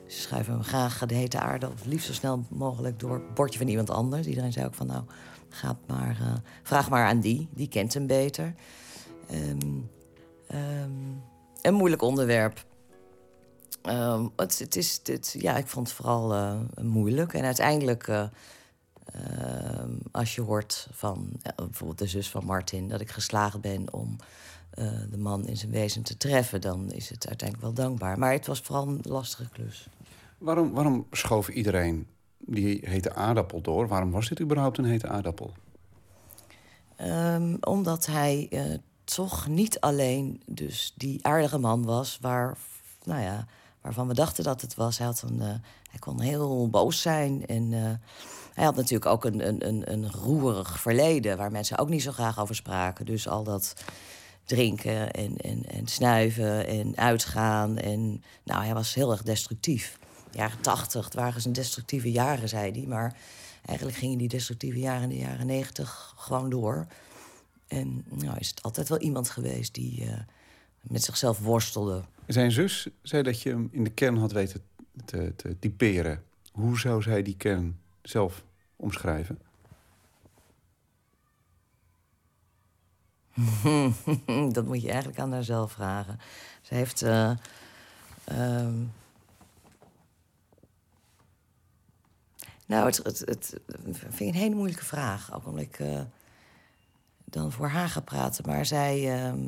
[0.07, 3.59] ze schuiven hem graag de hete aarde, of liefst zo snel mogelijk door het bordje
[3.59, 4.27] van iemand anders.
[4.27, 5.03] Iedereen zei ook van: Nou,
[5.49, 8.53] ga maar, vraag maar aan die, die kent hem beter.
[9.29, 9.79] Ehm,
[10.47, 10.91] ehm,
[11.61, 12.65] een moeilijk onderwerp.
[13.81, 17.33] Ehm, het, het is, het, ja, ik vond het vooral eh, moeilijk.
[17.33, 18.27] En uiteindelijk, eh,
[19.05, 23.93] ehm, als je hoort van ja, bijvoorbeeld de zus van Martin, dat ik geslaagd ben
[23.93, 24.15] om
[24.69, 28.19] eh, de man in zijn wezen te treffen, dan is het uiteindelijk wel dankbaar.
[28.19, 29.87] Maar het was vooral een lastige klus.
[30.37, 32.07] Waarom, waarom schoof iedereen
[32.37, 33.87] die hete aardappel door?
[33.87, 35.53] Waarom was dit überhaupt een hete aardappel?
[37.61, 38.63] Omdat hij eh,
[39.05, 42.57] toch niet alleen dus die aardige man was waar,
[43.03, 43.45] nou ja,
[43.81, 44.97] waarvan we dachten dat het was.
[44.97, 45.47] Hij, had een, eh,
[45.89, 48.09] hij kon heel boos zijn en eh,
[48.53, 51.37] hij had natuurlijk ook een, een, een, een roerig verleden...
[51.37, 53.05] waar mensen ook niet zo graag over spraken.
[53.05, 53.73] Dus al dat
[54.43, 57.77] drinken en, en, en snuiven en uitgaan.
[57.77, 59.99] En, nou, hij was heel erg destructief.
[60.31, 62.85] Jaren tachtig, het waren zijn destructieve jaren, zei hij.
[62.87, 63.15] Maar
[63.65, 66.87] eigenlijk gingen die destructieve jaren in de jaren negentig gewoon door.
[67.67, 70.19] En nou is het altijd wel iemand geweest die eh,
[70.81, 72.03] met zichzelf worstelde.
[72.27, 74.61] Zijn zus zei dat je hem in de kern had weten
[75.05, 76.23] te, te typeren.
[76.51, 78.43] Hoe zou zij die kern zelf
[78.75, 79.39] omschrijven?
[84.51, 86.19] dat moet je eigenlijk aan haarzelf vragen.
[86.61, 87.01] Ze heeft.
[87.01, 87.31] eh,
[88.23, 88.83] ehm,
[92.65, 93.59] Nou, het, het, het
[93.99, 95.33] vind ik een hele moeilijke vraag.
[95.33, 96.01] Ook omdat ik eh,
[97.25, 98.43] dan voor haar ga praten.
[98.47, 99.13] Maar zij.
[99.23, 99.39] ehm,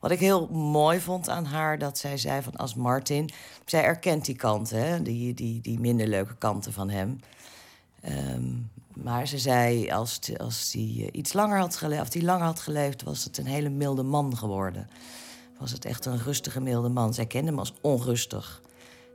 [0.00, 3.30] wat ik heel mooi vond aan haar, dat zij zei van als Martin.
[3.64, 7.20] Zij erkent die kanten, die, die, die minder leuke kanten van hem.
[8.00, 8.42] Ehm,
[8.94, 12.60] maar ze zei, als, als die eh, iets langer had geleefd, of die langer had
[12.60, 14.88] geleefd, was het een hele milde man geworden.
[15.58, 17.14] Was het echt een rustige, milde man.
[17.14, 18.62] Zij kende hem als onrustig.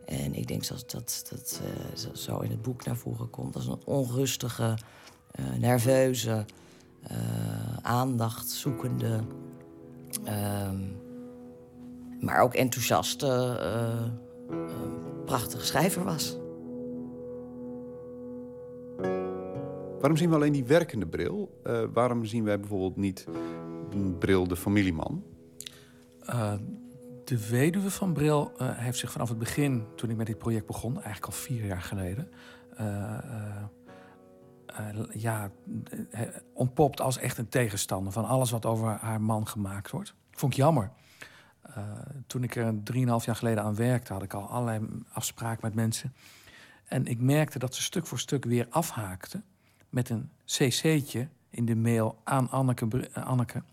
[0.05, 3.55] En ik denk dat dat, dat eh, zo- zo in het boek naar voren komt.
[3.55, 4.77] Als een onrustige,
[5.31, 6.45] eh, nerveuze,
[7.01, 9.19] eh, aandacht zoekende,
[10.23, 10.77] ehm,
[12.19, 14.05] maar ook enthousiaste, eh,
[14.49, 14.69] eh,
[15.25, 16.37] prachtige schrijver was.
[19.99, 21.59] Waarom zien we alleen die werkende bril?
[21.63, 23.27] Eh, waarom zien wij bijvoorbeeld niet
[23.89, 25.23] een bril de familieman?
[26.25, 26.53] Eh,
[27.23, 30.65] de weduwe van Bril eh, heeft zich vanaf het begin, toen ik met dit project
[30.65, 32.29] begon, eigenlijk al vier jaar geleden,
[32.75, 33.63] eh, eh, eh,
[35.11, 35.51] ja,
[36.11, 36.21] eh,
[36.53, 40.13] ontpopt als echt een tegenstander van alles wat over haar man gemaakt wordt.
[40.31, 40.91] Vond ik jammer.
[41.61, 41.83] Eh,
[42.27, 46.13] toen ik er drieënhalf jaar geleden aan werkte, had ik al allerlei afspraken met mensen.
[46.85, 49.43] En ik merkte dat ze stuk voor stuk weer afhaakten
[49.89, 53.09] met een cc'tje in de mail aan Anneke.
[53.13, 53.63] Eh, Anneke.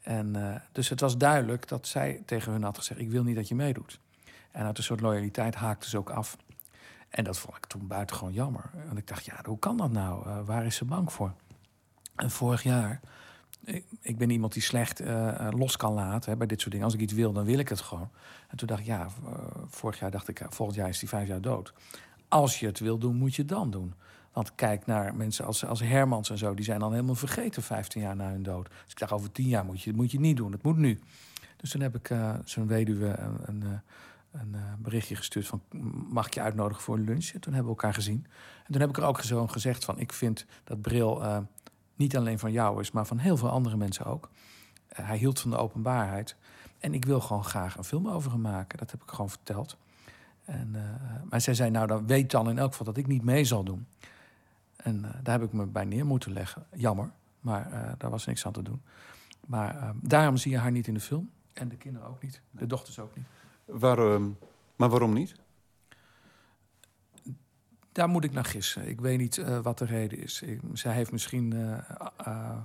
[0.00, 3.36] En, eh, dus het was duidelijk dat zij tegen hun had gezegd: Ik wil niet
[3.36, 4.00] dat je meedoet.
[4.50, 6.36] En uit een soort loyaliteit haakte ze ook af.
[7.12, 8.70] En dat vond ik toen buitengewoon jammer.
[8.90, 10.26] En ik dacht: Ja, hoe kan dat nou?
[10.26, 11.32] Eh, waar is ze bang voor?
[12.16, 13.00] En vorig jaar.
[14.00, 16.86] Ik, ben iemand die slecht eh, eh, los kan laten hè, bij dit soort dingen.
[16.86, 18.10] Als ik iets wil, dan wil ik het gewoon.
[18.48, 19.08] En toen dacht ik: Ja,
[19.66, 21.72] vorig jaar dacht ik: Volgend jaar is die vijf jaar dood.
[22.28, 23.94] Als je het wil doen, moet je het dan doen.
[24.32, 28.00] Want kijk naar mensen als, als Hermans en zo, die zijn dan helemaal vergeten 15
[28.00, 28.68] jaar na hun dood.
[28.68, 31.00] Dus ik dacht, over 10 jaar moet je moet je niet doen, het moet nu.
[31.56, 32.10] Dus toen heb ik
[32.44, 33.82] zo'n weduwe een,
[34.32, 35.62] een eh, berichtje gestuurd van,
[36.08, 37.30] mag ik je uitnodigen voor een lunch?
[37.30, 38.26] En toen hebben we elkaar gezien.
[38.64, 41.38] En toen heb ik er ook zo gezegd van, ik vind dat Bril eh,
[41.94, 44.30] niet alleen van jou is, maar van heel veel andere mensen ook.
[44.88, 46.36] Eh, hij hield van de openbaarheid.
[46.78, 48.78] En ik wil gewoon graag een film over hem maken.
[48.78, 49.76] Dat heb ik gewoon verteld.
[50.44, 50.76] En,
[51.30, 53.64] maar zij zei, nou dan weet dan in elk geval dat ik niet mee zal
[53.64, 53.86] doen.
[54.76, 56.66] En daar heb ik me bij neer moeten leggen.
[56.76, 57.10] Jammer,
[57.40, 58.82] maar daar was niks aan te doen.
[59.46, 61.30] Maar eh, daarom zie je haar niet in de film.
[61.52, 62.40] En de kinderen ook niet.
[62.50, 63.26] De dochters ook niet.
[63.64, 64.38] Waarom,
[64.76, 65.34] maar waarom niet?
[67.92, 68.88] Daar moet ik naar gissen.
[68.88, 70.42] Ik weet niet eh, wat de reden is.
[70.72, 71.78] Zij heeft misschien, eh,
[72.26, 72.58] eh,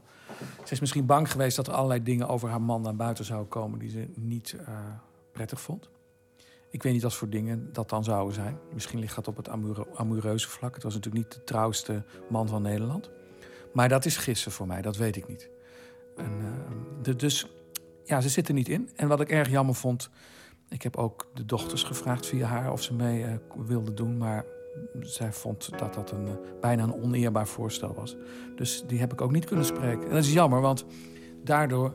[0.66, 3.50] ze is misschien bang geweest dat er allerlei dingen over haar man naar buiten zouden
[3.50, 4.56] komen die ze niet
[5.32, 5.90] prettig vond.
[6.70, 8.58] Ik weet niet wat voor dingen dat dan zouden zijn.
[8.74, 10.74] Misschien ligt dat op het amoure- amoureuze vlak.
[10.74, 13.10] Het was natuurlijk niet de trouwste man van Nederland.
[13.74, 15.50] Maar dat is gissen voor mij, dat weet ik niet.
[17.18, 17.48] Dus
[18.06, 18.90] ja, ze zit er niet in.
[18.96, 20.10] En wat ik erg jammer vond,
[20.70, 23.34] ik heb ook de dochters gevraagd via haar of ze mee eh,
[23.66, 24.18] wilden doen.
[24.18, 24.46] Maar
[25.00, 28.16] zij vond dat dat een, eh, bijna een oneerbaar voorstel was.
[28.56, 30.04] Dus die heb ik ook niet kunnen spreken.
[30.04, 30.86] En dat is jammer, want
[31.44, 31.94] daardoor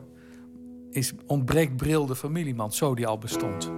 [0.91, 3.71] is, ontbreekt Bril de familieman, zo die al bestond.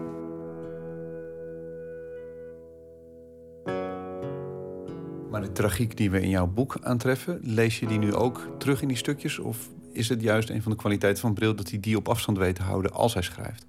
[5.30, 8.82] Maar de tragiek die we in jouw boek aantreffen, lees je die nu ook terug
[8.82, 9.40] in die stukjes?
[9.40, 12.38] Of is het juist een van de kwaliteiten van Bril dat hij die op afstand
[12.38, 13.66] weet te houden als hij schrijft?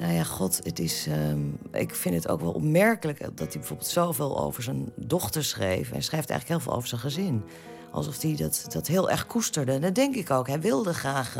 [0.00, 1.06] Nou ja, god, het is.
[1.06, 1.40] ehm,
[1.72, 5.90] ik vind het ook wel opmerkelijk dat hij bijvoorbeeld zoveel over zijn dochter schreef.
[5.90, 7.42] Hij schrijft eigenlijk heel veel over zijn gezin.
[7.90, 9.72] Alsof hij dat, dat heel erg koesterde.
[9.72, 10.46] En dat denk ik ook.
[10.46, 11.36] Hij wilde graag.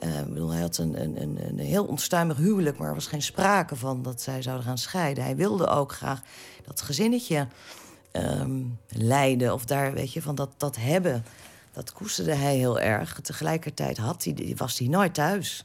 [0.00, 3.22] ik bedoel, hij had een, een, een, een heel onstuimig huwelijk, maar er was geen
[3.22, 5.24] sprake van dat zij zouden gaan scheiden.
[5.24, 6.20] Hij wilde ook graag
[6.66, 7.46] dat gezinnetje
[8.10, 11.24] ehm, leiden of daar, weet je, van dat, dat hebben.
[11.72, 13.20] Dat koesterde hij heel erg.
[13.20, 15.64] Tegelijkertijd had hij, was hij nooit thuis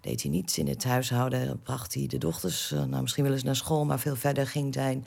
[0.00, 1.60] deed hij niets in het huishouden.
[1.62, 3.84] Bracht hij de dochters, eh, nou, misschien wel eens naar school...
[3.84, 5.06] maar veel verder ging zijn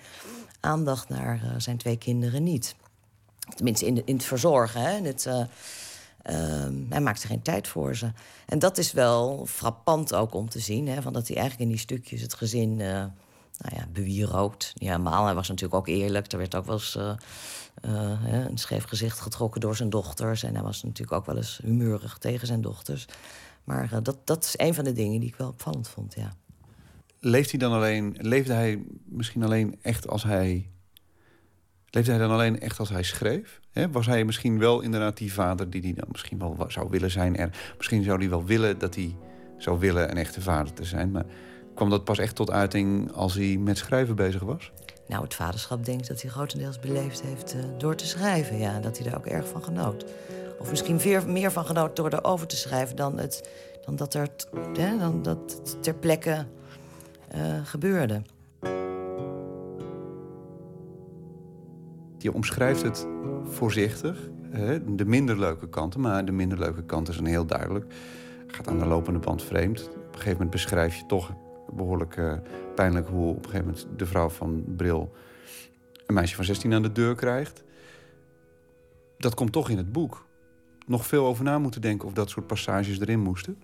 [0.59, 2.75] aandacht naar eh, zijn twee kinderen niet.
[3.55, 4.81] Tenminste, in, in het verzorgen.
[4.81, 5.11] Hè?
[5.11, 5.45] eh,
[6.21, 8.11] ehm, hij maakte geen tijd voor ze.
[8.45, 10.87] En dat is wel frappant ook om te zien.
[10.87, 11.01] Hè?
[11.01, 13.05] Van dat hij eigenlijk in die stukjes het gezin eh
[13.57, 14.71] nou ja, bewierookt.
[14.73, 15.25] Ja, helemaal.
[15.25, 16.31] Hij was natuurlijk ook eerlijk.
[16.31, 16.97] Er werd ook wel eens...
[17.81, 20.43] een scheef gezicht getrokken door zijn dochters.
[20.43, 23.05] En hij was natuurlijk ook wel eens humeurig tegen zijn dochters.
[23.63, 26.33] Maar eh, dat, dat is een van de dingen die ik wel opvallend vond, ja.
[27.19, 30.69] Leeft hij dan alleen, leefde hij misschien alleen echt als hij.
[31.89, 33.61] Leefde hij dan alleen echt als hij schreef?
[33.91, 37.37] Was hij misschien wel inderdaad die vader die hij dan misschien wel zou willen zijn?
[37.37, 39.15] Er, misschien zou hij wel willen dat hij
[39.57, 41.11] zou willen een echte vader te zijn.
[41.11, 41.25] Maar
[41.75, 44.71] kwam dat pas echt tot uiting als hij met schrijven bezig was?
[45.07, 48.57] Nou, het vaderschap denk ik dat hij grotendeels beleefd heeft eh, door te schrijven.
[48.57, 50.05] Ja, dat hij daar ook erg van genoot.
[50.59, 53.49] Of misschien meer, meer van genoot door erover te schrijven dan, het,
[53.85, 54.29] dan dat er
[54.73, 56.45] hè, dan dat het ter plekke
[57.27, 58.21] eh, gebeurde.
[62.17, 63.07] Je omschrijft het
[63.43, 64.17] voorzichtig.
[64.49, 64.95] Hè?
[64.95, 67.93] De minder leuke kanten, maar de minder leuke kanten zijn heel duidelijk.
[68.47, 69.87] Gaat aan de lopende band vreemd.
[69.87, 71.31] Op een gegeven moment beschrijf je toch
[71.71, 72.33] behoorlijk eh,
[72.75, 75.11] pijnlijk hoe op een gegeven moment de vrouw van Bril
[76.05, 77.63] een meisje van 16 aan de deur krijgt.
[79.17, 80.25] Dat komt toch in het boek.
[80.85, 83.57] Nog veel over na moeten denken of dat soort passages erin moesten.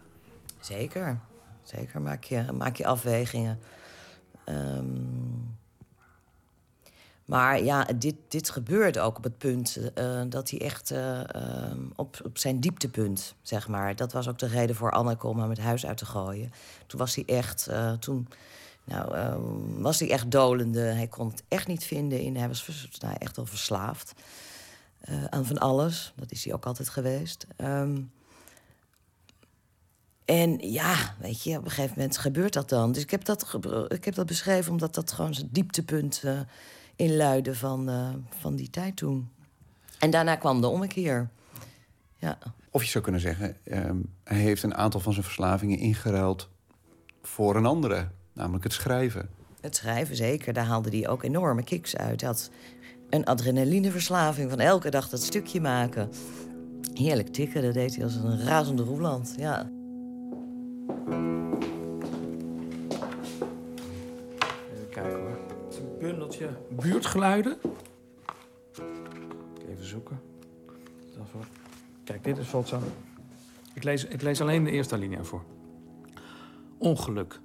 [0.60, 1.20] Zeker.
[1.64, 3.60] Zeker maak je, maak je afwegingen.
[4.46, 4.86] Ehm,
[7.26, 11.80] maar ja, dit, dit gebeurde ook op het punt eh, dat hij echt eh, ehm,
[11.96, 13.96] op, op zijn dieptepunt, zeg maar.
[13.96, 16.52] Dat was ook de reden voor Anneke om hem het huis uit te gooien.
[16.88, 18.28] Toen was hij echt, eh, toen,
[18.84, 20.82] nou, ehm, was hij echt dolende.
[20.82, 24.14] Hij kon het echt niet vinden in, hij was nou, echt wel verslaafd
[25.00, 26.14] eh, aan van alles.
[26.16, 27.48] Dat is hij ook altijd geweest.
[27.56, 28.02] Ehm,
[30.26, 32.92] en ja, weet je, op een gegeven moment gebeurt dat dan.
[32.92, 33.58] Dus ik heb dat,
[33.88, 36.40] ik heb dat beschreven omdat dat gewoon zijn dieptepunt eh
[37.00, 39.30] inluidde van, eh, van die tijd toen.
[40.00, 41.30] En daarna kwam de ommekeer.
[42.18, 42.38] Ja.
[42.70, 46.50] Of je zou kunnen zeggen, ehm, hij heeft een aantal van zijn verslavingen ingeruild
[47.22, 48.08] voor een andere.
[48.34, 49.30] Namelijk het schrijven.
[49.62, 52.22] Het schrijven zeker, daar haalde hij ook enorme kicks uit.
[52.22, 52.50] Hij had
[53.10, 56.10] een adrenalineverslaving van elke dag dat stukje maken.
[56.94, 59.34] Heerlijk tikken, dat deed hij als een razende roeland.
[59.38, 59.70] Ja.
[64.74, 65.40] Even kijken hoor.
[65.66, 67.58] Het is een bundeltje buurtgeluiden.
[69.70, 70.20] Even zoeken.
[72.04, 72.80] Kijk, dit is valt zo.
[73.74, 75.44] Ik lees, ik lees alleen de eerste alinea voor.
[76.78, 77.40] Ongeluk.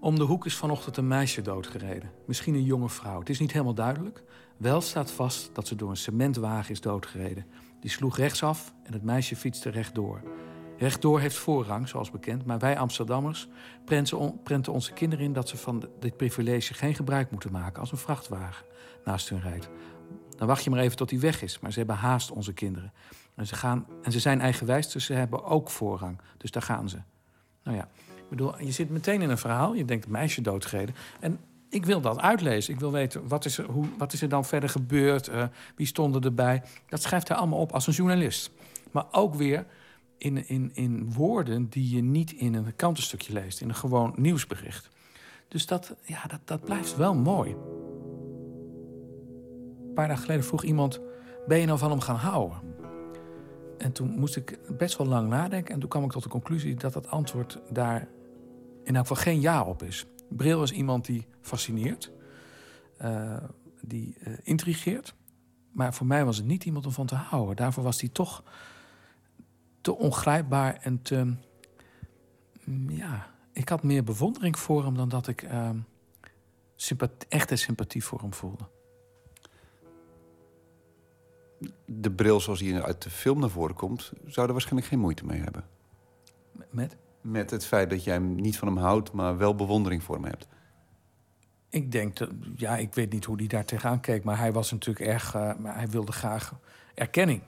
[0.00, 2.10] Om de hoek is vanochtend een meisje doodgereden.
[2.24, 3.18] Misschien een jonge vrouw.
[3.18, 4.22] Het is niet helemaal duidelijk.
[4.62, 7.46] Wel staat vast dat ze door een cementwagen is doodgereden.
[7.80, 10.22] Die sloeg rechtsaf en het meisje fietste rechtdoor.
[10.78, 13.48] Rechtdoor heeft voorrang, zoals bekend, maar wij Amsterdammers
[13.84, 17.80] prenten, on- prenten onze kinderen in dat ze van dit privilege geen gebruik moeten maken
[17.80, 18.66] als een vrachtwagen
[19.04, 19.68] naast hun rijdt.
[20.36, 22.92] Dan wacht je maar even tot hij weg is, maar ze hebben haast, onze kinderen.
[23.34, 26.20] En ze, gaan, en ze zijn eigenwijs, dus ze hebben ook voorrang.
[26.36, 26.98] Dus daar gaan ze.
[27.62, 27.88] Nou ja,
[28.28, 29.74] bedoel, je zit meteen in een verhaal.
[29.74, 30.94] Je denkt, meisje doodgereden.
[31.20, 31.40] En
[31.72, 32.74] Ik wil dat uitlezen.
[32.74, 35.28] Ik wil weten wat is er, hoe, wat is er dan verder gebeurd.
[35.28, 35.44] Uh,
[35.76, 36.62] wie stonden erbij.
[36.88, 38.50] Dat schrijft hij allemaal op als een journalist.
[38.90, 39.66] Maar ook weer
[40.18, 43.60] in, in, in woorden die je niet in een kantenstukje leest.
[43.60, 44.88] In een gewoon nieuwsbericht.
[45.48, 47.50] Dus dat, ja, dat, dat blijft wel mooi.
[49.86, 51.00] Een paar dagen geleden vroeg iemand...
[51.46, 52.58] ben je nou van hem gaan houden?
[53.78, 55.74] En toen moest ik best wel lang nadenken.
[55.74, 58.08] En toen kwam ik tot de conclusie dat het antwoord daar
[58.84, 60.06] in elk geval geen ja op is.
[60.28, 62.12] Bril is iemand die fascineert,
[63.02, 63.36] uh,
[63.80, 65.14] die uh, intrigeert.
[65.72, 67.56] Maar voor mij was het niet iemand om van te houden.
[67.56, 68.42] Daarvoor was hij toch
[69.80, 71.34] te ongrijpbaar en te.
[72.64, 75.70] Mm, ja, ik had meer bewondering voor hem dan dat ik uh,
[76.76, 78.64] sympathie, echte sympathie voor hem voelde.
[81.84, 85.24] De bril zoals hij uit de film naar voren komt, zou er waarschijnlijk geen moeite
[85.24, 85.64] mee hebben.
[86.70, 86.96] Met?
[87.20, 90.24] Met het feit dat jij hem niet van hem houdt, maar wel bewondering voor hem
[90.24, 90.48] hebt.
[91.72, 94.70] Ik denk, dat, ja, ik weet niet hoe hij daar tegenaan keek, maar hij was
[94.70, 96.54] natuurlijk erg, uh, hij wilde graag
[96.94, 97.42] erkenning.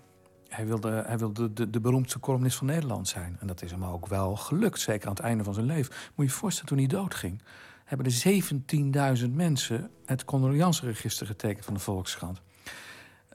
[0.49, 3.37] Hij wilde, hij wilde de, de, beroemdste columnist van Nederland zijn.
[3.41, 5.95] En dat is hem ook wel gelukt, zeker aan het einde van zijn leven.
[5.95, 7.43] Moet je je voorstellen, toen hij doodging,
[7.85, 12.41] hebben er 17.000 mensen het condoleanceregister getekend van de Volkskrant.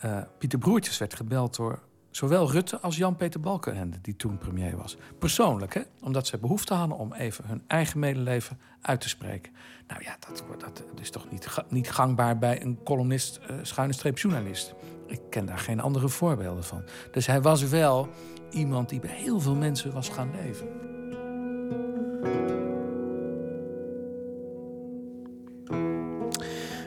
[0.06, 1.80] Uh, Pieter Broertjes werd gebeld door
[2.11, 4.98] Zowel Rutte als Jan-Peter Balkenende, die toen premier was.
[5.19, 5.81] Persoonlijk, hè?
[6.02, 9.53] omdat ze behoefte hadden om even hun eigen medeleven uit te spreken.
[9.88, 14.18] Nou ja, dat, dat is toch niet, niet gangbaar bij een columnist, uh, schuine streep
[14.18, 14.73] journalist.
[15.07, 16.84] Ik ken daar geen andere voorbeelden van.
[17.11, 18.10] Dus hij was wel
[18.52, 20.89] iemand die bij heel veel mensen was gaan leven.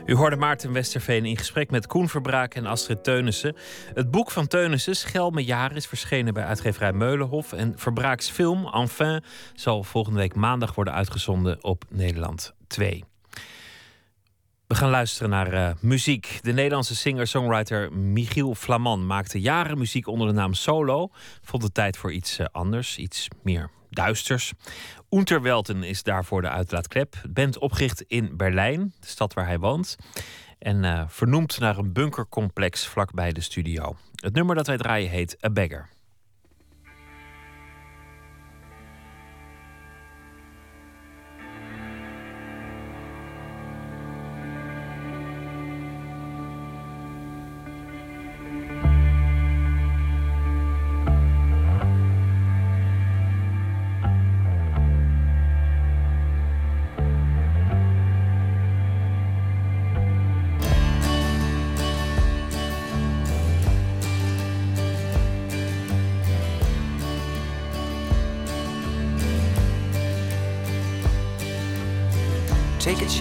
[0.06, 3.56] U hoorde Maarten Westerveen in gesprek met Koen Verbraak en Astrid Teunissen.
[3.94, 7.52] Het boek van Teunissen, Schelme Jaar, is verschenen bij uitgeverij Meulenhof.
[7.52, 9.22] En Verbraaks film, Enfin,
[9.54, 13.04] zal volgende week maandag worden uitgezonden op Nederland 2.
[14.66, 16.38] We gaan luisteren naar uh, muziek.
[16.42, 21.08] De Nederlandse singer-songwriter Michiel Flamand maakte jaren muziek onder de naam Solo.
[21.42, 24.52] Vond het tijd voor iets uh, anders, iets meer duisters.
[25.10, 27.16] Unterwelten is daarvoor de uitlaatklep.
[27.28, 29.96] Band opgericht in Berlijn, de stad waar hij woont.
[30.58, 33.96] En uh, vernoemd naar een bunkercomplex vlakbij de studio.
[34.14, 35.88] Het nummer dat wij draaien heet A Beggar.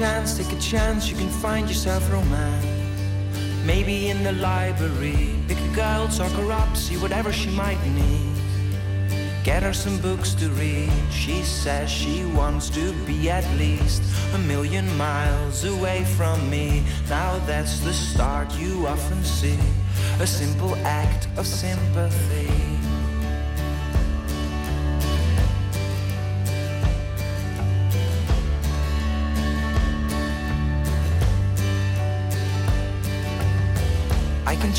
[0.01, 2.65] Chance, take a chance, you can find yourself romance.
[3.63, 8.33] Maybe in the library, pick a girl, talk her up, see whatever she might need.
[9.43, 10.91] Get her some books to read.
[11.11, 14.01] She says she wants to be at least
[14.33, 16.83] a million miles away from me.
[17.07, 19.59] Now that's the start you often see.
[20.19, 22.40] A simple act of sympathy.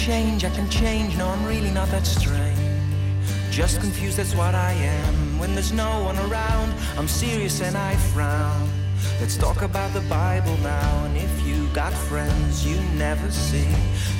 [0.02, 1.16] Change, I can change.
[1.16, 2.58] No, I'm really not that strange.
[3.52, 5.38] Just confused, that's what I am.
[5.38, 8.68] When there's no one around, I'm serious and I frown.
[9.20, 11.04] Let's talk about the Bible now.
[11.04, 13.72] And if you got friends you never see,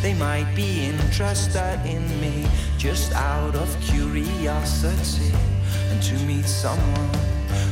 [0.03, 2.47] they might be interested in me
[2.79, 5.35] just out of curiosity.
[5.91, 7.11] And to meet someone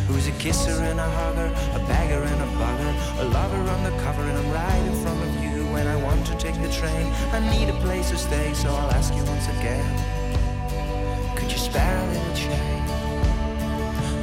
[0.08, 1.46] who's a kisser and a hugger,
[1.76, 4.49] a bagger and a bugger, a lover on the cover, and I'm
[6.62, 7.12] the train.
[7.32, 9.84] I need a place to stay, so I'll ask you once again.
[11.36, 12.90] Could you spare a little change?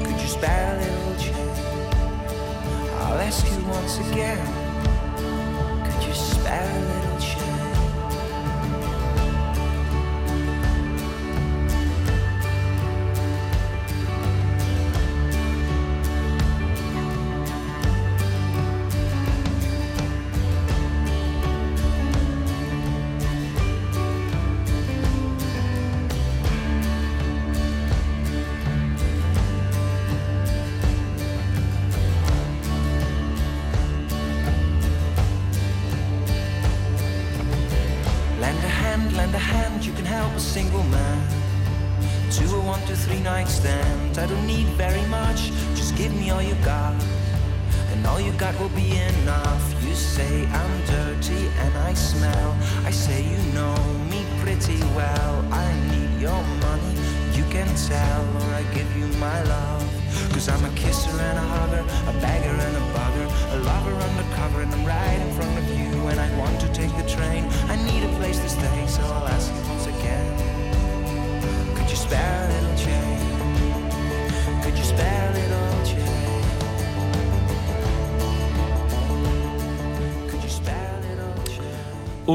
[0.06, 1.60] Could you spare a little change?
[3.02, 4.46] I'll ask you once again.
[5.86, 6.97] Could you spare a little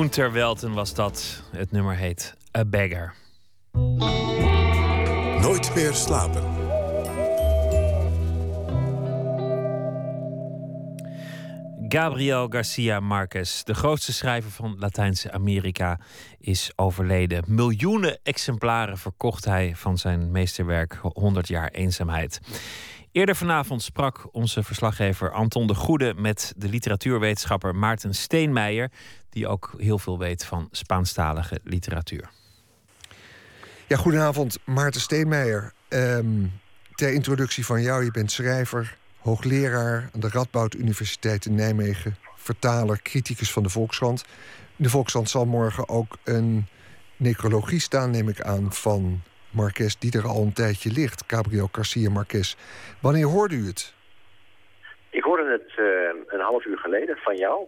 [0.03, 0.23] change?
[0.23, 1.43] Unterwelten was dat.
[1.51, 3.15] Het nummer heet A Beggar.
[5.41, 6.43] Nooit meer slapen.
[11.89, 16.01] Gabriel Garcia Marquez, de grootste schrijver van Latijns-Amerika,
[16.39, 17.45] is overleden.
[17.47, 22.41] Miljoenen exemplaren verkocht hij van zijn meesterwerk 100 jaar eenzaamheid.
[23.13, 28.91] Eerder vanavond sprak onze verslaggever Anton de Goede met de literatuurwetenschapper Maarten Steenmeijer,
[29.33, 32.31] die ook heel veel weet van Spaanstalige literatuur.
[33.87, 35.73] Ja, goedenavond, Maarten Steenmeijer.
[35.89, 36.47] Ehm,
[36.95, 43.03] ter introductie van jou, je bent schrijver, hoogleraar aan de Radboud Universiteit in Nijmegen, vertaler,
[43.03, 44.25] criticus van de Volkskrant.
[44.77, 46.67] De Volkskrant zal morgen ook een
[47.17, 51.25] necrologie staan, neem ik aan, van Marquez, die er al een tijdje ligt.
[51.27, 52.57] Gabriel Garcia Marquez.
[53.01, 53.95] Wanneer hoorde u het?
[55.11, 57.67] Ik hoorde het eh, een half uur geleden van jou.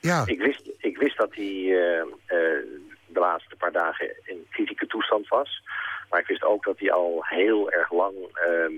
[0.00, 0.22] Ja.
[0.26, 2.64] Ik wist, ik wist dat hij eh, eh,
[3.06, 5.62] de laatste paar dagen in kritieke toestand was.
[6.10, 8.72] Maar ik wist ook dat hij al heel erg lang ehm,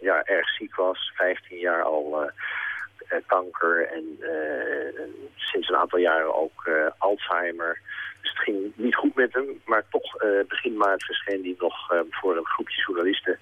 [0.00, 1.12] ja, erg ziek was.
[1.14, 4.18] 15 jaar al eh, kanker en
[5.36, 7.80] sinds een aantal jaren ook Alzheimer.
[8.20, 9.60] Dus het ging niet goed met hem.
[9.64, 10.16] Maar toch,
[10.48, 13.38] begin maart verscheen hij nog voor een groepje journalisten...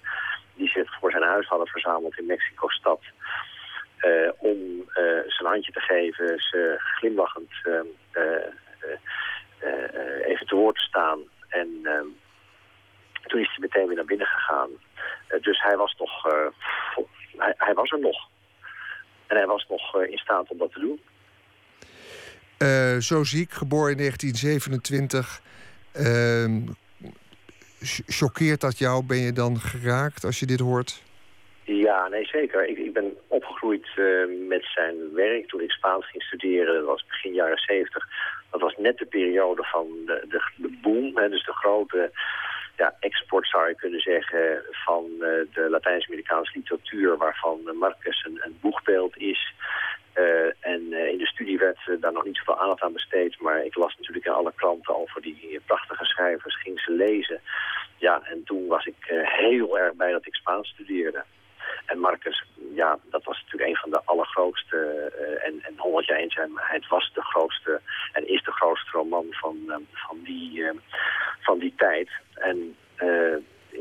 [0.55, 3.01] die zich voor zijn huis hadden verzameld in Mexico-stad...
[3.99, 4.57] eh, om
[4.93, 8.31] eh, zijn handje te geven, ze glimlachend eh,
[10.25, 11.19] even te woord te staan.
[11.49, 11.69] En
[13.27, 14.69] toen is hij meteen weer naar binnen gegaan.
[15.41, 16.23] Dus hij was toch,
[17.37, 18.27] hij, hij was er nog.
[19.27, 20.99] En hij was nog in staat om dat te doen.
[23.01, 25.41] Zo ziek, geboren in 1927.
[25.93, 26.61] Ehm,
[27.81, 29.03] ch- Choqueert dat jou?
[29.05, 31.03] Ben je dan geraakt als je dit hoort?
[31.63, 32.67] Ja, nee zeker.
[32.69, 33.17] Ik, ik ben
[33.59, 36.73] opgegroeid eh, met zijn werk toen ik Spaans ging studeren.
[36.73, 38.07] Dat was begin jaren 70.
[38.51, 41.17] Dat was net de periode van de, de, de boom.
[41.17, 42.11] Hè, dus de grote
[42.77, 47.17] ja, export zou je kunnen zeggen van eh, de Latijns-Amerikaanse literatuur.
[47.17, 49.53] Waarvan Marcus een, boegbeeld is.
[50.13, 53.41] Eh, en in de studie werd daar nog niet zoveel aandacht aan besteed.
[53.41, 56.61] Maar ik las natuurlijk in alle kranten over die prachtige schrijvers.
[56.61, 57.41] Ging ze lezen.
[57.97, 61.23] Ja, en toen was ik heel erg blij dat ik Spaans studeerde.
[61.89, 62.43] En Marcus,
[62.75, 64.77] ja, dat was natuurlijk een van de allergrootste.
[64.77, 69.57] eh, en, en 100 jaar eenzaamheid was de grootste en is de grootste roman van,
[69.67, 70.75] eh, van, die, eh,
[71.39, 72.09] van die tijd.
[72.33, 72.75] En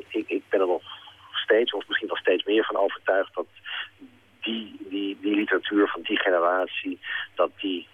[0.09, 0.82] ik, ik ben er nog
[1.32, 3.35] steeds, of misschien nog steeds meer van overtuigd...
[3.35, 3.47] dat
[4.40, 7.01] die, die, die literatuur van die generatie...
[7.35, 7.89] dat die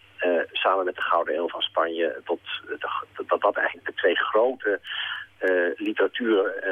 [0.52, 2.20] samen met de Gouden Eeuw van Spanje...
[2.24, 2.40] Tot,
[3.26, 4.80] dat dat eigenlijk de twee grote
[5.44, 6.70] eh literaturen eh,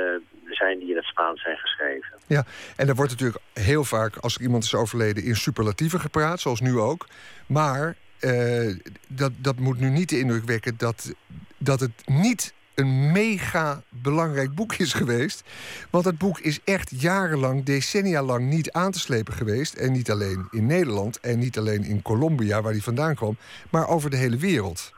[0.51, 2.19] zijn die in het Spaans zijn geschreven.
[2.27, 2.45] Ja,
[2.77, 6.61] en er wordt natuurlijk heel vaak, als er iemand is overleden, in superlatieven gepraat, zoals
[6.61, 7.07] nu ook.
[7.47, 8.75] Maar eh,
[9.09, 11.15] dat, dat moet nu niet de indruk wekken dat,
[11.59, 15.43] dat het niet een mega belangrijk boek is geweest.
[15.91, 19.75] Want het boek is echt jarenlang, decennia lang niet aan te slepen geweest.
[19.75, 23.37] En niet alleen in Nederland en niet alleen in Colombia, waar hij vandaan kwam,
[23.71, 24.93] maar over de hele wereld.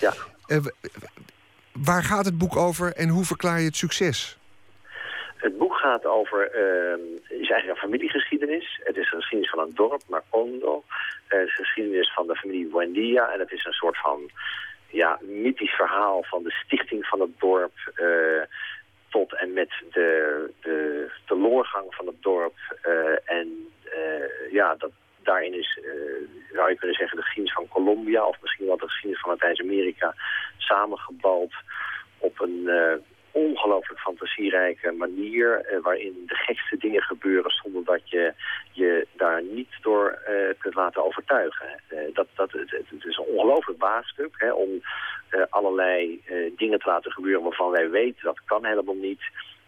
[0.00, 0.14] Ja.
[1.72, 4.38] Waar gaat het boek over en hoe verklaar je het succes?
[5.36, 6.98] Het boek gaat over, eh,
[7.40, 8.80] is eigenlijk een familiegeschiedenis.
[8.82, 10.84] Het is een geschiedenis van een dorp, Macondo.
[11.26, 13.32] Eh, het is een geschiedenis van de familie Buendia.
[13.32, 14.30] En het is een soort van
[14.88, 17.72] ja, mythisch verhaal van de stichting van het dorp...
[17.94, 18.42] eh,
[19.08, 22.54] tot en met de, de teloorgang van het dorp.
[22.82, 23.72] Eh, en
[24.50, 24.90] ja, dat,
[25.22, 28.24] daarin is, eh, zou je kunnen zeggen, de geschiedenis van Colombia...
[28.26, 30.14] of misschien wel de geschiedenis van Latijns-Amerika
[30.56, 31.52] samengebald
[32.18, 32.92] op een eh,
[33.30, 35.60] ongelooflijk fantasierijke manier...
[35.60, 38.32] eh, waarin de gekste dingen gebeuren zonder dat je
[38.72, 41.66] je daar niet door eh, kunt laten overtuigen.
[41.88, 44.82] Eh, dat, dat, het, het- is een ongelooflijk waagstuk om
[45.50, 46.22] allerlei
[46.56, 49.20] dingen te laten gebeuren waarvan wij weten dat kan helemaal niet...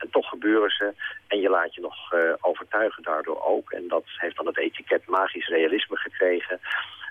[0.02, 0.94] En toch gebeuren ze
[1.26, 3.70] en je laat je nog eh, overtuigen daardoor ook.
[3.70, 6.60] En dat heeft dan het etiket magisch realisme gekregen.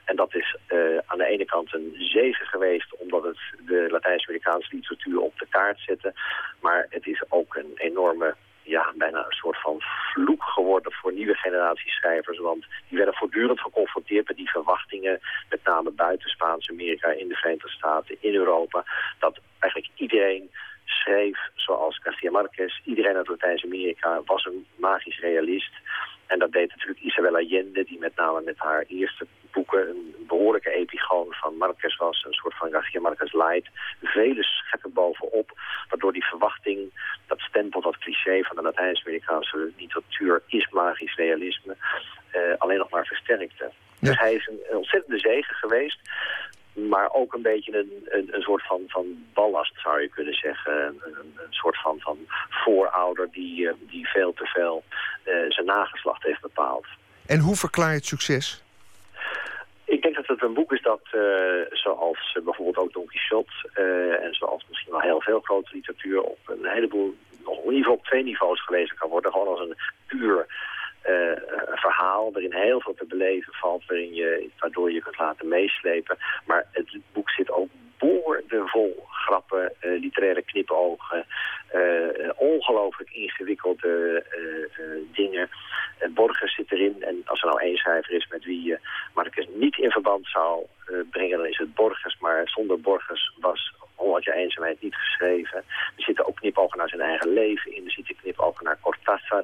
[0.05, 4.75] En dat is eh, aan de ene kant een zegen geweest omdat het de Latijns-Amerikaanse
[4.75, 6.13] literatuur op de kaart zette.
[6.61, 9.81] Maar het is ook een enorme ja, bijna een soort van
[10.13, 12.39] vloek geworden voor nieuwe generaties schrijvers.
[12.39, 15.19] Want die werden voortdurend geconfronteerd met die verwachtingen,
[15.49, 18.83] met name buiten Spaans-Amerika, in de Verenigde Staten, in Europa.
[19.19, 20.51] Dat eigenlijk iedereen
[21.01, 22.81] schreef zoals Garcia Marquez.
[22.85, 25.73] Iedereen uit Latijns-Amerika was een magisch realist.
[26.27, 30.71] En dat deed natuurlijk Isabel Allende, die met name met haar eerste boeken een behoorlijke
[30.71, 32.23] epigoon van Marquez was.
[32.25, 33.69] Een soort van Garcia Marquez light.
[34.01, 35.51] Vele scheppen bovenop,
[35.89, 36.79] waardoor die verwachting,
[37.27, 41.75] dat stempel, dat cliché van de Latijns-Amerikaanse literatuur is magisch realisme,
[42.31, 43.71] eh, alleen nog maar versterkte.
[43.99, 45.99] Dus hij is een, een ontzettende zegen geweest
[46.73, 50.73] maar ook een beetje een, een, een, soort van, van ballast, zou je kunnen zeggen.
[50.73, 52.17] Een, een, soort van, van
[52.49, 54.83] voorouder die, eh, die veel te veel
[55.25, 56.85] uh, zijn nageslacht heeft bepaald.
[57.25, 58.63] En hoe verklaar je het succes?
[59.85, 61.21] Ik denk dat het een boek is dat, uh,
[61.69, 63.51] zoals bijvoorbeeld ook Don Quixote...
[64.23, 66.21] en zoals misschien wel heel veel grote literatuur...
[66.21, 69.31] op een heleboel, nog in ieder geval op twee niveaus gelezen kan worden.
[69.31, 69.75] Gewoon als een
[70.07, 70.45] puur
[71.07, 71.37] uh,
[71.75, 76.17] verhaal waarin heel veel te beleven valt, waarin je, waardoor je kunt laten meeslepen.
[76.45, 81.25] Maar het boek zit ook boordevol grappen, uh, literaire knipogen,
[81.75, 84.25] uh, ongelooflijk ingewikkelde
[85.13, 85.49] dingen.
[86.09, 88.79] Borges zit erin en als er nou één schrijver is met wie je
[89.13, 90.65] Marcus niet in verband zou
[91.09, 92.17] brengen, dan is het Borges.
[92.19, 95.57] Maar zonder Borges was 100 jaar eenzaamheid niet geschreven.
[95.97, 97.85] Er zitten ook knipogen naar zijn eigen leven in.
[97.85, 99.43] Er zitten knipogen naar Cortázar.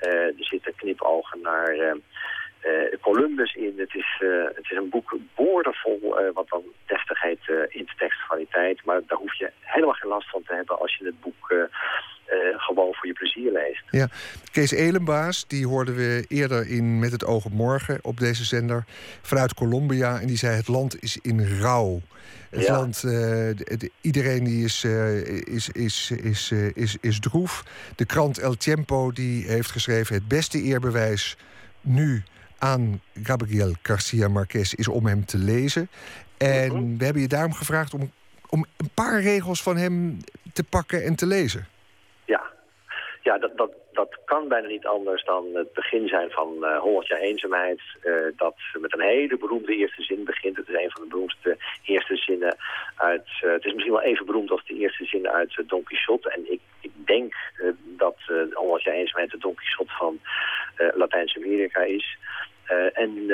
[0.00, 1.94] Uh, er zitten knipogen naar uh,
[2.64, 3.74] uh, Columbus in.
[3.76, 4.20] Het is,
[4.54, 7.38] het is een boek boordevol wat dan deftigheid
[7.68, 8.84] in de tekstkwaliteit.
[8.84, 11.68] Maar daar hoef je helemaal geen last van te hebben als je het boek
[12.56, 13.82] gewoon voor je plezier leest.
[13.90, 14.08] Ja,
[14.50, 18.84] Kees Elenbaas, die hoorden we eerder in Met het oog op morgen op deze zender
[19.22, 20.20] vanuit Colombia.
[20.20, 22.00] En die zei het land is in rouw.
[22.50, 22.76] Het ja.
[22.76, 23.50] land, uh,
[24.00, 27.64] iedereen die is, uh, is, is, is, is, is droef.
[27.96, 30.14] De krant El Tiempo die heeft geschreven...
[30.14, 31.36] het beste eerbewijs
[31.80, 32.22] nu
[32.58, 35.88] aan Gabriel Garcia Marquez is om hem te lezen.
[36.36, 36.98] En -huh.
[36.98, 38.10] we hebben je daarom gevraagd om,
[38.48, 40.18] om een paar regels van hem
[40.52, 41.66] te pakken en te lezen.
[43.22, 47.06] Ja, dat, dat, dat kan bijna niet anders dan het begin zijn van uh, 100
[47.06, 47.80] jaar eenzaamheid.
[48.02, 50.56] Uh, dat met een hele beroemde eerste zin begint.
[50.56, 52.56] Het is een van de beroemdste eerste zinnen
[52.96, 53.28] uit...
[53.44, 56.30] Uh, het is misschien wel even beroemd als de eerste zin uit Don Quixote.
[56.30, 57.34] En ik, ik denk
[57.84, 58.16] dat
[58.52, 60.20] 100 jaar eenzaamheid de Don Quixote van
[60.94, 62.18] Latijns-Amerika is.
[62.92, 63.28] en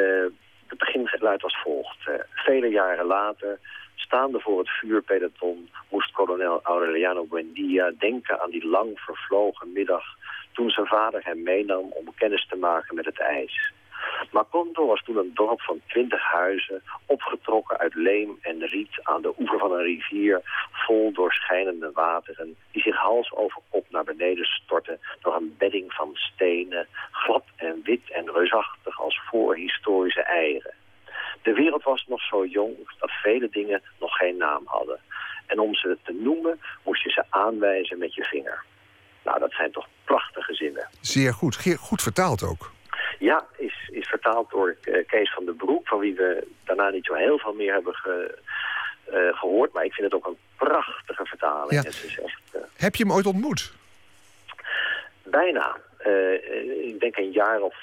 [0.66, 1.98] het begin luidt als volgt.
[2.34, 3.58] vele jaren later
[4.00, 10.04] staande voor het vuurpeloton moest kolonel Aureliano Buendia denken aan die lang vervlogen middag
[10.52, 13.72] toen zijn vader hem meenam om kennis te maken met het ijs.
[14.30, 19.34] Macondo was toen een dorp van twintig huizen, opgetrokken uit leem en riet aan de
[19.38, 20.40] oever van een rivier,
[20.72, 26.10] vol doorschijnende wateren, die zich hals over kop naar beneden stortten door een bedding van
[26.14, 30.74] stenen, glad en wit en reusachtig als voorhistorische eieren.
[31.42, 35.00] De wereld was nog zo jong dat vele dingen nog geen naam hadden.
[35.46, 38.64] En om ze te noemen moest je ze aanwijzen met je vinger.
[39.24, 40.88] Nou, dat zijn toch prachtige zinnen.
[41.00, 41.76] Zeer goed.
[41.78, 42.72] Goed vertaald ook.
[43.18, 45.88] Ja, is, is vertaald door Kees van der Broek...
[45.88, 48.38] van wie we daarna niet zo heel veel meer hebben ge,
[49.08, 49.72] uh, gehoord.
[49.72, 51.72] Maar ik vind het ook een prachtige vertaling.
[51.72, 51.82] Ja.
[51.82, 52.60] Het is echt, uh...
[52.76, 53.72] Heb je hem ooit ontmoet?
[55.22, 55.76] Bijna.
[56.06, 57.76] Uh, ik denk een jaar of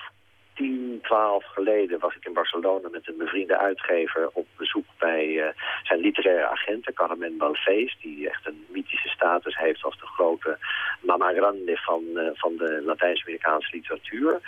[0.56, 5.48] 10, 12 geleden was ik in Barcelona met een bevriende uitgever op bezoek bij uh,
[5.84, 10.57] zijn literaire agenten, Carmen Balfees, die echt een mythische status heeft als de grote
[11.02, 14.40] mama grande van, uh, van de Latijns-Amerikaanse literatuur.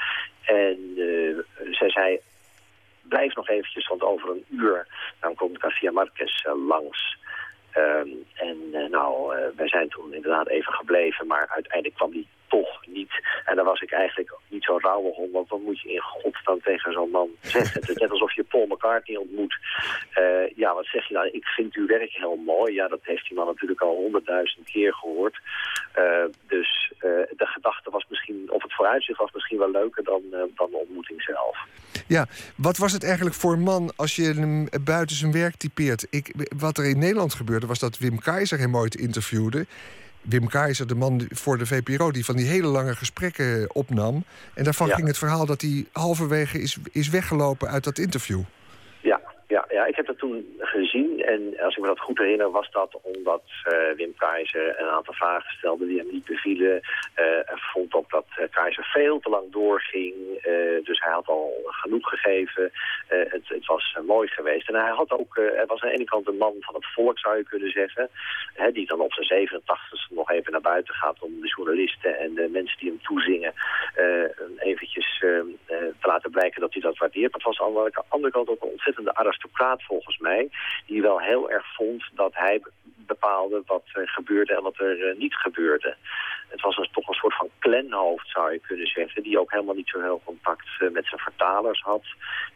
[0.41, 1.37] En uh,
[1.71, 2.19] zij zei,
[3.01, 4.87] blijf nog eventjes, want over een uur
[5.19, 7.17] dan komt Garcia Marquez langs.
[7.77, 13.11] Um, en nou, wij zijn toen inderdaad even gebleven, maar uiteindelijk kwam die toch niet.
[13.45, 14.36] En dan was ik eigenlijk
[14.67, 17.81] niet zo rauwe hond, want wat moet je in godsnaam tegen zo'n man zeggen?
[17.81, 19.57] Het is net alsof je Paul McCartney ontmoet.
[20.19, 21.29] Uh, ja, wat zeg je nou?
[21.29, 22.73] Ik vind uw werk heel mooi.
[22.73, 25.37] Ja, dat heeft die man natuurlijk al honderdduizend keer gehoord.
[25.97, 27.01] Uh, dus uh,
[27.41, 31.21] de gedachte was misschien, of het vooruitzicht was misschien wel leuker dan, dan de ontmoeting
[31.21, 31.57] zelf.
[32.07, 32.25] Ja,
[32.55, 36.07] wat was het eigenlijk voor een man als je hem buiten zijn werk typeert?
[36.09, 39.65] Ik, wat er in Nederland gebeurde was dat Wim Keizer hem ooit interviewde.
[40.29, 44.23] Wim Keizer, de man voor de VPRO, die van die hele lange gesprekken opnam.
[44.53, 44.95] En daarvan ja.
[44.95, 48.41] ging het verhaal dat hij halverwege is, is weggelopen uit dat interview.
[49.01, 50.45] Ja, ja, ja ik heb dat toen
[50.77, 54.87] gezien en als ik me dat goed herinner was dat omdat uh, Wim Keizer een
[54.87, 56.81] aantal vragen stelde die hem niet bevielen.
[57.19, 60.13] Uh, vond ook dat uh, Keizer veel te lang doorging,
[60.83, 62.71] dus hij had al genoeg gegeven.
[63.07, 64.69] Het, het, was mooi geweest.
[64.69, 67.19] En hij had ook, hij was aan de ene kant een man van het volk
[67.19, 68.09] zou je kunnen zeggen,
[68.73, 72.49] die dan op zijn 87ste nog even naar buiten gaat om de journalisten en de
[72.51, 73.53] mensen die hem toezingen
[74.57, 75.17] eventjes
[75.99, 77.31] te laten blijken dat hij dat waardeert.
[77.31, 80.49] Maar het was aan de andere kant ook een ontzettende aristocraat volgens mij.
[80.85, 82.61] Die wel heel erg vond dat hij
[83.07, 85.95] bepaalde wat er gebeurde en wat er uh, niet gebeurde.
[86.47, 89.23] Het was toch een soort van clanhoofd, zou je kunnen zeggen.
[89.23, 92.03] Die ook helemaal niet zo heel contact uh, met zijn vertalers had.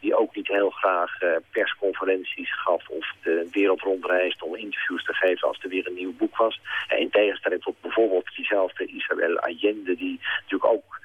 [0.00, 5.14] Die ook niet heel graag uh, persconferenties gaf of de wereld rondreisde om interviews te
[5.14, 6.60] geven als er weer een nieuw boek was.
[6.88, 11.00] En in tegenstelling tot bijvoorbeeld diezelfde Isabel Allende, die natuurlijk ook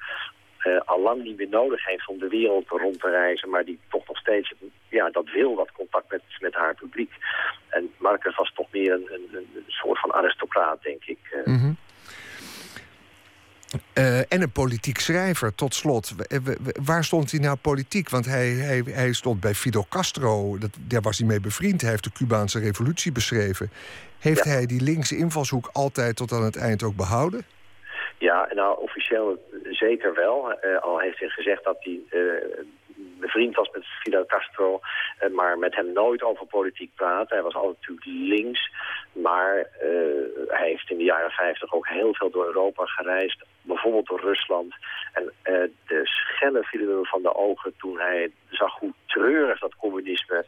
[0.64, 3.78] uh, al lang niet meer nodig heeft om de wereld rond te reizen, maar die
[3.88, 4.52] toch nog steeds
[4.88, 7.12] ja, dat wil, dat contact met, met haar publiek.
[7.68, 11.18] En Marcus was toch meer een, een, een soort van aristocraat, denk ik.
[13.94, 16.14] Uh, en een politiek schrijver, tot slot.
[16.84, 18.08] Waar stond hij nou politiek?
[18.08, 21.80] Want hij, hij, hij stond bij Fidel Castro, dat, daar was hij mee bevriend.
[21.80, 23.70] Hij heeft de Cubaanse revolutie beschreven.
[24.18, 27.44] Heeft hij die linkse invalshoek altijd tot aan het eind ook behouden?
[28.18, 29.38] Ja, nou officieel
[29.70, 30.54] zeker wel.
[30.64, 32.64] Uh, al heeft hij gezegd dat hij uh,
[32.96, 34.80] bevriend was met Fidel Castro,
[35.22, 37.30] uh, maar met hem nooit over politiek praat.
[37.30, 38.70] Hij was altijd natuurlijk links,
[39.12, 39.66] maar
[40.48, 44.74] hij heeft in de jaren 50 ook heel veel door Europa gereisd, bijvoorbeeld door Rusland.
[45.12, 45.32] En
[45.86, 50.44] de schellen vielen hem van de ogen toen hij zag hoe treurig dat communisme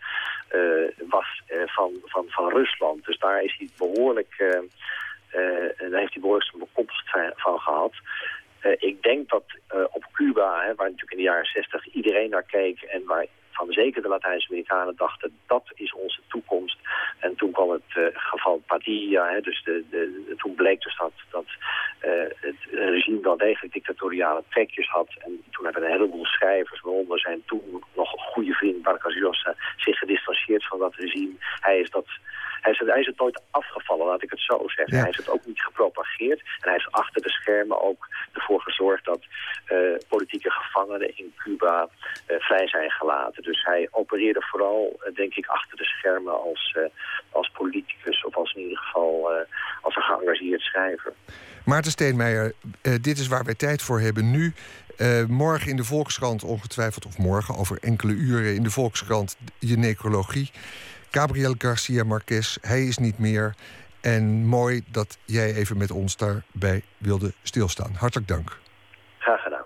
[1.09, 3.05] was van, van, van Rusland.
[3.05, 4.59] Dus daar is hij behoorlijk...
[5.77, 7.93] en daar heeft hij behoorlijk zijn bekommerd van gehad.
[8.62, 9.44] Uh, ik denk dat
[9.74, 12.82] uh, op Cuba, hè, waar natuurlijk in de jaren 60 iedereen naar keek...
[12.82, 16.78] en waar van zeker de Latijns-Amerikanen dachten dat is onze toekomst.
[17.19, 21.44] En toen kwam het geval Padilla, hè, dus de, de, toen bleek dus dat, dat
[22.40, 25.09] het regime wel degelijk dictatoriale trekjes had.
[25.19, 29.98] En toen hebben een heleboel schrijvers, waaronder zijn toen nog goede vriend Vargas Llosa, zich
[29.98, 31.35] gedistanceerd van dat regime.
[31.61, 32.07] Hij is dat
[32.61, 34.99] hij is, het, hij is het nooit afgevallen, laat ik het zo zeggen.
[34.99, 36.41] Hij is het ook niet gepropageerd.
[36.61, 39.20] En hij is achter de schermen ook ervoor gezorgd dat
[39.73, 41.89] uh, politieke gevangenen in Cuba
[42.28, 43.43] uh, vrij zijn gelaten.
[43.43, 46.78] Dus hij opereerde vooral, uh, denk ik, achter de schermen als,
[47.31, 48.24] als politicus...
[48.24, 49.31] of als in ieder geval
[49.81, 51.12] als een geëngageerd schrijver.
[51.65, 52.53] Maarten Steenmeijer,
[53.01, 54.53] dit is waar wij tijd voor hebben nu.
[55.01, 59.77] Uh, morgen in de Volkskrant ongetwijfeld, of morgen over enkele uren in de Volkskrant je
[59.77, 60.51] necrologie.
[61.11, 63.55] Gabriel Garcia Marquez, hij is niet meer.
[64.01, 67.93] En mooi dat jij even met ons daarbij wilde stilstaan.
[67.95, 68.59] Hartelijk dank.
[69.19, 69.65] Graag gedaan.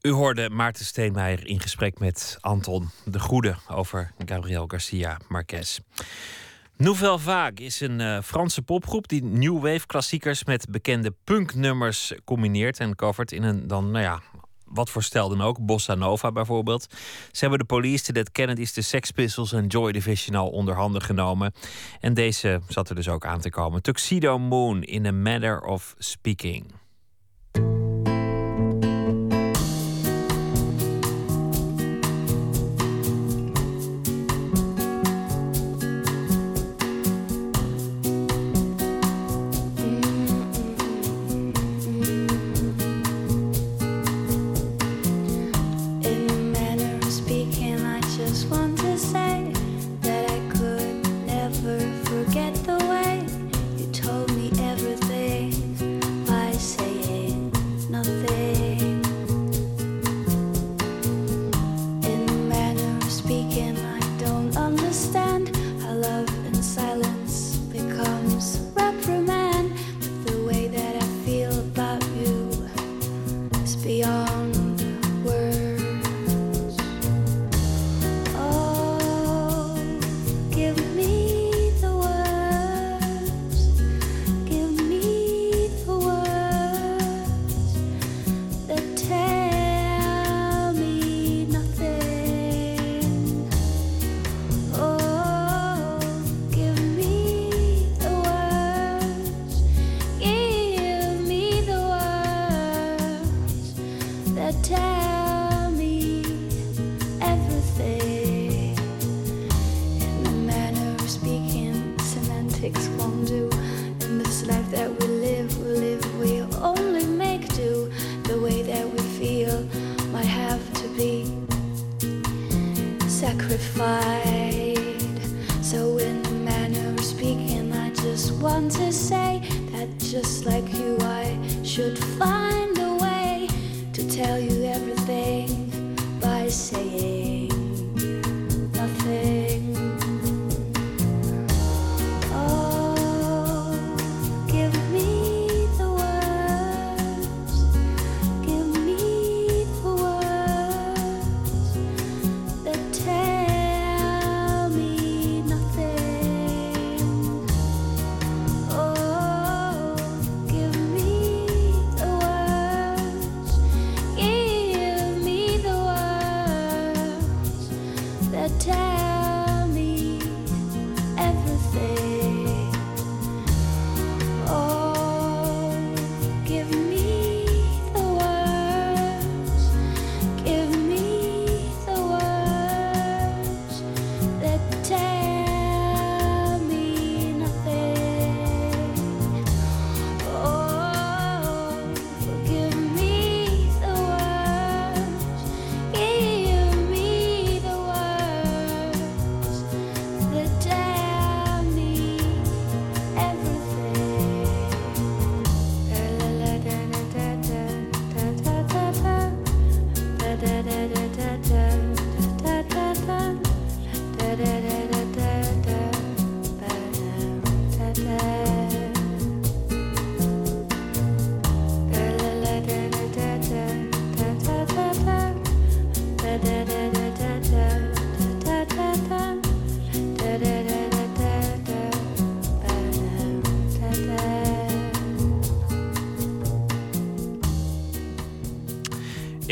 [0.00, 5.78] U hoorde Maarten Steenmeijer in gesprek met Anton de Goede over Gabriel Garcia Marquez.
[6.76, 12.78] Nouvelle Vague is een uh, Franse popgroep die new wave klassiekers met bekende punknummers combineert
[12.78, 14.20] en covert in een dan, nou ja,
[14.74, 15.66] wat voor dan ook.
[15.66, 16.86] Bossa Nova bijvoorbeeld.
[17.30, 21.02] Ze hebben de Police, de Kennedys, de Sex Pistols en Joy Division al onder handen
[21.02, 21.52] genomen.
[22.00, 23.82] En deze zat er dus ook aan te komen.
[23.82, 26.83] Tuxedo Moon in a Matter of Speaking.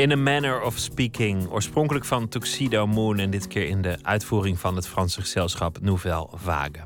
[0.03, 4.59] In a Manner of Speaking, oorspronkelijk van Tuxedo Moon en dit keer in de uitvoering
[4.59, 6.85] van het Franse gezelschap Nouvelle Vague.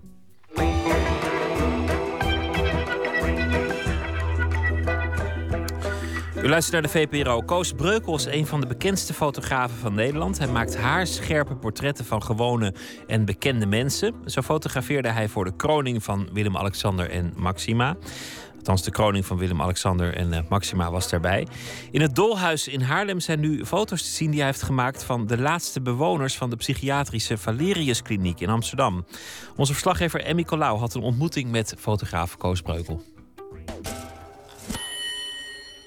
[6.47, 7.43] U luistert naar de VPRO.
[7.43, 10.39] Koos Breukel is een van de bekendste fotografen van Nederland.
[10.39, 12.75] Hij maakt haarscherpe portretten van gewone
[13.07, 14.15] en bekende mensen.
[14.25, 17.97] Zo fotografeerde hij voor de kroning van Willem-Alexander en Maxima.
[18.69, 21.47] Althans, de kroning van Willem-Alexander en eh, Maxima was daarbij.
[21.91, 25.27] In het Dolhuis in Haarlem zijn nu foto's te zien die hij heeft gemaakt van
[25.27, 29.05] de laatste bewoners van de psychiatrische Valeriuskliniek in Amsterdam.
[29.57, 33.03] Onze verslaggever Emmy Colau had een ontmoeting met fotograaf Koos Breukel.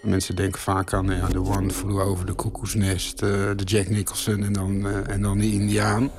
[0.02, 4.44] Mensen denken vaak aan ja, One Flew Over the Cuckoo's Nest, eh, de Jack Nicholson
[4.44, 6.12] en dan, eh, en dan de Indiaan.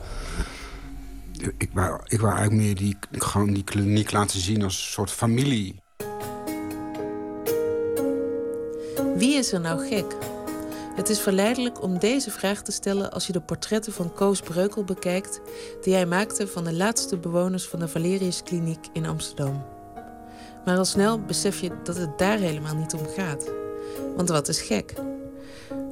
[1.58, 5.10] Ik wou, ik wou eigenlijk meer die, gewoon die kliniek laten zien als een soort
[5.10, 5.79] familie.
[9.20, 10.16] Wie is er nou gek?
[10.94, 14.84] Het is verleidelijk om deze vraag te stellen als je de portretten van Koos Breukel
[14.84, 15.40] bekijkt,
[15.82, 19.64] die hij maakte van de laatste bewoners van de Valeriuskliniek in Amsterdam.
[20.64, 23.50] Maar al snel besef je dat het daar helemaal niet om gaat.
[24.16, 24.94] Want wat is gek?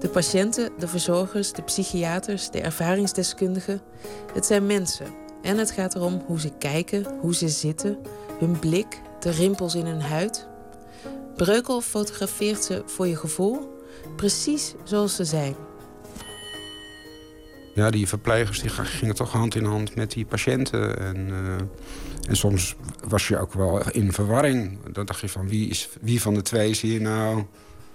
[0.01, 3.81] De patiënten, de verzorgers, de psychiaters, de ervaringsdeskundigen,
[4.35, 5.07] het zijn mensen.
[5.43, 7.99] En het gaat erom hoe ze kijken, hoe ze zitten,
[8.39, 10.49] hun blik, de rimpels in hun huid.
[11.39, 13.77] Breukel fotografeert ze voor je gevoel
[14.16, 15.55] precies zoals ze zijn.
[17.74, 20.98] Ja, die verplegers die gingen toch hand in hand met die patiënten.
[20.98, 22.77] En, eh, en soms
[23.09, 24.78] was je ook wel in verwarring.
[24.93, 27.44] Dan dacht je van wie, is, wie van de twee is hier nou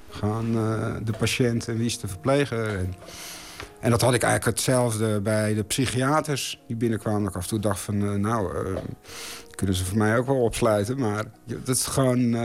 [0.10, 2.78] gaan uh, de patiënt en wie is de verpleger?
[2.78, 2.94] En,
[3.80, 7.28] en dat had ik eigenlijk hetzelfde bij de psychiaters die binnenkwamen.
[7.28, 8.68] Ik af en toe dacht van, uh, nou,
[9.56, 11.00] kunnen ze voor mij ook wel opsluiten.
[11.00, 12.36] Maar dat is gewoon...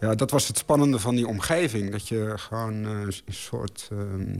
[0.00, 1.90] ja, dat was het spannende van die omgeving.
[1.90, 3.88] Dat je gewoon een soort...
[3.92, 4.36] Ehm,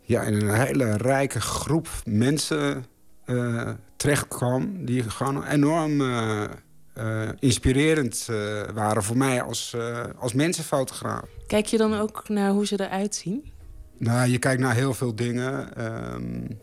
[0.00, 2.86] ja, in een hele rijke groep mensen
[3.26, 4.84] uh, terechtkwam...
[4.84, 6.44] die gewoon enorm uh,
[7.38, 8.28] inspirerend
[8.74, 9.76] waren voor mij als,
[10.18, 11.28] als mensenfotograaf.
[11.46, 13.52] Kijk je dan ook naar hoe ze eruit zien?
[13.98, 15.84] Nou, je kijkt naar heel veel dingen.
[16.14, 16.58] Um,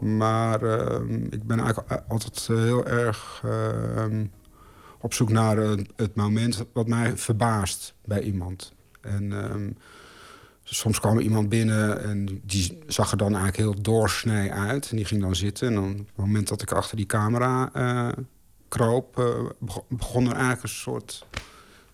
[0.00, 3.42] maar um, ik ben eigenlijk altijd heel erg
[3.98, 4.30] um,
[5.00, 5.56] op zoek naar
[5.96, 8.72] het moment wat mij verbaast bij iemand.
[9.00, 9.32] En
[10.74, 14.90] soms kwam iemand binnen en die zag er dan eigenlijk heel doorsnee uit.
[14.90, 15.68] En die ging dan zitten.
[15.68, 18.24] En dan, op het moment dat ik achter die camera uh,
[18.68, 19.18] kroop...
[19.18, 21.26] Uh, begon er eigenlijk een soort...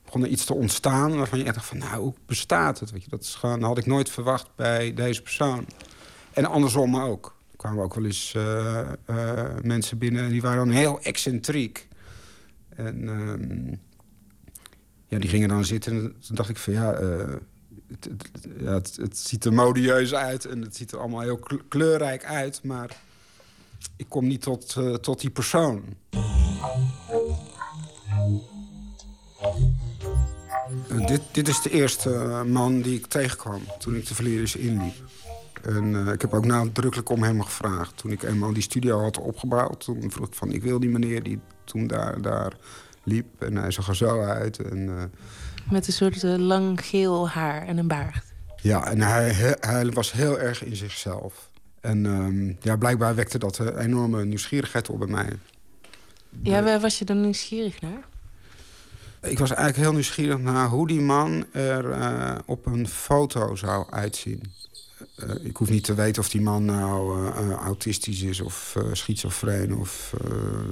[0.05, 1.79] begon er iets te ontstaan waarvan je echt dacht van...
[1.79, 2.91] nou, hoe bestaat het?
[2.91, 5.67] Weet je, dat had ik nooit verwacht bij deze persoon.
[6.33, 7.37] En andersom ook.
[7.51, 8.89] Er kwamen ook wel eens uh,
[9.63, 10.29] mensen binnen...
[10.29, 11.89] die waren dan heel excentriek.
[12.75, 13.75] En ehm,
[15.07, 15.93] ja, die gingen dan zitten.
[15.93, 16.81] En toen dacht ik van eh,
[18.59, 22.63] ja, het, het, ziet er modieus uit en het ziet er allemaal heel kleurrijk uit.
[22.63, 22.97] Maar
[23.97, 25.83] ik kom niet tot, eh, tot die persoon.
[30.89, 34.95] Eh, dit, dit is de eerste man die ik tegenkwam toen ik de verliezers inliep.
[35.63, 37.97] En ik heb ook nadrukkelijk om hem gevraagd.
[37.97, 40.53] Toen ik eenmaal die studio had opgebouwd, toen vroeg ik van...
[40.53, 42.53] ik wil die meneer, die, toen daar, daar
[43.03, 43.43] liep.
[43.43, 44.59] En hij zag er zo uit.
[44.59, 45.05] En, eh,
[45.71, 48.25] Met een soort eh, lang geel haar en een baard.
[48.57, 51.51] ja, en hij, hij, hij was heel erg in zichzelf.
[51.81, 55.29] En ehm, ja, blijkbaar wekte dat een enorme nieuwsgierigheid op bij mij.
[56.43, 58.05] Ja, waar was je dan nieuwsgierig naar?
[59.25, 63.91] Ik was eigenlijk heel nieuwsgierig naar hoe die man er eh, op een foto zou
[63.91, 64.53] uitzien.
[65.17, 69.77] Eh, ik hoef niet te weten of die man nou eh, autistisch is of schizofreen
[69.77, 70.15] of,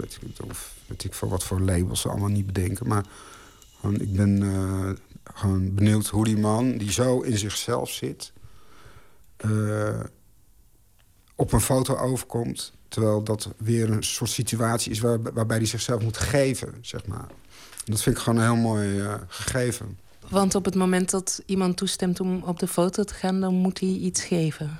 [0.00, 2.88] weet ik, of ik wat voor labels ze allemaal niet bedenken.
[2.88, 3.04] Maar
[3.92, 4.42] ik ben
[5.34, 8.32] gewoon benieuwd hoe die man die zo in zichzelf zit,
[11.34, 12.72] op een foto overkomt.
[12.88, 17.28] Terwijl dat weer een soort situatie is waar, waarbij hij zichzelf moet geven, zeg maar.
[17.84, 19.98] Dat vind ik gewoon een heel mooi eh, gegeven.
[20.28, 23.40] Want op het moment dat iemand toestemt om op de foto te gaan...
[23.40, 24.78] dan moet hij iets geven.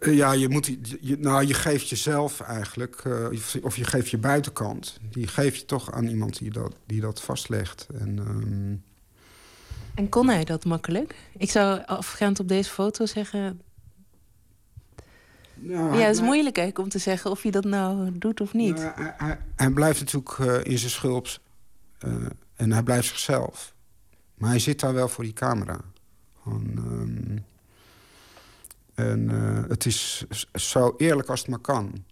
[0.00, 0.66] Eh, Ja, je, moet,
[1.00, 4.98] je, nou, je geeft jezelf eigenlijk, eh, of- of je geeft je buitenkant.
[5.10, 7.86] Die geef je toch aan iemand die dat, die dat vastlegt.
[7.98, 8.74] En, ehm,
[9.94, 11.14] En kon hij dat makkelijk?
[11.38, 13.60] Ik zou afgaand op deze foto zeggen...
[15.56, 18.52] nou, ja, het is moeilijk eigenlijk om te zeggen of hij dat nou doet of
[18.54, 18.74] niet.
[18.76, 21.40] Nou, hij, hij- hij blijft natuurlijk eh, in zijn schulps.
[21.98, 22.12] eh,
[22.56, 23.74] en hij blijft zichzelf.
[24.34, 25.80] Maar hij zit daar wel voor die camera.
[26.42, 27.38] Gewoon, ehm,
[29.08, 32.04] en eh, het is zo eerlijk als het maar kan.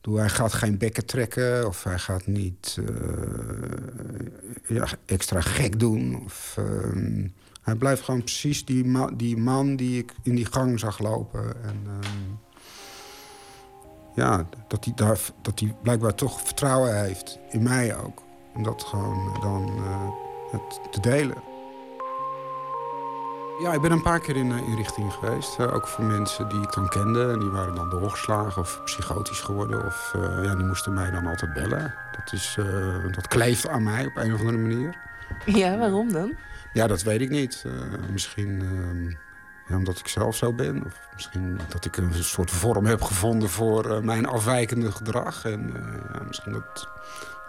[0.00, 2.78] Bedoel, hij gaat geen bekken trekken of hij gaat niet
[4.66, 6.22] ja, extra gek doen.
[6.24, 7.28] Of, ehm,
[7.62, 11.62] hij blijft gewoon precies die, ma- die man die ik in die gang zag lopen.
[11.64, 12.08] En, ehm,
[14.14, 17.38] ja, dat hij, daar, dat hij blijkbaar toch vertrouwen heeft.
[17.50, 18.22] In mij ook.
[18.54, 20.10] Om dat gewoon dan eh,
[20.50, 21.36] het te delen.
[23.62, 25.58] Ja, ik ben een paar keer in uh, inrichtingen geweest.
[25.58, 27.30] Uh, ook voor mensen die ik dan kende.
[27.30, 29.86] En die waren dan doorgeslagen of psychotisch geworden.
[29.86, 31.94] Of uh, ja, die moesten mij dan altijd bellen.
[32.16, 32.58] Dat, is,
[33.14, 34.96] dat kleeft aan mij op een of andere manier.
[35.44, 36.36] Ja, waarom dan?
[36.72, 37.64] Ja, dat weet ik niet.
[38.10, 39.14] Misschien uh,
[39.76, 40.84] omdat ik zelf zo ben.
[40.86, 45.44] Of misschien dat ik een soort vorm heb gevonden voor uh, mijn afwijkende gedrag.
[45.44, 45.82] En uh,
[46.12, 46.88] ja, misschien dat,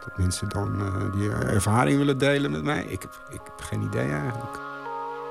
[0.06, 2.84] dat mensen dan uh, die ervaring willen delen met mij.
[2.84, 4.60] Ik heb, ik heb geen idee eigenlijk.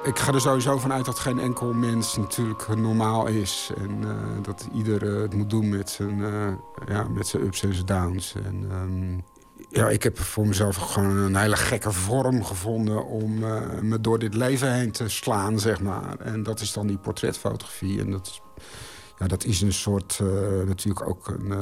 [0.05, 3.71] Ik ga er sowieso vanuit dat geen enkel mens natuurlijk normaal is.
[3.77, 4.05] En
[4.43, 6.23] dat ieder het moet doen met zijn,
[6.87, 8.35] ja, met zijn ups en zijn downs.
[8.35, 9.25] En, um,
[9.71, 14.19] ja, ik heb voor mezelf gewoon een hele gekke vorm gevonden om uh, me door
[14.19, 16.19] dit leven heen te slaan, zeg maar.
[16.19, 18.01] En dat is dan die portretfotografie.
[18.01, 18.41] En dat is,
[19.19, 20.29] ja, dat is een soort, uh,
[20.67, 21.53] natuurlijk ook een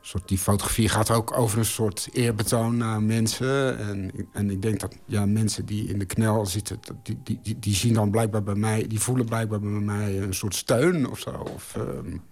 [0.00, 0.28] soort...
[0.28, 3.78] Die fotografie gaat ook over een soort eerbetoon naar mensen.
[3.78, 6.80] En, en ik denk dat ja, mensen die in de knel zitten...
[7.02, 8.86] Die, die, die, die zien dan blijkbaar bij mij...
[8.86, 11.30] Die voelen blijkbaar bij mij een soort steun of zo.
[11.30, 12.22] Of, um,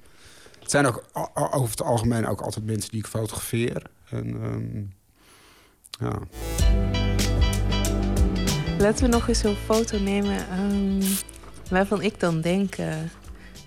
[0.60, 1.04] het zijn ook
[1.34, 3.94] over het algemeen ook altijd mensen die ik fotografeer.
[4.10, 4.92] En, um,
[5.90, 6.18] ja.
[8.78, 11.00] Laten we nog eens een foto nemen um,
[11.70, 12.94] waarvan ik dan denk uh,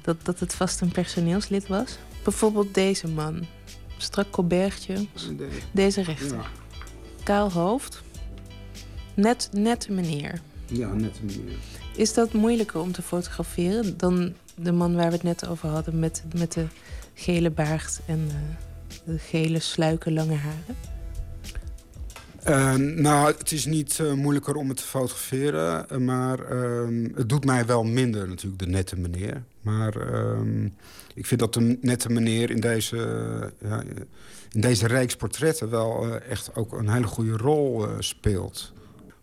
[0.02, 1.98] dat, dat het vast een personeelslid was.
[2.24, 3.46] Bijvoorbeeld deze man.
[3.98, 5.08] Strak colbertje.
[5.72, 6.38] Deze rechter.
[6.38, 6.46] Ja.
[7.24, 8.04] Kaal hoofd.
[9.14, 10.42] Net, net meneer.
[10.66, 11.58] Ja, net meneer.
[11.96, 16.00] Is dat moeilijker om te fotograferen dan de man waar we het net over hadden...
[16.00, 16.66] met, met de
[17.14, 18.69] gele baard en uh, de
[19.18, 20.76] gele sluiken lange haren?
[22.48, 26.06] Uh, nou, het is niet uh, moeilijker om het te fotograferen.
[26.06, 29.44] Maar uh, het doet mij wel minder natuurlijk, de nette meneer.
[29.62, 30.66] Maar ehm,
[31.14, 32.98] ik vind dat de nette meneer in deze,
[33.62, 33.84] ja,
[34.52, 35.70] in deze reeks portretten...
[35.70, 38.74] wel eh, echt ook een hele goede rol eh, speelt.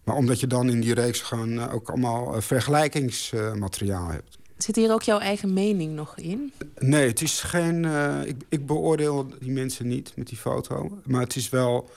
[0.04, 4.38] Maar omdat je dan in die reeks gewoon eh, ook allemaal vergelijkingsmateriaal hebt.
[4.56, 6.52] Zit hier ook jouw eigen mening nog in?
[6.78, 7.82] Nee, het is geen...
[7.82, 11.00] Uh, ik, ik, beoordeel die mensen niet met die foto.
[11.04, 11.90] Maar het is wel...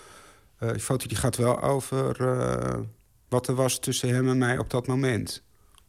[0.60, 2.80] Uh, die foto die gaat wel over uh,
[3.30, 5.41] wat er was tussen hem en mij op dat moment.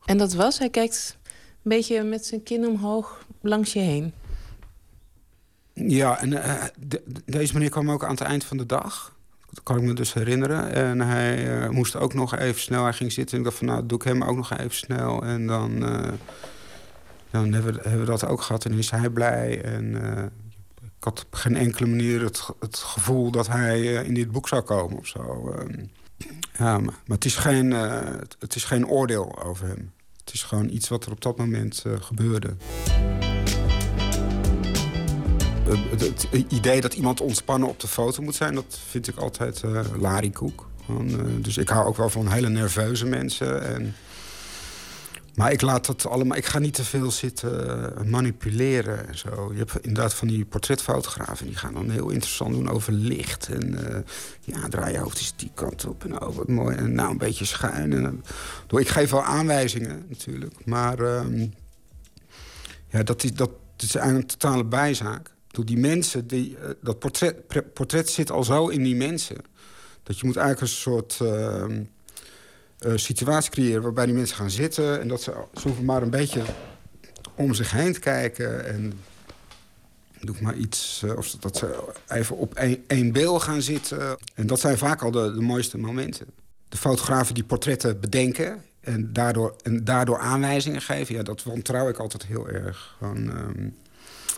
[0.04, 0.58] En dat was?
[0.58, 4.12] Hij kijkt een beetje met zijn kin omhoog langs je heen.
[5.74, 6.30] Ja, en
[6.78, 9.16] de, deze meneer kwam ook aan het eind van de dag.
[9.50, 10.72] Dat kan ik me dus herinneren.
[10.72, 12.82] En hij moest ook nog even snel.
[12.82, 15.22] Hij ging zitten en ik dacht van nou, doe ik hem ook nog even snel.
[15.22, 15.84] En dan
[17.30, 19.62] dan hebben we, dat ook gehad en is hij blij.
[19.62, 20.22] En uh,
[20.82, 24.48] ik had op geen enkele manier het, het gevoel dat hij uh, in dit boek
[24.48, 25.54] zou komen of zo.
[25.58, 25.84] Uh,
[26.58, 28.00] ja, maar, maar, het, is geen, uh,
[28.38, 29.92] het is geen oordeel over hem.
[30.24, 32.56] Het is gewoon iets wat er op dat moment gebeurde.
[35.90, 38.54] Het, idee dat iemand ontspannen op de foto moet zijn...
[38.54, 40.68] dat vind ik altijd uh, larikoek.
[40.88, 43.64] Eh, dus ik hou ook wel van hele nerveuze mensen.
[43.74, 43.94] En,
[45.34, 46.36] maar ik laat dat allemaal.
[46.36, 49.52] Ik ga niet te veel zitten manipuleren en zo.
[49.52, 53.48] Je hebt inderdaad van die portretfotografen die gaan dan heel interessant doen over licht.
[53.48, 54.00] En eh,
[54.40, 56.04] ja, draai je hoofd eens die kant op.
[56.04, 56.76] En oh, mooi.
[56.76, 57.92] En nou, een beetje schuin.
[57.92, 58.22] En,
[58.72, 60.66] uh, ik geef wel aanwijzingen natuurlijk.
[60.66, 61.46] Maar ehm,
[62.88, 65.34] ja, dat is, dat is eigenlijk een totale bijzaak.
[65.50, 69.36] Door die mensen, die, dat portret, portret zit al zo in die mensen.
[70.02, 71.64] Dat je moet eigenlijk een soort uh,
[72.86, 73.82] uh, situatie creëren...
[73.82, 75.00] waarbij die mensen gaan zitten...
[75.00, 76.42] en dat ze, ze maar een beetje
[77.34, 78.66] om zich heen te kijken...
[78.66, 78.92] en
[80.20, 82.54] doe maar iets, uh, of dat ze even op
[82.86, 84.18] één, beeld gaan zitten.
[84.34, 86.26] En dat zijn vaak al de, mooiste momenten.
[86.68, 88.62] De fotografen die portretten bedenken...
[88.80, 91.14] en daardoor, en daardoor aanwijzingen geven...
[91.14, 92.96] ja, dat wantrouw ik altijd heel erg.
[93.02, 93.74] Um,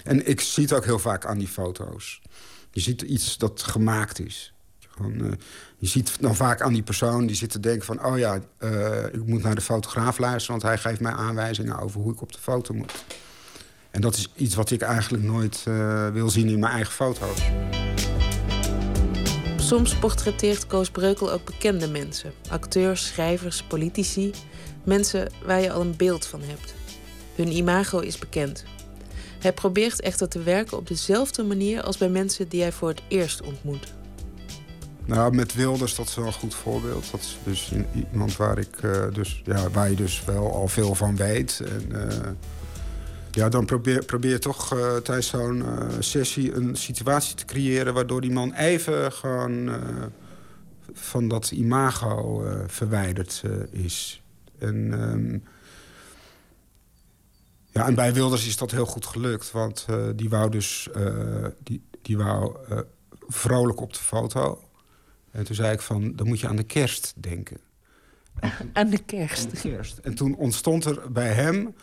[0.05, 2.23] en ik zie het ook heel vaak aan die foto's.
[2.70, 4.52] Je ziet iets dat gemaakt is.
[5.01, 5.32] Uh,
[5.78, 8.05] je ziet dan vaak aan die persoon die zit te denken van...
[8.05, 10.60] oh ja, uh, ik moet naar de fotograaf luisteren...
[10.60, 12.93] want hij geeft mij aanwijzingen over hoe ik op de foto moet.
[13.90, 17.40] En dat is iets wat ik eigenlijk nooit uh, wil zien in mijn eigen foto's.
[19.56, 22.32] Soms portretteert Koos Breukel ook bekende mensen.
[22.48, 24.31] Acteurs, schrijvers, politici.
[24.85, 26.74] Mensen waar je al een beeld van hebt.
[27.35, 28.64] Hun imago is bekend.
[29.39, 33.02] Hij probeert echter te werken op dezelfde manier als bij mensen die hij voor het
[33.09, 33.93] eerst ontmoet.
[35.07, 37.11] Nou, met Wilders, dat is wel een goed voorbeeld.
[37.11, 37.73] Dat is dus
[38.12, 41.62] iemand waar, ik, uh, dus, ja, waar je dus wel al veel van weet.
[41.65, 42.31] En, uh,
[43.31, 45.65] ja, dan probeer, probeer toch uh, tijdens zo'n
[45.99, 47.95] sessie een situatie te creëren...
[47.95, 49.70] waardoor die man even gewoon
[50.93, 54.23] van dat imago verwijderd is.
[54.59, 55.01] En...
[55.01, 55.45] Um,
[57.70, 59.51] ja, en bij Wilders is dat heel goed gelukt.
[59.51, 60.89] Want die wou dus
[61.62, 62.57] die, die wou,
[63.29, 64.61] vrolijk op de foto.
[65.33, 67.59] En toen zei ik van, dan moet je aan de kerst denken.
[68.73, 69.45] Aan de kerst?
[69.45, 69.99] Aan de kerst.
[69.99, 71.75] En toen ontstond er bij hem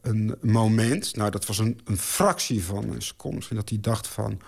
[0.00, 1.16] een moment...
[1.16, 3.54] nou, dat was een, een fractie van een seconde...
[3.54, 4.40] dat hij dacht van...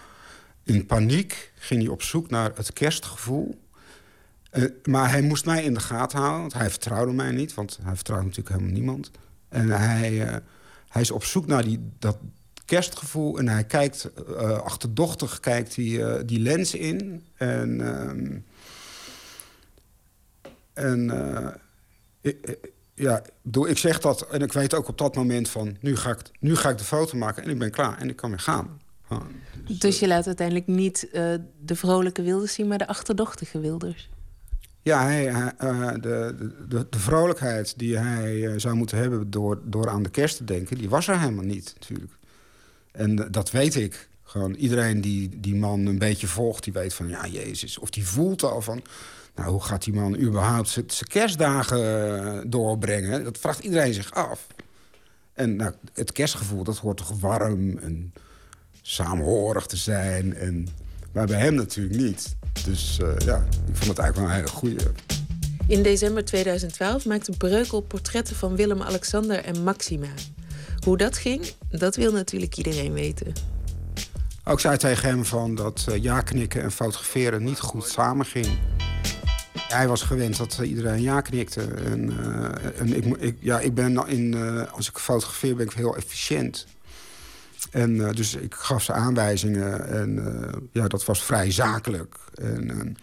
[0.63, 3.61] in paniek ging hij op zoek naar het kerstgevoel...
[4.85, 7.55] maar hij moest mij in de gaten houden, want hij vertrouwde mij niet.
[7.55, 9.11] Want hij vertrouwde natuurlijk helemaal niemand.
[9.49, 10.37] En hij, uh,
[10.89, 12.17] hij is op zoek naar die, dat
[12.73, 13.39] kerstgevoel.
[13.39, 17.25] En hij kijkt, uh, achterdochtig kijkt hij uh, die lens in.
[17.37, 18.11] En, uh,
[20.73, 21.11] en
[22.21, 22.59] ik,
[22.95, 23.23] ja,
[23.67, 25.77] ik zeg dat en ik weet ook op dat moment van...
[25.81, 28.17] Nu ga, ik, nu ga ik de foto maken en ik ben klaar en ik
[28.17, 28.81] kan weer gaan.
[29.67, 31.09] Dus, dus je laat uiteindelijk niet
[31.61, 32.69] de vrolijke Wilders zien...
[32.69, 34.11] maar de achterdochtige Wilders?
[34.83, 35.49] Ja, hij, uh,
[35.93, 36.35] de,
[36.69, 40.45] de, de, vrolijkheid die hij uh, zou moeten hebben door, door aan de kerst te
[40.45, 40.79] denken...
[40.79, 42.13] die was er helemaal niet, natuurlijk.
[42.93, 44.09] En dat weet ik.
[44.23, 47.09] Gewoon iedereen die die man een beetje volgt, die weet van...
[47.09, 48.83] ja, Jezus, of die voelt al van...
[49.35, 53.25] nou, hoe gaat die man überhaupt zijn kerstdagen doorbrengen?
[53.25, 54.47] Dat vraagt iedereen zich af.
[55.33, 58.13] En nou, het kerstgevoel, dat hoort toch warm en
[58.83, 60.35] saamhorig te zijn...
[60.35, 60.69] En,
[61.13, 62.37] maar bij hem natuurlijk niet.
[62.65, 63.37] Dus uh, ja,
[63.69, 64.93] ik vond het eigenlijk wel een hele goede.
[65.67, 70.09] In december 2012 maakte Breukel portretten van Willem-Alexander en Maxima.
[70.85, 73.33] Hoe dat ging, dat wil natuurlijk iedereen weten.
[74.45, 78.47] Ook zei tegen hem van dat uh, ja knikken en fotograferen niet goed samen ging.
[79.69, 81.63] Hij was gewend dat iedereen ja knikte.
[81.63, 82.13] En,
[82.79, 84.37] en ik, ja, ik ben in,
[84.71, 86.67] als ik fotografeer ben ik heel efficiënt.
[87.71, 90.23] En dus ik gaf ze aanwijzingen en
[90.73, 92.17] ja, dat was vrij zakelijk.
[92.35, 92.97] En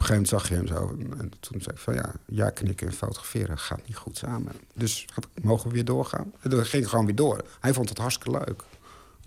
[0.00, 0.96] een gegeven moment zag je hem zo.
[1.18, 4.52] En toen zei ik van ja, ja knikken en fotograferen gaat niet goed samen.
[4.74, 5.04] Dus
[5.42, 6.32] mogen we weer doorgaan?
[6.40, 7.44] En dat ging gewoon weer door.
[7.60, 8.64] Hij vond het hartstikke leuk.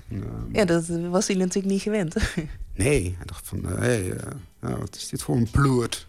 [0.08, 2.16] En, ja, dat was hij natuurlijk niet gewend.
[2.76, 4.18] nee, hij dacht van, hé, hey,
[4.60, 6.08] nou, wat is dit voor een ploert?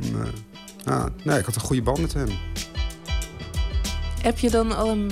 [0.00, 0.32] En,
[0.84, 2.28] nou, nee, ik had een goede band met hem.
[4.20, 5.10] Heb je dan al een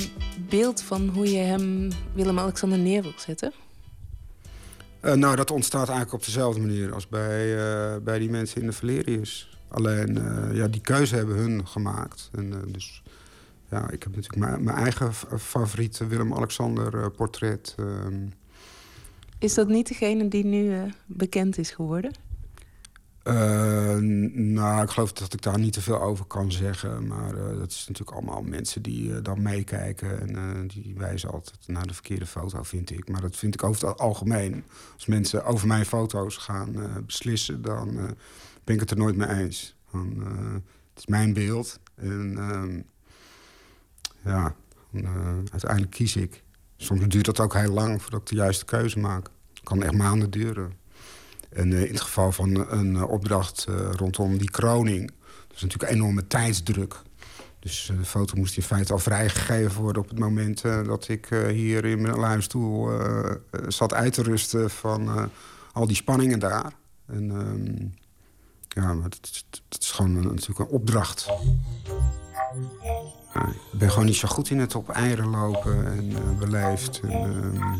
[0.48, 3.52] beeld van hoe je hem, Willem-Alexander, neer wilt zetten?
[5.02, 8.66] Uh, nou, dat ontstaat eigenlijk op dezelfde manier als bij, uh, bij die mensen in
[8.66, 9.58] de Valerius.
[9.68, 12.30] Alleen, uh, ja, die keuze hebben hun gemaakt.
[12.34, 13.02] En, dus
[13.70, 17.74] ja, ik heb natuurlijk mijn eigen favoriete Willem-Alexander portret.
[17.78, 18.26] ehm.
[19.38, 22.12] Is dat niet degene die nu bekend is geworden?
[23.24, 23.96] Uh,
[24.32, 27.06] nou, ik geloof dat ik daar niet te veel over kan zeggen.
[27.06, 30.20] Maar uh, dat is natuurlijk allemaal mensen die uh, dan meekijken.
[30.20, 33.08] En die wijzen altijd naar de verkeerde foto, vind ik.
[33.08, 34.64] Maar dat vind ik over het algemeen.
[34.94, 36.76] Als mensen over mijn foto's gaan
[37.06, 37.94] beslissen, dan
[38.64, 39.76] ben ik het er nooit mee eens.
[39.90, 41.78] Het is mijn beeld.
[41.94, 42.80] En ehm,
[44.24, 44.54] ja,
[45.50, 46.42] uiteindelijk kies ik.
[46.76, 49.28] Soms duurt dat ook heel lang voordat ik de juiste keuze maak.
[49.54, 50.72] Het kan echt maanden duren.
[51.54, 55.10] En in het geval van een opdracht rondom die kroning...
[55.48, 57.02] dat is natuurlijk enorme tijdsdruk.
[57.58, 61.84] Dus de foto moest in feite al vrijgegeven worden op het moment dat ik hier
[61.84, 62.90] in mijn luistoel
[63.68, 65.30] zat uit te rusten van
[65.72, 66.72] al die spanningen daar.
[67.06, 67.86] En ehm,
[68.68, 71.28] ja, maar het, is gewoon een, natuurlijk een opdracht.
[73.72, 77.00] ik ben gewoon niet zo goed in het op eieren lopen en uh, beleefd.
[77.00, 77.74] Ehm,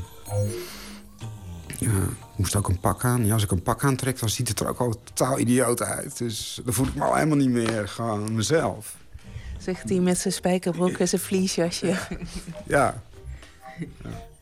[1.83, 3.27] ja, ik moest ook een pak aan.
[3.27, 6.19] Ja, als ik een pak aantrek, dan ziet het er ook al totaal idioot uit.
[6.19, 8.97] Dus dan voel ik me al helemaal niet meer gewoon mezelf.
[9.59, 11.97] Zegt hij met zijn spijkerbroek en zijn vliesjasje.
[12.67, 13.03] Ja.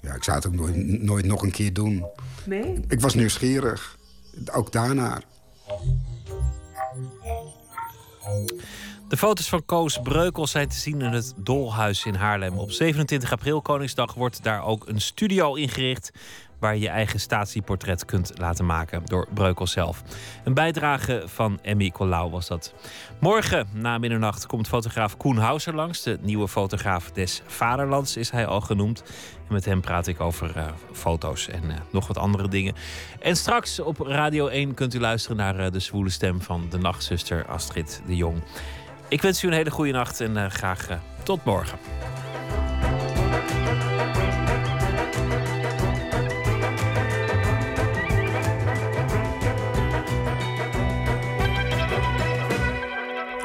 [0.01, 2.05] Ja, ik zou het ook nooit, nooit nog een keer doen.
[2.45, 2.81] Nee?
[2.89, 3.99] Ik was nieuwsgierig.
[4.53, 5.23] Ook daarnaar.
[9.09, 12.59] De foto's van Koos Breukel zijn te zien in het Dolhuis in Haarlem.
[12.59, 16.11] Op 27 april, Koningsdag, wordt daar ook een studio ingericht
[16.61, 20.03] waar je je eigen statieportret kunt laten maken door Breukel zelf.
[20.45, 22.75] Een bijdrage van Emmy Colau was dat.
[23.19, 26.03] Morgen na middernacht komt fotograaf Koen Hauser langs.
[26.03, 29.03] De nieuwe fotograaf des Vaderlands is hij al genoemd.
[29.49, 32.75] En met hem praat ik over uh, foto's en uh, nog wat andere dingen.
[33.21, 36.79] En straks op Radio 1 kunt u luisteren naar uh, de zwoele stem van de
[36.79, 38.43] nachtzuster Astrid de Jong.
[39.09, 40.89] Ik wens u een hele goede nacht en graag
[41.23, 41.79] tot morgen.